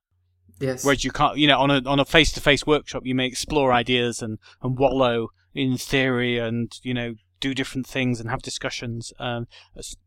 Yes. 0.60 0.84
Whereas 0.84 1.04
you 1.04 1.10
can't, 1.10 1.36
you 1.38 1.48
know, 1.48 1.58
on 1.58 1.70
a 1.70 1.82
on 1.86 1.98
a 1.98 2.04
face 2.04 2.32
to 2.32 2.40
face 2.40 2.66
workshop, 2.66 3.02
you 3.04 3.14
may 3.14 3.26
explore 3.26 3.72
ideas 3.72 4.22
and 4.22 4.38
and 4.62 4.78
wallow 4.78 5.28
in 5.54 5.76
theory 5.76 6.38
and 6.38 6.72
you 6.82 6.94
know 6.94 7.14
do 7.40 7.54
different 7.54 7.86
things 7.86 8.20
and 8.20 8.30
have 8.30 8.42
discussions. 8.42 9.12
Um, 9.18 9.46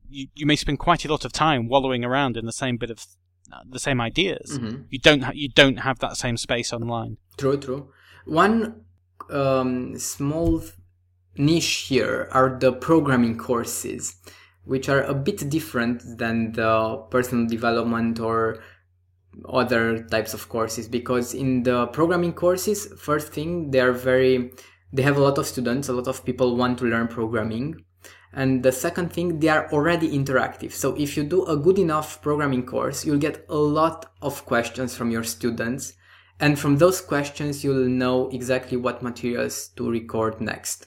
you 0.07 0.28
you 0.34 0.45
may 0.45 0.55
spend 0.55 0.80
quite 0.80 1.03
a 1.03 1.11
lot 1.11 1.26
of 1.26 1.34
time 1.34 1.67
wallowing 1.67 2.05
around 2.05 2.38
in 2.38 2.45
the 2.45 2.53
same 2.53 2.78
bit 2.78 2.89
of 2.89 3.05
uh, 3.51 3.59
the 3.69 3.80
same 3.80 3.99
ideas. 3.99 4.57
Mm-hmm. 4.57 4.84
You 4.89 4.99
don't 4.99 5.23
ha- 5.23 5.34
you 5.36 5.49
don't 5.49 5.78
have 5.78 5.99
that 5.99 6.15
same 6.15 6.38
space 6.38 6.71
online. 6.71 7.17
True, 7.38 7.57
true. 7.57 7.89
One 8.26 8.85
um, 9.30 9.97
small 9.97 10.61
niche 11.38 11.88
here 11.89 12.30
are 12.32 12.57
the 12.59 12.71
programming 12.71 13.38
courses, 13.38 14.15
which 14.63 14.89
are 14.89 15.03
a 15.03 15.13
bit 15.13 15.49
different 15.49 16.01
than 16.17 16.53
the 16.53 17.05
personal 17.09 17.47
development 17.47 18.19
or 18.19 18.59
other 19.49 20.03
types 20.03 20.34
of 20.34 20.47
courses 20.49 20.88
because 20.88 21.34
in 21.34 21.63
the 21.63 21.88
programming 21.88 22.34
courses 22.34 22.88
first 22.97 23.34
thing 23.34 23.69
they 23.71 23.82
are 23.82 23.91
very 23.91 24.51
they 24.93 25.01
have 25.01 25.17
a 25.17 25.21
lot 25.21 25.38
of 25.38 25.45
students 25.45 25.89
a 25.89 25.93
lot 25.93 26.07
of 26.07 26.23
people 26.26 26.55
want 26.55 26.78
to 26.80 26.86
learn 26.86 27.07
programming. 27.07 27.84
And 28.32 28.63
the 28.63 28.71
second 28.71 29.13
thing 29.13 29.39
they 29.39 29.47
are 29.47 29.71
already 29.71 30.09
interactive. 30.09 30.73
So 30.73 30.93
if 30.95 31.15
you 31.15 31.23
do 31.23 31.45
a 31.45 31.55
good 31.55 31.80
enough 31.80 32.21
programming 32.21 32.65
course 32.65 33.05
you'll 33.05 33.17
get 33.17 33.45
a 33.49 33.55
lot 33.55 34.13
of 34.21 34.45
questions 34.45 34.95
from 34.95 35.11
your 35.11 35.23
students 35.23 35.93
and 36.40 36.60
from 36.60 36.78
those 36.78 37.02
questions 37.02 37.64
you'll 37.64 37.88
know 37.88 38.30
exactly 38.30 38.78
what 38.78 39.02
materials 39.02 39.70
to 39.70 39.90
record 39.90 40.42
next 40.42 40.86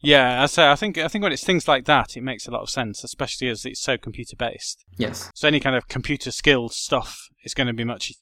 yeah, 0.00 0.42
I 0.42 0.46
say 0.46 0.70
I 0.70 0.76
think 0.76 0.96
I 0.96 1.08
think 1.08 1.22
when 1.22 1.32
it's 1.32 1.44
things 1.44 1.66
like 1.66 1.84
that, 1.86 2.16
it 2.16 2.22
makes 2.22 2.46
a 2.46 2.50
lot 2.50 2.62
of 2.62 2.70
sense, 2.70 3.02
especially 3.02 3.48
as 3.48 3.64
it's 3.64 3.80
so 3.80 3.98
computer 3.98 4.36
based. 4.36 4.84
yes 4.96 5.30
So 5.34 5.48
any 5.48 5.60
kind 5.60 5.74
of 5.74 5.88
computer 5.88 6.30
skilled 6.30 6.72
stuff 6.72 7.28
is 7.44 7.54
going 7.54 7.66
to 7.66 7.72
be 7.72 7.84
much. 7.84 8.12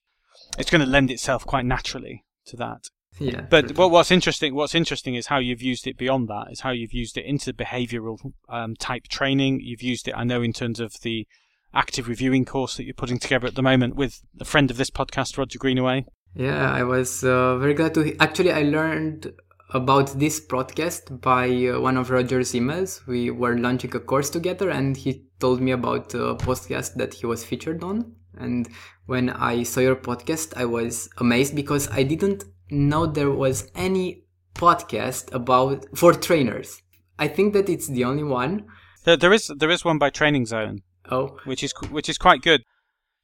It's 0.58 0.70
going 0.70 0.84
to 0.84 0.90
lend 0.90 1.10
itself 1.10 1.46
quite 1.46 1.66
naturally 1.66 2.24
to 2.46 2.56
that. 2.56 2.88
yeah 3.18 3.42
But 3.42 3.76
what, 3.76 3.90
what's 3.90 4.10
interesting, 4.10 4.54
what's 4.54 4.74
interesting 4.74 5.16
is 5.16 5.26
how 5.26 5.38
you've 5.38 5.62
used 5.62 5.86
it 5.86 5.98
beyond 5.98 6.28
that. 6.28 6.46
Is 6.50 6.60
how 6.60 6.70
you've 6.70 6.94
used 6.94 7.18
it 7.18 7.26
into 7.26 7.52
behavioural 7.52 8.32
um, 8.48 8.74
type 8.76 9.08
training. 9.08 9.60
You've 9.60 9.82
used 9.82 10.08
it, 10.08 10.14
I 10.16 10.24
know, 10.24 10.40
in 10.40 10.54
terms 10.54 10.80
of 10.80 10.94
the 11.02 11.26
active 11.74 12.08
reviewing 12.08 12.46
course 12.46 12.78
that 12.78 12.84
you're 12.84 12.94
putting 12.94 13.18
together 13.18 13.46
at 13.46 13.54
the 13.54 13.62
moment 13.62 13.96
with 13.96 14.22
a 14.40 14.46
friend 14.46 14.70
of 14.70 14.78
this 14.78 14.90
podcast, 14.90 15.36
Roger 15.36 15.58
Greenaway. 15.58 16.06
Yeah, 16.36 16.70
I 16.70 16.82
was 16.82 17.24
uh, 17.24 17.56
very 17.58 17.74
glad 17.74 17.94
to. 17.94 18.02
He- 18.02 18.18
Actually, 18.20 18.52
I 18.52 18.62
learned 18.62 19.32
about 19.72 20.18
this 20.18 20.38
podcast 20.38 21.20
by 21.20 21.48
uh, 21.68 21.80
one 21.80 21.96
of 21.96 22.10
Roger's 22.10 22.52
emails. 22.52 23.04
We 23.06 23.30
were 23.30 23.58
launching 23.58 23.94
a 23.96 24.00
course 24.00 24.30
together 24.30 24.70
and 24.70 24.96
he 24.96 25.24
told 25.40 25.60
me 25.60 25.72
about 25.72 26.14
a 26.14 26.34
podcast 26.36 26.94
that 26.94 27.14
he 27.14 27.26
was 27.26 27.44
featured 27.44 27.82
on. 27.82 28.14
And 28.38 28.68
when 29.06 29.30
I 29.30 29.62
saw 29.62 29.80
your 29.80 29.96
podcast, 29.96 30.52
I 30.56 30.66
was 30.66 31.08
amazed 31.18 31.56
because 31.56 31.88
I 31.90 32.02
didn't 32.02 32.44
know 32.70 33.06
there 33.06 33.30
was 33.30 33.70
any 33.74 34.24
podcast 34.54 35.32
about 35.32 35.86
for 35.96 36.12
trainers. 36.12 36.80
I 37.18 37.28
think 37.28 37.54
that 37.54 37.68
it's 37.68 37.88
the 37.88 38.04
only 38.04 38.24
one. 38.24 38.66
There, 39.04 39.16
there 39.16 39.32
is 39.32 39.50
there 39.56 39.70
is 39.70 39.84
one 39.84 39.98
by 39.98 40.10
Training 40.10 40.46
Zone. 40.46 40.82
Oh, 41.10 41.38
which 41.44 41.62
is 41.62 41.72
which 41.90 42.08
is 42.08 42.18
quite 42.18 42.42
good. 42.42 42.62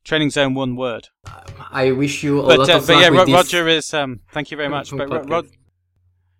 Training 0.04 0.30
Zone, 0.30 0.54
one 0.54 0.74
word. 0.76 1.08
I 1.70 1.92
wish 1.92 2.22
you 2.24 2.40
a 2.40 2.46
but, 2.46 2.58
lot 2.58 2.70
uh, 2.70 2.76
of 2.78 2.86
but 2.86 2.94
luck 2.94 3.02
yeah, 3.02 3.10
with 3.10 3.28
Ro-. 3.28 3.34
Roger 3.34 3.68
is. 3.68 3.94
Um, 3.94 4.20
thank 4.32 4.50
you 4.50 4.56
very 4.56 4.68
much. 4.68 4.90
But 4.90 5.28
Ro- 5.28 5.44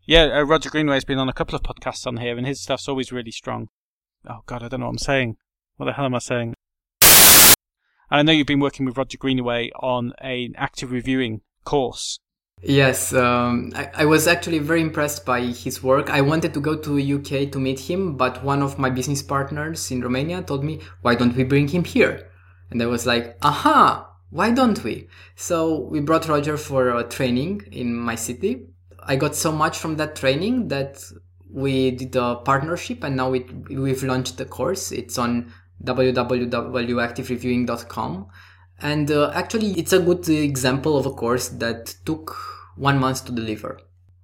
yeah, 0.05 0.39
uh, 0.39 0.43
Roger 0.43 0.69
Greenaway 0.69 0.97
has 0.97 1.05
been 1.05 1.19
on 1.19 1.29
a 1.29 1.33
couple 1.33 1.55
of 1.55 1.63
podcasts 1.63 2.07
on 2.07 2.17
here, 2.17 2.37
and 2.37 2.47
his 2.47 2.61
stuff's 2.61 2.89
always 2.89 3.13
really 3.13 3.31
strong. 3.31 3.69
Oh 4.29 4.41
God, 4.47 4.63
I 4.63 4.69
don't 4.69 4.81
know 4.81 4.87
what 4.87 4.93
I'm 4.93 4.99
saying. 4.99 5.37
What 5.77 5.87
the 5.87 5.93
hell 5.93 6.05
am 6.05 6.15
I 6.15 6.19
saying? 6.19 6.55
And 7.03 8.19
I 8.19 8.23
know 8.23 8.33
you've 8.33 8.47
been 8.47 8.61
working 8.61 8.85
with 8.85 8.99
Roger 8.99 9.17
Greenaway 9.17 9.71
on 9.77 10.13
an 10.19 10.55
active 10.57 10.91
reviewing 10.91 11.41
course. 11.65 12.19
Yes, 12.63 13.13
um, 13.13 13.73
I, 13.75 13.91
I 13.95 14.05
was 14.05 14.27
actually 14.27 14.59
very 14.59 14.83
impressed 14.83 15.25
by 15.25 15.41
his 15.41 15.83
work. 15.83 16.11
I 16.11 16.21
wanted 16.21 16.53
to 16.55 16.61
go 16.61 16.77
to 16.77 16.97
the 16.97 17.15
UK 17.15 17.51
to 17.53 17.59
meet 17.59 17.81
him, 17.81 18.17
but 18.17 18.45
one 18.45 18.63
of 18.63 18.79
my 18.79 18.91
business 18.91 19.23
partners 19.23 19.91
in 19.91 20.01
Romania 20.01 20.43
told 20.43 20.63
me, 20.63 20.81
"Why 21.01 21.15
don't 21.15 21.35
we 21.35 21.45
bring 21.45 21.69
him 21.69 21.85
here?" 21.85 22.32
And 22.73 22.83
I 22.83 22.87
was 22.87 23.07
like, 23.07 23.37
"Aha! 23.43 24.09
Why 24.31 24.51
don't 24.51 24.83
we?" 24.83 25.07
So 25.37 25.87
we 25.91 26.01
brought 26.01 26.27
Roger 26.27 26.57
for 26.57 26.97
a 26.97 27.05
training 27.05 27.68
in 27.70 27.95
my 27.95 28.16
city. 28.16 28.66
I 29.05 29.16
got 29.16 29.37
so 29.37 29.53
much 29.53 29.77
from 29.79 29.97
that 29.97 30.16
training 30.16 30.68
that 30.68 31.05
we 31.51 31.91
did 31.91 32.16
a 32.16 32.37
partnership, 32.37 33.05
and 33.05 33.16
now 33.16 33.29
we 33.31 33.41
we've 33.68 34.03
launched 34.03 34.39
the 34.39 34.47
course. 34.47 34.91
It's 34.91 35.18
on 35.18 35.53
www.activereviewing.com. 35.85 38.27
And 38.81 39.11
uh, 39.11 39.31
actually, 39.35 39.73
it's 39.73 39.93
a 39.93 40.01
good 40.01 40.27
example 40.29 40.97
of 40.97 41.07
a 41.07 41.12
course 41.12 41.49
that 41.49 41.95
took 42.05 42.37
one 42.77 42.99
month 42.99 43.25
to 43.27 43.33
deliver. 43.33 43.81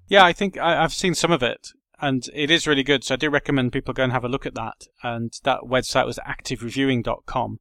Yeah, 0.09 0.24
I 0.24 0.32
think 0.32 0.59
I, 0.59 0.82
I've 0.82 0.94
seen 0.94 1.14
some 1.14 1.30
of 1.30 1.42
it, 1.42 1.68
and 2.01 2.24
it 2.34 2.51
is 2.51 2.66
really 2.66 2.82
good. 2.82 3.05
So 3.05 3.14
I 3.14 3.16
do 3.16 3.30
recommend 3.30 3.72
people 3.72 3.94
go 3.94 4.03
and 4.03 4.12
have 4.12 4.24
a 4.24 4.28
look 4.28 4.46
at 4.46 4.55
that. 4.55 4.88
And 5.03 5.32
that 5.44 5.61
website 5.61 6.07
was 6.07 6.18
activereviewing.com. 6.26 7.61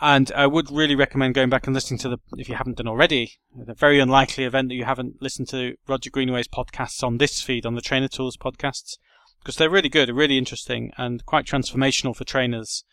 And 0.00 0.30
I 0.34 0.46
would 0.46 0.70
really 0.70 0.94
recommend 0.94 1.34
going 1.34 1.50
back 1.50 1.66
and 1.66 1.74
listening 1.74 1.98
to 2.00 2.08
the, 2.08 2.18
if 2.36 2.48
you 2.48 2.54
haven't 2.54 2.76
done 2.76 2.86
already, 2.86 3.32
the 3.56 3.74
very 3.74 3.98
unlikely 3.98 4.44
event 4.44 4.68
that 4.68 4.76
you 4.76 4.84
haven't 4.84 5.20
listened 5.20 5.48
to 5.48 5.74
Roger 5.88 6.10
Greenaway's 6.10 6.46
podcasts 6.46 7.02
on 7.02 7.18
this 7.18 7.42
feed, 7.42 7.66
on 7.66 7.74
the 7.74 7.80
Trainer 7.80 8.06
Tools 8.06 8.36
podcasts, 8.36 8.98
because 9.40 9.56
they're 9.56 9.70
really 9.70 9.88
good, 9.88 10.08
they're 10.08 10.14
really 10.14 10.38
interesting, 10.38 10.92
and 10.96 11.26
quite 11.26 11.46
transformational 11.46 12.14
for 12.14 12.24
trainers. 12.24 12.84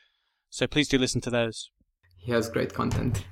So 0.50 0.66
please 0.66 0.88
do 0.88 0.98
listen 0.98 1.22
to 1.22 1.30
those. 1.30 1.70
He 2.18 2.32
has 2.32 2.50
great 2.50 2.74
content. 2.74 3.24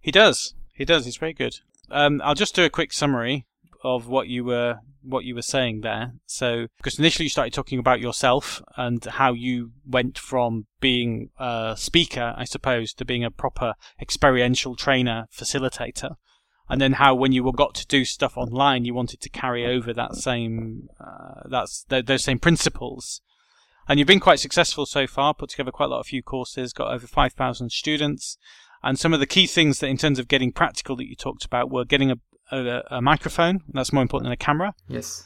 He 0.00 0.10
does. 0.10 0.54
He 0.74 0.84
does. 0.84 1.04
He's 1.04 1.18
very 1.18 1.34
good. 1.34 1.54
Um, 1.90 2.20
I'll 2.24 2.34
just 2.34 2.54
do 2.54 2.64
a 2.64 2.70
quick 2.70 2.92
summary 2.92 3.46
of 3.82 4.08
what 4.08 4.28
you 4.28 4.44
were 4.44 4.76
what 5.02 5.24
you 5.24 5.34
were 5.34 5.42
saying 5.42 5.80
there. 5.80 6.12
So, 6.26 6.66
because 6.76 6.98
initially 6.98 7.24
you 7.24 7.30
started 7.30 7.54
talking 7.54 7.78
about 7.78 8.00
yourself 8.00 8.62
and 8.76 9.02
how 9.04 9.32
you 9.32 9.72
went 9.86 10.18
from 10.18 10.66
being 10.80 11.30
a 11.38 11.74
speaker, 11.76 12.34
I 12.36 12.44
suppose, 12.44 12.92
to 12.94 13.04
being 13.04 13.24
a 13.24 13.30
proper 13.30 13.74
experiential 14.00 14.76
trainer 14.76 15.26
facilitator, 15.34 16.16
and 16.68 16.80
then 16.80 16.94
how 16.94 17.14
when 17.14 17.32
you 17.32 17.42
were 17.42 17.52
got 17.52 17.74
to 17.76 17.86
do 17.86 18.04
stuff 18.04 18.36
online, 18.36 18.84
you 18.84 18.94
wanted 18.94 19.20
to 19.22 19.30
carry 19.30 19.66
over 19.66 19.92
that 19.94 20.16
same 20.16 20.88
uh, 21.00 21.48
that's 21.48 21.84
th- 21.84 22.06
those 22.06 22.24
same 22.24 22.38
principles. 22.38 23.22
And 23.88 23.98
you've 23.98 24.06
been 24.06 24.20
quite 24.20 24.38
successful 24.38 24.86
so 24.86 25.06
far. 25.06 25.34
Put 25.34 25.50
together 25.50 25.72
quite 25.72 25.86
a 25.86 25.88
lot 25.88 26.00
of 26.00 26.06
few 26.06 26.22
courses, 26.22 26.72
got 26.72 26.92
over 26.92 27.06
five 27.06 27.32
thousand 27.32 27.72
students. 27.72 28.36
And 28.82 28.98
some 28.98 29.12
of 29.12 29.20
the 29.20 29.26
key 29.26 29.46
things 29.46 29.78
that, 29.80 29.88
in 29.88 29.98
terms 29.98 30.18
of 30.18 30.28
getting 30.28 30.52
practical, 30.52 30.96
that 30.96 31.08
you 31.08 31.14
talked 31.14 31.44
about 31.44 31.70
were 31.70 31.84
getting 31.84 32.10
a, 32.10 32.16
a, 32.50 32.82
a 32.90 33.02
microphone. 33.02 33.60
That's 33.72 33.92
more 33.92 34.02
important 34.02 34.26
than 34.26 34.32
a 34.32 34.36
camera. 34.36 34.74
Yes. 34.88 35.24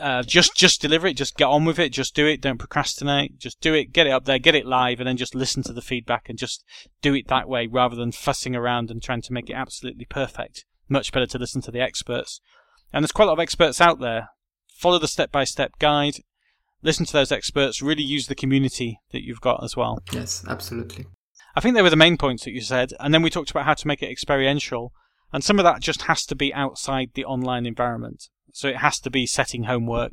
Uh, 0.00 0.22
just 0.22 0.56
just 0.56 0.82
deliver 0.82 1.06
it. 1.06 1.16
Just 1.16 1.36
get 1.36 1.46
on 1.46 1.64
with 1.64 1.78
it. 1.78 1.90
Just 1.90 2.16
do 2.16 2.26
it. 2.26 2.40
Don't 2.40 2.58
procrastinate. 2.58 3.38
Just 3.38 3.60
do 3.60 3.74
it. 3.74 3.92
Get 3.92 4.08
it 4.08 4.12
up 4.12 4.24
there. 4.24 4.40
Get 4.40 4.56
it 4.56 4.66
live, 4.66 4.98
and 4.98 5.08
then 5.08 5.16
just 5.16 5.36
listen 5.36 5.62
to 5.64 5.72
the 5.72 5.80
feedback 5.82 6.28
and 6.28 6.36
just 6.36 6.64
do 7.00 7.14
it 7.14 7.28
that 7.28 7.48
way, 7.48 7.68
rather 7.68 7.94
than 7.94 8.10
fussing 8.10 8.56
around 8.56 8.90
and 8.90 9.00
trying 9.00 9.22
to 9.22 9.32
make 9.32 9.48
it 9.48 9.54
absolutely 9.54 10.04
perfect. 10.04 10.64
Much 10.88 11.12
better 11.12 11.26
to 11.26 11.38
listen 11.38 11.62
to 11.62 11.70
the 11.70 11.80
experts. 11.80 12.40
And 12.92 13.02
there's 13.02 13.12
quite 13.12 13.24
a 13.24 13.28
lot 13.28 13.34
of 13.34 13.40
experts 13.40 13.80
out 13.80 14.00
there. 14.00 14.30
Follow 14.76 14.98
the 14.98 15.08
step-by-step 15.08 15.78
guide. 15.78 16.16
Listen 16.82 17.06
to 17.06 17.12
those 17.12 17.32
experts. 17.32 17.80
Really 17.80 18.02
use 18.02 18.26
the 18.26 18.34
community 18.34 18.98
that 19.12 19.22
you've 19.22 19.40
got 19.40 19.62
as 19.62 19.76
well. 19.76 20.00
Yes, 20.12 20.44
absolutely. 20.48 21.06
I 21.56 21.60
think 21.60 21.76
they 21.76 21.82
were 21.82 21.90
the 21.90 21.96
main 21.96 22.16
points 22.16 22.44
that 22.44 22.52
you 22.52 22.60
said, 22.60 22.92
and 22.98 23.14
then 23.14 23.22
we 23.22 23.30
talked 23.30 23.52
about 23.52 23.64
how 23.64 23.74
to 23.74 23.86
make 23.86 24.02
it 24.02 24.10
experiential, 24.10 24.92
and 25.34 25.42
some 25.42 25.58
of 25.58 25.64
that 25.64 25.80
just 25.80 26.02
has 26.02 26.24
to 26.26 26.36
be 26.36 26.54
outside 26.54 27.10
the 27.14 27.24
online 27.24 27.66
environment. 27.66 28.28
So 28.52 28.68
it 28.68 28.76
has 28.76 29.00
to 29.00 29.10
be 29.10 29.26
setting 29.26 29.64
homework, 29.64 30.12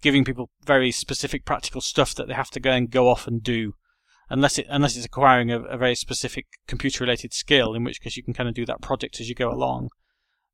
giving 0.00 0.24
people 0.24 0.48
very 0.64 0.90
specific 0.90 1.44
practical 1.44 1.82
stuff 1.82 2.14
that 2.14 2.28
they 2.28 2.34
have 2.34 2.48
to 2.52 2.60
go 2.60 2.70
and 2.70 2.90
go 2.90 3.10
off 3.10 3.26
and 3.26 3.42
do, 3.42 3.74
unless 4.30 4.56
it 4.56 4.66
unless 4.70 4.96
it's 4.96 5.04
acquiring 5.04 5.50
a, 5.50 5.60
a 5.64 5.76
very 5.76 5.94
specific 5.94 6.46
computer 6.66 7.04
related 7.04 7.34
skill, 7.34 7.74
in 7.74 7.84
which 7.84 8.00
case 8.00 8.16
you 8.16 8.22
can 8.22 8.32
kind 8.32 8.48
of 8.48 8.54
do 8.54 8.64
that 8.64 8.80
project 8.80 9.20
as 9.20 9.28
you 9.28 9.34
go 9.34 9.50
along. 9.50 9.90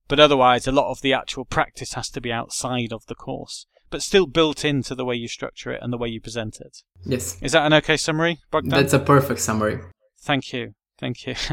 But 0.08 0.18
otherwise, 0.18 0.66
a 0.66 0.72
lot 0.72 0.90
of 0.90 1.00
the 1.00 1.12
actual 1.12 1.44
practice 1.44 1.92
has 1.92 2.10
to 2.10 2.20
be 2.20 2.32
outside 2.32 2.92
of 2.92 3.06
the 3.06 3.14
course, 3.14 3.68
but 3.90 4.02
still 4.02 4.26
built 4.26 4.64
into 4.64 4.96
the 4.96 5.04
way 5.04 5.14
you 5.14 5.28
structure 5.28 5.70
it 5.70 5.80
and 5.80 5.92
the 5.92 5.98
way 5.98 6.08
you 6.08 6.20
present 6.20 6.60
it. 6.60 6.78
Yes. 7.04 7.40
Is 7.40 7.52
that 7.52 7.64
an 7.64 7.72
okay 7.74 7.96
summary, 7.96 8.40
Bogdan? 8.50 8.70
That's 8.70 8.92
a 8.92 8.98
perfect 8.98 9.38
summary. 9.38 9.78
Thank 10.20 10.52
you. 10.52 10.74
Thank 10.98 11.28
you. 11.28 11.36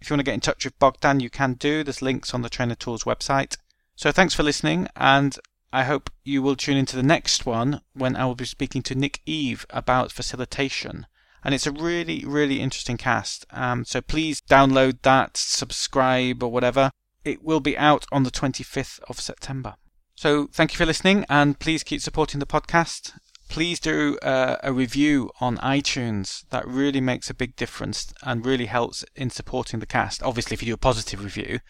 If 0.00 0.08
you 0.10 0.14
want 0.14 0.20
to 0.20 0.24
get 0.30 0.34
in 0.34 0.40
touch 0.40 0.64
with 0.64 0.78
Bogdan, 0.78 1.20
you 1.20 1.30
can 1.30 1.54
do. 1.54 1.84
There's 1.84 2.02
links 2.02 2.34
on 2.34 2.42
the 2.42 2.48
Trainer 2.50 2.74
Tools 2.74 3.04
website. 3.04 3.56
So 3.94 4.10
thanks 4.12 4.34
for 4.34 4.42
listening, 4.42 4.88
and 4.96 5.38
I 5.72 5.84
hope 5.84 6.10
you 6.24 6.42
will 6.42 6.56
tune 6.56 6.76
into 6.76 6.96
the 6.96 7.02
next 7.02 7.46
one 7.46 7.80
when 7.94 8.14
I 8.16 8.24
will 8.26 8.34
be 8.34 8.44
speaking 8.44 8.82
to 8.82 8.94
Nick 8.94 9.20
Eve 9.26 9.66
about 9.70 10.12
facilitation. 10.12 11.06
And 11.44 11.54
it's 11.54 11.66
a 11.66 11.72
really, 11.72 12.24
really 12.24 12.60
interesting 12.60 12.96
cast. 12.96 13.46
Um, 13.50 13.84
so 13.84 14.00
please 14.00 14.40
download 14.42 15.02
that, 15.02 15.36
subscribe, 15.36 16.42
or 16.42 16.52
whatever. 16.52 16.90
It 17.24 17.42
will 17.42 17.60
be 17.60 17.76
out 17.78 18.04
on 18.12 18.22
the 18.22 18.30
25th 18.30 19.00
of 19.08 19.20
September. 19.20 19.74
So 20.14 20.48
thank 20.52 20.72
you 20.72 20.76
for 20.76 20.86
listening, 20.86 21.24
and 21.28 21.58
please 21.58 21.82
keep 21.82 22.00
supporting 22.00 22.38
the 22.38 22.46
podcast 22.46 23.12
please 23.52 23.78
do 23.78 24.16
uh, 24.22 24.56
a 24.62 24.72
review 24.72 25.30
on 25.38 25.58
iTunes. 25.58 26.48
That 26.48 26.66
really 26.66 27.02
makes 27.02 27.28
a 27.28 27.34
big 27.34 27.54
difference 27.54 28.10
and 28.22 28.46
really 28.46 28.64
helps 28.64 29.04
in 29.14 29.28
supporting 29.28 29.78
the 29.78 29.84
cast. 29.84 30.22
Obviously, 30.22 30.54
if 30.54 30.62
you 30.62 30.68
do 30.68 30.74
a 30.74 30.78
positive 30.78 31.22
review, 31.22 31.60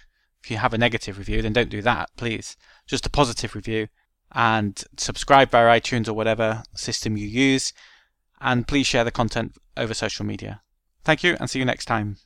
if 0.45 0.49
you 0.49 0.59
have 0.59 0.73
a 0.73 0.79
negative 0.79 1.19
review, 1.19 1.43
then 1.43 1.53
don't 1.53 1.69
do 1.69 1.83
that, 1.83 2.11
please. 2.17 2.57
Just 2.87 3.07
a 3.07 3.11
positive 3.11 3.55
review. 3.55 3.89
and 4.35 4.85
subscribe 4.97 5.51
via 5.51 5.79
iTunes 5.79 6.09
or 6.09 6.15
whatever 6.15 6.63
system 6.75 7.17
you 7.17 7.27
use. 7.27 7.73
And 8.41 8.67
please 8.67 8.87
share 8.87 9.05
the 9.05 9.11
content 9.11 9.53
over 9.77 9.95
social 9.95 10.25
media. 10.25 10.63
Thank 11.05 11.23
you 11.23 11.37
and 11.39 11.49
see 11.51 11.59
you 11.59 11.65
next 11.65 11.85
time. 11.87 12.17